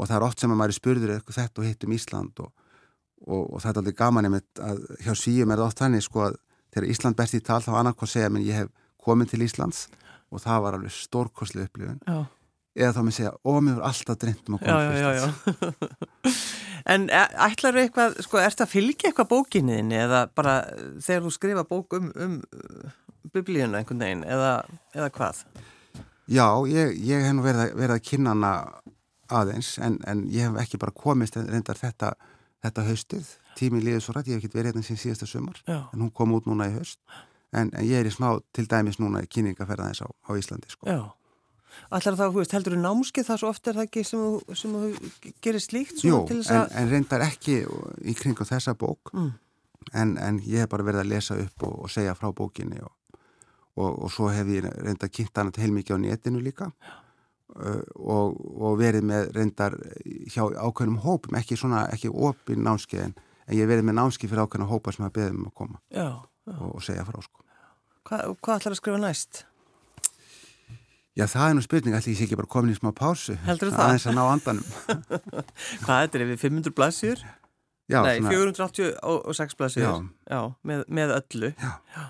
og 0.00 0.08
það 0.08 0.16
er 0.16 0.26
oft 0.26 0.40
sem 0.42 0.52
að 0.52 0.60
maður 0.60 0.78
spurður 0.78 1.14
eitthvað 1.16 1.38
þetta 1.42 1.60
og 1.60 1.68
hitt 1.68 1.86
um 1.86 1.94
Ísland 1.96 2.42
og, 2.44 2.52
og, 3.26 3.42
og 3.42 3.58
það 3.60 3.72
er 3.72 3.80
alveg 3.82 3.98
gaman 3.98 4.28
einmitt 4.28 4.62
að 4.64 4.80
hjá 5.04 5.12
síum 5.18 5.52
er 5.52 5.60
það 5.60 5.66
oft 5.66 5.82
þannig 5.82 6.06
sko 6.06 6.24
að 6.28 6.38
þegar 6.70 6.88
Ísland 6.90 7.18
best 7.18 7.36
í 7.38 7.42
tal 7.44 7.60
þá 7.64 7.72
annarkoð 7.80 8.14
segja 8.14 8.30
menn 8.32 8.46
ég 8.46 8.62
hef 8.62 8.70
komið 9.00 9.34
til 9.34 9.42
Íslands. 9.46 9.86
Og 10.30 10.42
það 10.42 10.62
var 10.64 10.78
alveg 10.78 10.94
stórkoslu 10.94 11.66
upplifun. 11.66 11.98
Já. 12.06 12.20
eða 12.80 12.92
þá 12.94 13.00
mér 13.02 13.14
segja, 13.16 13.30
ó 13.42 13.52
mér 13.58 13.76
voru 13.76 13.86
alltaf 13.88 14.18
dreymt 14.22 14.48
um 14.48 14.56
að 14.56 14.66
koma 14.66 14.82
til 14.86 15.00
Íslands. 15.00 16.44
En 16.88 17.08
e, 17.12 17.22
ætlar 17.44 17.76
þú 17.76 17.82
eitthvað, 17.82 18.14
sko, 18.24 18.38
ert 18.40 18.60
það 18.60 18.72
fylgja 18.72 19.10
eitthvað 19.10 19.30
bókinniðin 19.34 19.92
eða 19.96 20.22
bara 20.36 20.54
þegar 21.02 21.26
þú 21.26 21.32
skrifa 21.34 21.64
bók 21.68 21.96
um, 21.98 22.08
um 22.16 22.38
biblíuna 23.34 23.80
einhvern 23.80 24.00
veginn 24.00 24.24
eða, 24.24 24.54
eða 24.96 25.10
hvað? 25.16 25.42
Já, 26.30 26.46
ég, 26.70 26.94
ég 27.04 27.26
hef 27.26 27.36
nú 27.36 27.44
verið, 27.44 27.74
verið 27.76 27.96
að 27.96 28.04
kynna 28.06 28.34
hana 28.34 28.52
aðeins 29.40 29.74
en, 29.82 29.98
en 30.08 30.24
ég 30.32 30.48
hef 30.48 30.60
ekki 30.62 30.80
bara 30.80 30.96
komist 30.96 31.36
reyndar 31.38 31.78
þetta, 31.78 32.14
þetta 32.64 32.86
haustið 32.88 33.28
tíminn 33.58 33.84
liður 33.84 34.04
svo 34.04 34.14
rætt, 34.16 34.30
ég 34.30 34.38
hef 34.38 34.44
ekki 34.44 34.56
verið 34.56 34.72
hérna 34.72 34.86
síðan 34.86 35.02
síðasta 35.04 35.28
Já. 35.66 35.80
en 35.92 36.00
hún 36.00 36.12
kom 36.14 36.32
út 36.36 36.46
núna 36.46 36.68
í 36.70 36.76
höst 36.76 37.00
en, 37.52 37.70
en 37.72 37.86
ég 37.86 38.00
er 38.00 38.08
í 38.08 38.12
smá 38.14 38.38
til 38.54 38.66
dæmis 38.70 39.00
núna 39.00 39.24
í 39.24 39.30
kynningaferðaðins 39.30 40.04
á, 40.04 40.08
á 40.08 40.30
Íslandi 40.38 40.70
sko. 40.70 40.86
Allar 41.94 42.16
þá, 42.18 42.24
þú 42.30 42.40
veist, 42.40 42.54
heldur 42.54 42.74
þú 42.76 42.80
námskið 42.82 43.28
það 43.28 43.42
svo 43.42 43.50
oft 43.50 43.68
er 43.70 43.78
það 43.78 43.88
ekki 43.88 44.02
sem 44.06 44.72
þú, 44.74 45.10
gerir 45.42 45.62
slíkt? 45.62 46.02
Jú, 46.06 46.22
en, 46.30 46.64
en 46.66 46.90
reyndar 46.90 47.24
ekki 47.26 47.60
í 48.02 48.14
kringu 48.18 48.46
þessa 48.46 48.74
bók 48.78 49.12
mm. 49.14 49.28
en, 50.02 50.16
en 50.18 50.40
ég 50.46 50.64
hef 50.64 50.72
bara 50.72 50.86
verið 50.86 51.04
að 51.04 51.12
lesa 51.12 51.38
upp 51.38 51.66
og, 51.68 51.76
og 51.86 51.92
segja 51.92 52.16
frá 52.18 52.32
bókinni 52.34 52.82
og, 52.82 53.20
og, 53.78 53.90
og 53.90 54.10
svo 54.14 54.32
hef 54.34 54.50
ég 54.50 54.66
reyndar 54.66 55.12
kynnt 55.14 55.34
til 55.38 55.64
heilmikið 55.64 55.98
á 55.98 56.04
netinu 56.06 56.42
líka 56.42 56.70
uh, 57.54 57.82
og 58.00 58.78
verið 58.82 59.06
með 59.06 59.32
reyndar 59.38 59.78
hjá 60.30 60.42
ákveðnum 60.46 61.02
hópum, 61.06 61.38
ekki 61.38 61.58
svona, 61.58 61.86
ekki 61.94 62.10
opin 62.10 62.66
námskið 62.66 63.08
en 63.08 63.18
en 63.50 63.58
ég 63.58 63.70
verði 63.70 63.86
með 63.88 63.98
námski 63.98 64.30
fyrir 64.30 64.46
ákveðna 64.46 64.70
hópa 64.70 64.94
sem 64.94 65.04
hafa 65.04 65.16
beðið 65.18 65.38
um 65.38 65.48
að 65.48 65.54
koma 65.58 65.80
já, 65.90 66.06
já. 66.46 66.54
Og, 66.56 66.68
og 66.76 66.84
segja 66.86 67.06
frá 67.08 67.18
sko. 67.24 67.46
Hva, 68.06 68.20
Hvað 68.38 68.60
ætlar 68.60 68.76
að 68.76 68.80
skrifa 68.80 69.00
næst? 69.02 69.42
Já, 71.18 71.26
það 71.26 71.48
er 71.48 71.56
nú 71.58 71.64
spurning, 71.66 71.96
ætli 71.98 72.14
ég 72.14 72.20
sé 72.20 72.28
ekki 72.28 72.38
bara 72.38 72.50
komin 72.50 72.72
í 72.72 72.78
smá 72.78 72.92
pásu 72.96 73.34
Heldur 73.44 73.72
það? 73.74 73.82
Aðeins 73.88 74.06
að 74.06 74.16
ná 74.16 74.22
andanum 74.30 74.70
Hvað 75.84 76.06
þetta, 76.06 76.20
er 76.20 76.26
við 76.30 76.40
500 76.46 76.76
blassjur? 76.78 77.26
Nei, 77.90 78.16
svona... 78.22 78.30
486 78.30 79.58
blassjur 79.58 79.84
Já, 79.84 79.92
já 80.30 80.40
með, 80.70 80.86
með 81.00 81.14
öllu 81.18 81.52
Já 81.58 82.08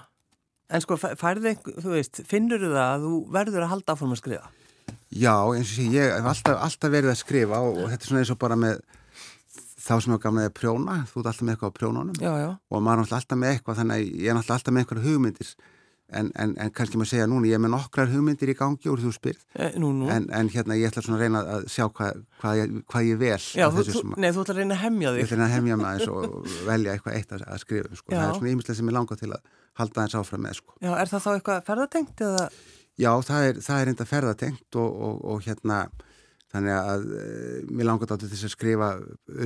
En 0.71 0.83
sko, 0.85 0.95
færði, 1.01 1.57
þú 1.67 1.97
veist, 1.97 2.21
finnur 2.31 2.61
þú 2.63 2.69
það 2.71 2.85
að 2.85 3.05
þú 3.05 3.15
verður 3.35 3.65
að 3.65 3.73
halda 3.73 3.95
áfram 3.97 4.13
að 4.15 4.21
skrifa? 4.21 4.51
Já, 5.11 5.33
eins 5.51 5.67
og 5.67 5.73
sé, 5.73 5.87
ég 5.91 6.13
hef 6.15 6.29
alltaf, 6.31 6.59
alltaf 6.63 6.93
verið 6.93 7.11
að 7.11 7.19
skrifa 7.19 7.59
og, 7.67 7.81
og 7.81 7.89
þetta 7.91 8.07
er 8.07 8.11
svona 8.13 8.21
eins 8.23 8.31
og 8.31 8.39
bara 8.39 8.59
með 8.61 8.77
þá 9.81 9.93
sem 9.97 10.15
ég 10.15 10.23
gamlaði 10.23 10.51
að 10.51 10.57
prjóna, 10.61 11.01
þú 11.11 11.21
ert 11.21 11.29
alltaf 11.33 11.45
með 11.47 11.57
eitthvað 11.57 11.75
á 11.75 11.79
prjónunum 11.81 12.23
já, 12.23 12.33
já. 12.45 12.49
og 12.71 12.87
maður 12.87 13.05
er 13.05 13.19
alltaf 13.19 13.41
með 13.41 13.55
eitthvað 13.57 13.83
þannig 13.83 14.01
að 14.01 14.25
ég 14.25 14.33
er 14.33 14.41
alltaf 14.41 14.75
með 14.75 14.83
eitthvað 14.85 15.07
hugmyndir 15.09 15.53
en, 16.11 16.31
en, 16.43 16.55
en 16.59 16.73
kannski 16.75 16.99
maður 16.99 17.11
segja 17.13 17.27
núna, 17.31 17.47
ég 17.47 17.55
er 17.57 17.63
með 17.63 17.73
nokkrar 17.75 18.09
hugmyndir 18.11 18.51
í 18.51 18.55
gangi 18.59 18.91
úr 18.91 19.01
þú 19.03 19.13
spyrð 19.15 19.43
e, 19.55 19.69
nú, 19.81 19.89
nú. 19.95 20.09
En, 20.11 20.25
en 20.35 20.47
hérna 20.51 20.75
ég 20.79 20.91
ætla 20.91 21.03
svona 21.05 21.19
að 21.19 21.25
reyna 21.25 21.41
að 21.55 21.63
sjá 21.71 21.85
hvað, 21.87 22.13
hvað, 22.43 22.55
ég, 22.59 22.67
hvað 22.91 23.03
ég 23.07 23.17
vel 23.21 23.45
Já, 23.61 23.67
þú, 23.71 23.81
þú, 23.87 24.03
Nei, 24.17 24.31
þú 24.35 24.41
ætla 24.43 24.55
að 24.55 24.61
reyna 24.61 24.75
að 24.77 24.83
hemja 24.85 25.09
þig 25.15 25.21
Ég 25.21 25.25
ætla 25.29 25.37
að 25.37 25.39
reyna 25.39 25.49
að 25.49 25.55
hemja 25.57 25.75
aðeins 25.79 26.09
og 26.11 26.21
velja 26.71 26.91
eitthvað 26.97 27.17
eitt 27.21 27.31
að, 27.37 27.41
að 27.47 27.59
skrifa 27.63 27.91
sko. 27.95 28.09
það 28.11 28.27
er 28.27 28.35
svona 28.41 28.53
ímislega 28.57 28.79
sem 28.81 28.91
ég 28.91 28.97
langar 28.99 29.17
til 29.21 29.31
að 29.31 29.41
halda 29.81 29.97
aðeins 30.03 30.19
áfram 30.19 30.43
með 30.45 30.55
sko. 30.59 30.71
Já, 30.83 30.93
er 30.97 31.09
það 31.13 31.25
þá 31.25 31.31
eitthvað 31.37 31.67
ferðatengt 31.71 32.19
eða? 32.27 32.45
Já, 33.01 33.13
það 33.25 33.41
er, 33.47 33.55
það 33.65 33.79
er 33.81 33.87
Þannig 36.51 36.75
að 36.75 37.05
e, 37.15 37.25
mér 37.71 37.87
langar 37.87 38.11
átti 38.11 38.29
þess 38.31 38.49
að 38.49 38.55
skrifa 38.57 38.91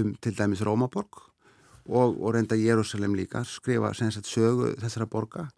um 0.01 0.15
til 0.25 0.33
dæmis 0.39 0.63
Rómaborg 0.65 1.21
og, 1.85 2.15
og 2.17 2.33
reynda 2.33 2.57
Jérúsalem 2.57 3.17
líka, 3.19 3.45
skrifa 3.45 3.93
sagt, 3.97 4.31
sögu 4.31 4.73
þessara 4.81 5.09
borga 5.11 5.49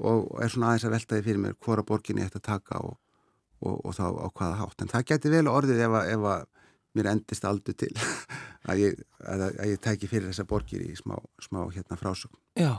og 0.00 0.32
er 0.42 0.50
svona 0.50 0.72
aðeins 0.72 0.88
að 0.88 0.94
veltaði 0.96 1.26
fyrir 1.26 1.42
mér 1.44 1.56
hvora 1.62 1.84
borginni 1.86 2.24
ég 2.24 2.30
ætti 2.30 2.40
að 2.40 2.48
taka 2.48 2.80
og, 2.82 2.96
og, 3.60 3.76
og 3.84 3.94
þá 3.94 4.04
á 4.08 4.28
hvaða 4.28 4.58
hátt. 4.62 4.82
En 4.82 4.92
það 4.92 5.06
geti 5.12 5.32
vel 5.34 5.46
orðið 5.52 5.84
ef 5.86 5.96
að, 6.00 6.12
ef 6.14 6.28
að 6.32 6.46
mér 6.98 7.10
endist 7.12 7.46
aldrei 7.46 7.76
til 7.78 7.92
að 8.70 8.84
ég, 8.86 9.02
að, 9.22 9.46
að 9.50 9.72
ég 9.74 9.82
tæki 9.84 10.10
fyrir 10.10 10.30
þessa 10.32 10.48
borgir 10.50 10.84
í 10.86 10.94
smá, 10.98 11.18
smá 11.44 11.62
hérna 11.68 11.98
frásögn. 12.00 12.38
Já, 12.58 12.72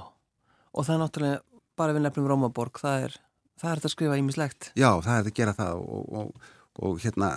og 0.74 0.88
það 0.88 0.96
er 0.96 1.04
náttúrulega 1.06 1.44
bara 1.80 1.96
við 1.96 2.04
nefnum 2.06 2.28
Rómaborg, 2.28 2.82
það 2.82 3.06
er, 3.08 3.20
það 3.62 3.70
er 3.70 3.80
þetta 3.80 3.92
að 3.92 3.96
skrifa 3.96 4.18
ímislegt. 4.20 4.72
Já, 4.76 4.90
það 4.98 5.14
er 5.14 5.22
þetta 5.22 5.32
að 5.32 5.40
gera 5.40 5.56
það 5.62 5.86
og 5.86 6.50
og 6.80 7.00
hérna 7.04 7.32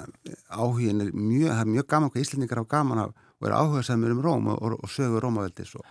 áhugin 0.49 1.03
er 1.03 1.11
mjög, 1.11 1.51
það 1.51 1.62
er 1.64 1.70
mjög 1.73 1.87
gaman 1.90 2.11
hvað 2.12 2.25
Íslandingar 2.25 2.62
á 2.62 2.73
gaman 2.75 3.03
af 3.03 3.14
og 3.40 3.49
er 3.49 3.55
áhugað 3.59 3.87
samur 3.88 4.14
um 4.14 4.23
Róm 4.23 4.51
og, 4.53 4.61
og, 4.62 4.77
og 4.79 4.90
sögur 4.90 5.25
Rómaveldis 5.25 5.75
og 5.79 5.87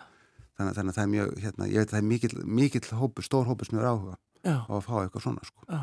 þannig, 0.58 0.76
þannig 0.78 0.94
að 0.94 0.96
það 0.98 1.04
er 1.04 1.12
mjög, 1.14 1.34
hérna, 1.44 1.68
ég 1.68 1.82
veit 1.82 1.90
að 1.90 1.96
það 1.96 2.00
er 2.00 2.08
mikill, 2.12 2.38
mikill 2.60 3.00
hópur, 3.00 3.26
stór 3.28 3.50
hópur 3.50 3.70
sem 3.70 3.82
er 3.82 3.90
áhugað 3.90 4.20
á 4.44 4.74
að 4.74 4.86
fá 4.88 4.94
eitthvað 5.02 5.26
svona 5.26 5.48
sko. 5.48 5.68
Já. 5.68 5.82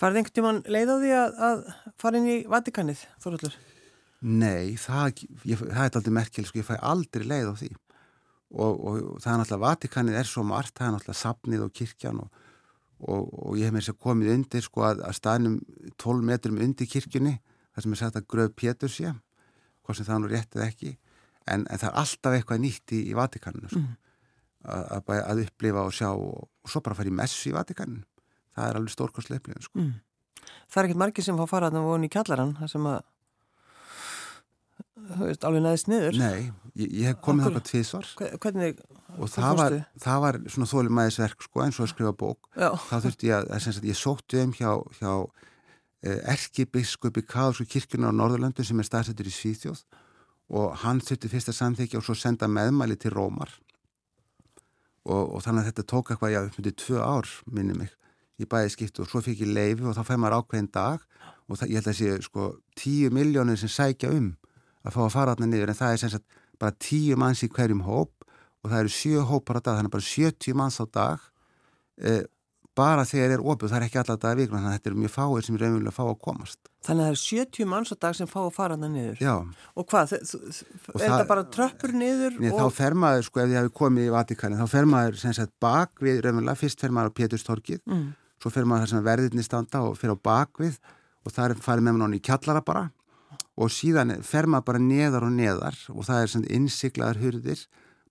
Farði 0.00 0.20
einhvern 0.20 0.36
tíman 0.38 0.62
leið 0.66 0.90
á 0.90 0.96
því 0.96 1.12
að, 1.18 1.42
að 1.48 1.66
fara 2.00 2.20
inn 2.20 2.30
í 2.32 2.38
Vatikanið, 2.48 3.04
Þorallur? 3.22 3.58
Nei, 4.18 4.74
það, 4.80 5.22
ég, 5.46 5.60
það 5.60 5.84
er 5.84 5.98
aldrei 6.00 6.16
merkil, 6.16 6.46
sko, 6.48 6.58
ég 6.58 6.66
fæ 6.66 6.74
aldrei 6.80 7.26
leið 7.28 7.52
á 7.52 7.54
því 7.60 7.70
og, 8.48 8.72
og 8.72 8.98
það 9.20 9.32
er 9.32 9.40
náttúrulega, 9.42 9.64
Vatikanið 9.66 10.18
er 10.18 10.30
svo 10.30 10.44
margt, 10.48 10.74
það 10.78 10.88
er 10.88 10.94
náttúrulega 10.96 11.20
sapnið 11.20 11.64
og 11.66 11.74
kirkjan 11.76 12.22
og, 12.24 12.44
og, 13.00 13.28
og 13.30 13.58
ég 13.58 13.68
hef 13.68 13.74
mér 13.74 13.86
sér 13.86 13.96
komið 14.00 14.32
undir, 14.34 14.64
sko, 14.64 14.84
að, 14.88 15.02
að 15.06 15.16
staðnum 15.18 15.58
12 16.00 16.26
metrum 16.26 16.58
undir 16.64 16.90
kirkjunni, 16.90 17.36
það 17.74 17.84
sem 17.84 17.94
er 17.94 18.00
sagt 18.02 18.18
að 18.18 18.26
gröð 18.34 18.52
Pétur 18.58 18.92
sé, 18.92 19.12
hvað 19.86 20.00
sem 20.00 20.08
það 20.08 20.22
nú 20.22 20.32
réttið 20.32 20.64
ekki, 20.66 20.92
en, 21.46 21.64
en 21.64 21.80
það 21.80 21.88
er 21.90 22.00
alltaf 22.02 22.36
eitthvað 22.36 22.62
nýtt 22.64 22.94
í, 22.96 23.02
í 23.12 23.16
Vatikaninu, 23.18 23.70
sko, 23.72 23.84
mm. 23.84 23.94
að, 24.74 25.14
að 25.20 25.44
upplifa 25.46 25.86
og 25.86 25.94
sjá 25.96 26.10
og 26.12 26.68
svo 26.68 26.82
bara 26.84 26.98
fara 26.98 27.12
í 27.12 27.16
messu 27.20 27.52
í 27.52 27.56
Vatikaninu, 27.56 28.02
það 28.56 28.72
er 28.72 28.80
alveg 28.80 28.96
stórkostlega 28.96 29.42
upplifin, 29.42 29.68
sko. 29.68 29.84
Mm. 29.84 29.94
Það 30.68 30.80
er 30.80 30.88
ekkert 30.88 31.02
margir 31.04 31.24
sem 31.24 31.38
fá 31.38 31.46
fara 31.48 31.68
að 31.70 31.78
það 31.78 31.88
voru 31.88 32.08
í 32.08 32.12
kjallaran, 32.12 32.56
það 32.58 32.74
sem 32.74 32.90
að 32.90 32.98
veist, 35.18 35.44
alveg 35.44 35.64
næðist 35.64 35.90
niður? 35.90 36.18
Nei, 36.20 36.48
ég, 36.74 36.88
ég 36.88 37.10
hef 37.10 37.20
komið 37.24 37.48
þáka 37.48 37.64
tvísvar 37.68 38.08
Hvernig 38.38 38.80
og 39.16 39.30
það 39.32 39.54
var, 39.58 39.76
það 40.02 40.24
var 40.24 40.38
svona 40.52 40.68
þólumæðisverk 40.70 41.44
sko 41.46 41.62
eins 41.64 41.78
og 41.78 41.86
að 41.86 41.92
skrifa 41.94 42.14
bók. 42.18 42.48
Já. 42.54 42.70
þá 42.88 42.96
þurfti 43.06 43.30
ég 43.30 43.38
að, 43.38 43.52
að 43.56 43.88
ég 43.88 43.98
sótti 43.98 44.42
um 44.42 44.52
hjá, 44.54 44.70
hjá 44.98 45.12
eh, 46.04 46.20
erkibiskupi 46.34 47.24
Káðsku 47.26 47.66
kirkuna 47.72 48.12
á 48.12 48.18
Norðurlöndu 48.18 48.66
sem 48.66 48.78
er 48.78 48.88
staðsettur 48.88 49.30
í 49.30 49.34
Svíþjóð. 49.34 49.84
Og 50.58 50.76
hann 50.84 51.00
þurfti 51.04 51.30
fyrst 51.32 51.50
að 51.52 51.58
samþykja 51.58 52.00
og 52.00 52.06
svo 52.06 52.16
senda 52.16 52.48
meðmæli 52.48 52.96
til 53.00 53.12
Rómar. 53.16 53.50
Og, 55.08 55.24
og 55.36 55.40
þannig 55.44 55.64
að 55.64 55.70
þetta 55.70 55.88
tók 55.88 56.12
eitthvað, 56.12 56.34
já, 56.34 56.42
uppmyndið 56.44 56.76
tvö 56.84 57.00
ár 57.04 57.32
minni 57.48 57.76
mig 57.76 57.94
í 58.38 58.46
bæði 58.46 58.70
skiptu 58.70 59.02
og 59.02 59.08
svo 59.10 59.22
fikk 59.24 59.40
ég 59.42 59.50
leifi 59.50 59.86
og 59.88 59.96
þá 59.96 60.04
fær 60.06 60.20
maður 60.20 60.42
ákveðin 60.42 60.70
dag. 60.74 61.02
Og 61.48 61.58
það, 61.58 61.70
ég 61.72 61.80
held 61.80 61.90
að 61.90 61.98
sé 61.98 62.18
sko 62.28 62.50
tíu 62.76 63.08
miljónir 63.14 63.58
sem 63.58 63.72
sækja 63.72 64.12
um 64.14 64.34
að 64.84 64.94
fá 64.94 65.02
að 65.04 65.14
fara 65.14 65.34
þarna 65.34 65.50
niður 65.52 65.72
en 65.72 65.80
það 65.80 65.92
er 65.94 66.02
sem 66.02 66.14
sagt 66.14 66.40
bara 66.58 66.78
tíu 66.82 67.18
manns 67.20 67.44
í 67.46 67.50
hverjum 67.52 67.84
hóp 67.86 68.14
og 68.64 68.72
það 68.72 68.80
eru 68.80 68.94
sjö 68.94 69.26
hópar 69.28 69.60
á 69.60 69.62
dag 69.62 69.78
þannig 69.78 69.94
bara 69.94 70.08
70 70.08 70.58
manns 70.58 70.80
á 70.82 70.84
dag 70.86 71.18
eh, 72.02 72.24
bara 72.78 73.04
þegar 73.08 73.34
er 73.34 73.42
opið 73.42 73.72
það 73.72 73.78
er 73.78 73.86
ekki 73.88 73.98
alltaf 74.00 74.18
dag 74.22 74.36
vikna 74.38 74.58
þannig 74.58 74.70
að 74.70 74.76
þetta 74.76 74.90
eru 74.90 75.00
mjög 75.02 75.12
fáir 75.14 75.46
sem 75.46 75.56
er 75.56 75.62
raunverulega 75.64 75.94
fá 75.96 76.04
að 76.04 76.20
komast 76.26 76.60
Þannig 76.86 77.02
að 77.02 77.08
það 77.08 77.14
eru 77.14 77.22
70 77.26 77.68
manns 77.72 77.90
á 77.90 77.96
dag 78.04 78.14
sem 78.18 78.28
fá 78.30 78.38
að 78.44 78.50
fara 78.54 78.76
þarna 78.76 78.90
niður 78.92 79.22
Já 79.22 79.32
Og 79.74 79.88
hvað, 79.90 80.14
er 80.14 81.02
þetta 81.02 81.24
bara 81.30 81.44
tröppur 81.56 81.94
niður? 81.94 82.38
Nei, 82.38 82.52
og... 82.52 82.60
þá 82.60 82.66
fer 82.78 82.98
maður, 83.02 83.26
sko 83.26 83.42
ef 83.42 83.50
þið 83.50 83.58
hafi 83.60 83.74
komið 83.80 84.06
í 84.06 84.12
Vatikani 84.14 84.60
þá 84.60 84.66
fer 84.74 84.90
maður 84.92 85.18
sem 85.22 85.34
sagt 85.38 85.54
bak 85.62 86.04
við 86.04 86.22
raunverulega, 86.26 86.60
fyrst 86.60 86.84
fer 86.84 86.94
maður 86.94 87.10
á 87.10 87.16
Péturstorkið 87.18 87.82
mm. 87.82 88.06
svo 88.42 88.54
fer 88.54 88.68
maður 88.68 88.86
þar 88.86 88.92
sem 88.94 89.08
verðinni 89.10 89.46
standa 89.46 89.82
og 89.88 89.98
fer 89.98 90.14
á 90.14 90.16
bakvið 90.30 90.78
og 91.26 91.34
það 91.34 92.94
og 93.58 93.72
síðan 93.74 94.14
fer 94.22 94.46
maður 94.46 94.66
bara 94.70 94.82
neðar 94.82 95.26
og 95.26 95.34
neðar 95.34 95.78
og 95.90 96.06
það 96.06 96.22
er 96.22 96.32
svona 96.32 96.52
innsiklaðar 96.54 97.22
hurðir. 97.22 97.62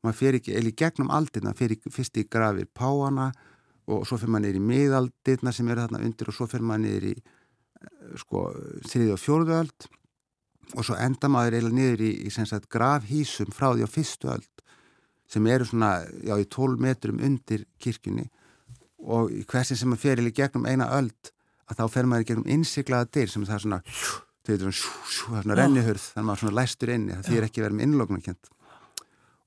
Maður 0.03 0.17
fer 0.19 0.38
ekki, 0.38 0.55
eða 0.60 0.71
í 0.71 0.75
gegnum 0.77 1.13
aldina 1.13 1.53
fer 1.57 1.73
ekki, 1.75 1.91
fyrst 1.93 2.19
í 2.19 2.25
grafir 2.29 2.67
páana 2.75 3.31
og 3.88 4.03
svo 4.07 4.19
fer 4.19 4.31
maður 4.31 4.47
niður 4.47 4.60
í 4.60 4.65
miðaldina 4.71 5.53
sem 5.55 5.69
eru 5.71 5.86
þarna 5.86 6.03
undir 6.03 6.31
og 6.31 6.36
svo 6.36 6.49
fer 6.51 6.65
maður 6.65 6.83
niður 6.83 7.07
í 7.07 7.13
eh, 7.15 8.17
sko 8.19 8.43
þriði 8.91 9.13
og 9.15 9.23
fjórðöld 9.23 9.88
og 10.75 10.83
svo 10.83 10.99
enda 10.99 11.31
maður 11.31 11.62
eða 11.62 11.73
niður 11.77 12.03
í, 12.03 12.12
í 12.27 12.33
sagt, 12.36 12.67
grafhísum 12.71 13.53
frá 13.55 13.71
því 13.71 13.88
á 13.88 13.89
fyrstu 13.89 14.31
öld 14.36 14.65
sem 15.31 15.47
eru 15.47 15.67
svona 15.67 15.93
já 16.23 16.36
í 16.39 16.47
12 16.47 16.83
metrum 16.83 17.17
undir 17.23 17.65
kirkjunni. 17.83 18.29
Og 19.03 19.31
hversin 19.47 19.79
sem 19.79 19.89
maður 19.91 20.03
fer 20.03 20.21
eða 20.21 20.31
í 20.31 20.36
gegnum 20.36 20.67
eina 20.67 20.88
öld 20.95 21.31
að 21.67 21.81
þá 21.81 21.83
fer 21.95 22.07
maður 22.07 22.23
í 22.23 22.29
gegnum 22.31 22.53
innsiklaða 22.57 23.12
dyr 23.15 23.31
sem 23.31 23.47
það 23.47 23.57
er 23.57 23.65
svona 23.65 23.81
þau 24.47 24.53
eru 24.55 24.75
svona, 24.75 25.41
svona 25.43 25.57
rennihurð 25.62 26.05
þannig 26.13 26.23
að 26.23 26.29
maður 26.31 26.43
svona 26.43 26.60
læstur 26.62 26.93
inni 26.93 27.17
það 27.17 27.31
þýr 27.31 27.49
ekki 27.49 27.65
verið 27.65 27.77
með 27.77 27.88
innlóknarkjönd 27.89 28.53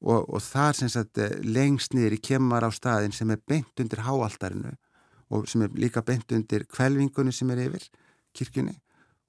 og, 0.00 0.28
og 0.28 0.42
það 0.44 0.70
sem 0.80 0.92
sagt 0.92 1.20
eh, 1.20 1.34
lengst 1.44 1.96
niður 1.96 2.16
í 2.16 2.20
kemur 2.30 2.64
á 2.64 2.70
staðin 2.72 3.14
sem 3.16 3.32
er 3.32 3.40
beint 3.48 3.82
undir 3.82 4.04
háaltarinu 4.06 4.76
og 5.30 5.48
sem 5.50 5.64
er 5.64 5.74
líka 5.78 6.02
beint 6.06 6.32
undir 6.34 6.66
kvelvingunni 6.70 7.34
sem 7.34 7.50
er 7.54 7.66
yfir 7.68 7.84
kirkjunni. 8.36 8.76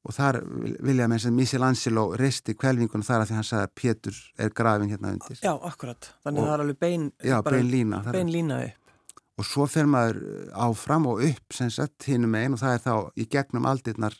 Og 0.01 0.15
þar 0.15 0.39
vilja 0.81 1.05
með 1.05 1.19
þess 1.19 1.29
að 1.29 1.35
Michelangelo 1.37 2.05
reisti 2.17 2.55
kvelvingunni 2.57 3.05
þar 3.05 3.21
að 3.21 3.29
því 3.29 3.37
hann 3.37 3.47
sagði 3.51 3.67
að 3.67 3.73
Pétur 3.77 4.21
er 4.41 4.53
grafin 4.57 4.89
hérna 4.89 5.11
undir. 5.13 5.41
Já, 5.43 5.51
akkurat, 5.53 6.09
þannig 6.25 6.41
að 6.41 6.47
það 6.47 6.55
er 6.55 6.63
alveg 6.63 6.79
bein 6.81 7.03
Já, 7.21 7.35
bein 7.45 7.69
lína 7.69 7.99
Bein 8.07 8.31
lína 8.33 8.61
upp. 8.65 8.95
Og 9.39 9.47
svo 9.47 9.65
fer 9.69 9.87
maður 9.89 10.23
áfram 10.57 11.05
og 11.09 11.21
upp 11.25 11.55
sem 11.55 11.69
sagt 11.73 12.09
hinnum 12.09 12.33
einn 12.37 12.57
og 12.57 12.61
það 12.61 12.75
er 12.75 12.83
þá 12.83 12.95
í 13.21 13.27
gegnum 13.29 13.69
aldirnar 13.69 14.17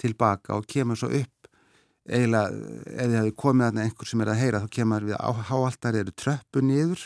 tilbaka 0.00 0.56
og 0.58 0.66
kemur 0.70 0.98
svo 0.98 1.10
upp 1.18 1.38
eiginlega, 2.08 2.50
ef 2.88 3.08
þið 3.08 3.16
hefði 3.18 3.36
komið 3.42 3.66
að 3.68 3.80
einhver 3.84 4.10
sem 4.10 4.24
er 4.24 4.32
að 4.32 4.42
heyra, 4.42 4.60
þá 4.64 4.74
kemur 4.78 5.06
við 5.08 5.18
á 5.20 5.30
háaltari 5.50 6.02
eru 6.02 6.14
tröppu 6.16 6.62
niður 6.64 7.04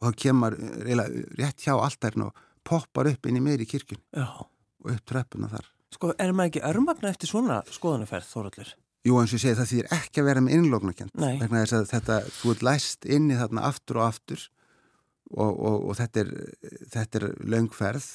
og 0.00 0.08
þá 0.08 0.22
kemur 0.24 0.56
eiginlega 0.60 1.24
rétt 1.40 1.64
hjá 1.64 1.74
altarinn 1.76 2.26
og 2.28 2.42
poppar 2.66 3.10
upp 3.12 3.28
inn 3.28 3.40
í 3.40 3.44
meiri 3.44 3.66
kirkun 3.68 4.00
Já. 4.12 4.26
og 4.28 4.92
upp 4.92 5.04
tröppuna 5.08 5.50
þar. 5.52 5.68
Sko, 5.92 6.12
er 6.16 6.32
maður 6.32 6.52
ekki 6.52 6.64
örmagna 6.68 7.12
eftir 7.12 7.30
svona 7.30 7.60
skoðanuferð, 7.68 8.28
Þóraldur? 8.28 8.72
Jú, 9.02 9.16
eins 9.18 9.32
og 9.32 9.40
ég 9.40 9.42
segi, 9.42 9.58
það 9.58 9.70
þýðir 9.72 9.94
ekki 9.96 10.22
að 10.22 10.28
vera 10.28 10.42
með 10.44 10.56
innlóknarkjönd. 10.56 11.14
Vegna 11.18 11.62
þess 11.64 11.76
að 11.76 11.88
þetta, 11.90 12.18
þú 12.38 12.52
ert 12.52 12.66
læst 12.68 13.08
inni 13.10 13.38
þarna 13.38 13.64
aftur 13.66 13.98
og 13.98 14.04
aftur 14.06 14.44
og, 15.32 15.50
og, 15.50 15.88
og 15.90 15.96
þetta 15.98 16.22
er, 16.22 16.30
er 17.02 17.26
löngferð 17.54 18.06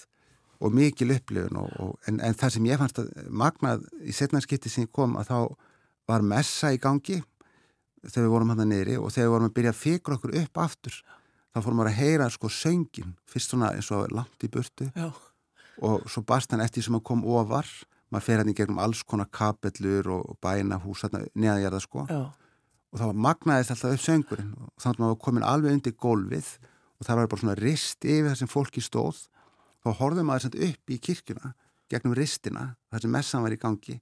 og 0.60 0.74
mikil 0.74 1.14
upplifun 1.14 1.60
og, 1.62 1.74
og, 1.82 1.96
en, 2.10 2.20
en 2.24 2.38
það 2.38 2.56
sem 2.56 2.70
ég 2.70 2.82
fannst 2.82 3.02
að 3.02 3.12
magnað 3.30 3.86
í 4.02 4.16
setnarskipti 4.16 4.72
sem 4.72 4.88
ég 4.88 4.94
kom 4.96 5.18
að 5.20 5.32
þá 5.32 5.40
var 6.08 6.26
messa 6.26 6.72
í 6.74 6.80
gangi 6.82 7.20
þegar 8.08 8.24
við 8.26 8.34
vorum 8.34 8.54
hann 8.54 8.64
að 8.64 8.72
neyri 8.72 8.98
og 8.98 9.12
þegar 9.12 9.28
við 9.28 9.36
vorum 9.36 9.50
að 9.50 9.56
byrja 9.58 9.74
að 9.74 9.82
fikra 9.82 10.18
okkur 10.18 10.36
upp 10.42 10.62
aftur 10.64 11.00
þá 11.58 11.66
fórum 11.66 11.82
við 11.82 11.90
að 11.92 12.00
heyra 12.00 12.30
sko 12.32 12.52
söngin 12.54 13.14
fyrst 13.30 13.54
svona 13.54 13.74
eins 13.76 13.92
og 13.96 14.12
langt 14.14 14.46
í 14.46 14.50
burtu 14.52 14.90
Já. 14.94 15.10
og 15.82 16.10
svo 16.10 16.24
barst 16.28 16.54
hann 16.54 16.64
eftir 16.64 16.86
sem 16.86 16.98
að 16.98 17.06
kom 17.10 17.24
ofar. 17.26 17.68
Maður 18.08 18.24
fer 18.24 18.42
hann 18.42 18.52
í 18.52 18.56
gegnum 18.56 18.80
alls 18.80 19.02
konar 19.04 19.28
kapellur 19.34 20.08
og 20.14 20.38
bæna 20.44 20.78
hús 20.80 21.04
neðagjörða 21.12 21.82
sko. 21.84 22.06
Já. 22.08 22.22
og 22.88 23.02
þá 23.02 23.18
magnaðist 23.20 23.74
alltaf 23.74 23.98
upp 23.98 24.04
söngurinn. 24.06 24.54
Og 24.56 24.70
þannig 24.80 25.02
að 25.02 25.04
maður 25.04 25.18
komin 25.26 25.44
alveg 25.44 25.76
undir 25.76 25.96
gólfið 26.00 26.54
og 26.98 27.06
það 27.06 27.20
var 27.20 27.28
bara 27.32 27.42
svona 27.42 27.58
rist 27.60 28.06
yfir 28.06 28.30
það 28.30 28.40
sem 28.40 28.52
fólki 28.52 28.84
stóð 28.84 29.26
þá 29.84 29.90
horfðum 30.00 30.30
maður 30.30 30.48
upp 30.70 30.94
í 30.94 31.00
kirkuna 31.00 31.54
gegnum 31.88 32.16
ristina, 32.18 32.76
þar 32.92 33.04
sem 33.04 33.14
messan 33.14 33.44
var 33.46 33.56
í 33.56 33.60
gangi 33.62 34.00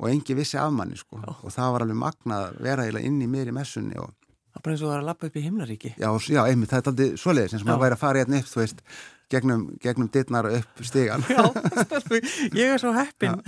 og 0.00 0.10
engi 0.10 0.36
vissi 0.36 0.58
af 0.60 0.72
manni 0.74 0.98
sko. 0.98 1.20
og 1.22 1.50
það 1.52 1.72
var 1.72 1.84
alveg 1.84 2.00
magnað 2.00 2.46
að 2.48 2.60
vera 2.66 3.00
inn 3.00 3.22
í 3.22 3.30
miðri 3.30 3.54
messunni 3.54 3.96
og 4.00 4.12
Það 4.54 4.60
er 4.60 4.64
bara 4.64 4.74
eins 4.74 4.82
og 4.84 4.86
það 4.86 4.94
er 4.94 5.02
að 5.02 5.08
lappa 5.08 5.26
upp 5.26 5.36
í 5.36 5.40
himnaríki. 5.42 5.90
Já, 5.98 6.08
já 6.30 6.40
einmitt, 6.46 6.70
það 6.70 6.78
er 6.78 6.90
aldrei 6.92 7.06
svoleiðis 7.18 7.54
eins 7.56 7.64
og 7.64 7.68
maður 7.72 7.80
væri 7.84 7.96
að 7.96 8.02
fara 8.04 8.20
hérna 8.22 8.38
upp, 8.38 8.50
þú 8.52 8.60
veist, 8.60 8.82
gegnum, 9.34 9.64
gegnum 9.82 10.10
dittnar 10.14 10.46
upp 10.46 10.82
stígan. 10.86 11.24
Já, 11.34 11.42
ég 12.54 12.74
er 12.74 12.78
svo 12.78 12.92
heppin. 12.94 13.40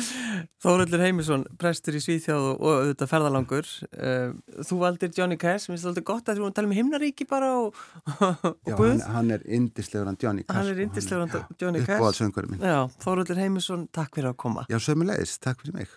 Þóruldur 0.64 1.04
Heimisson, 1.04 1.44
prestur 1.60 1.98
í 1.98 2.00
Svíþjáð 2.00 2.46
og 2.54 2.64
auðvitað 2.70 3.12
ferðalangur. 3.12 3.68
Eh, 3.92 4.32
þú 4.70 4.80
valdir 4.80 5.12
Johnny 5.18 5.36
Cash, 5.40 5.68
minnst 5.68 5.84
það 5.84 5.92
alltaf 5.92 6.08
gott 6.12 6.32
að 6.32 6.40
þú 6.40 6.50
tala 6.56 6.70
um 6.70 6.74
himnaríki 6.78 7.28
bara 7.28 7.52
og, 7.60 7.84
og 8.16 8.48
já, 8.64 8.72
Guð. 8.72 8.94
Já, 8.94 9.04
hann, 9.04 9.04
hann 9.18 9.36
er 9.36 9.46
indislegur 9.60 10.08
hann 10.08 10.20
Johnny 10.24 10.46
Cash. 10.46 10.56
Hann 10.56 10.72
er 10.72 10.82
indislegur 10.86 11.26
hann 11.26 11.60
Johnny 11.60 11.84
Cash. 11.84 12.00
Uppbóðalsöngurinn 12.00 12.56
minn. 12.56 12.64
Já, 12.64 12.80
Þóruldur 13.04 13.44
Heimisson, 13.44 13.86
takk 13.92 14.16
fyrir 14.16 14.32
að 14.32 14.40
koma. 14.46 14.66
Já, 14.72 14.80
sömulegis, 14.88 15.36
takk 15.42 15.60
fyrir 15.60 15.82
mig. 15.82 15.96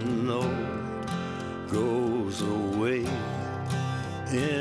in 4.33 4.60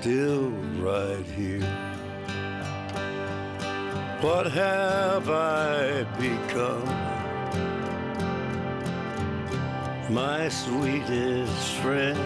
still 0.00 0.48
right 0.78 1.26
here. 1.36 1.60
What 4.22 4.46
have 4.50 5.28
I 5.28 6.04
become? 6.18 6.88
My 10.10 10.48
sweetest 10.48 11.68
friend, 11.82 12.18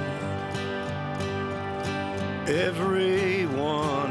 everyone. 2.49 4.04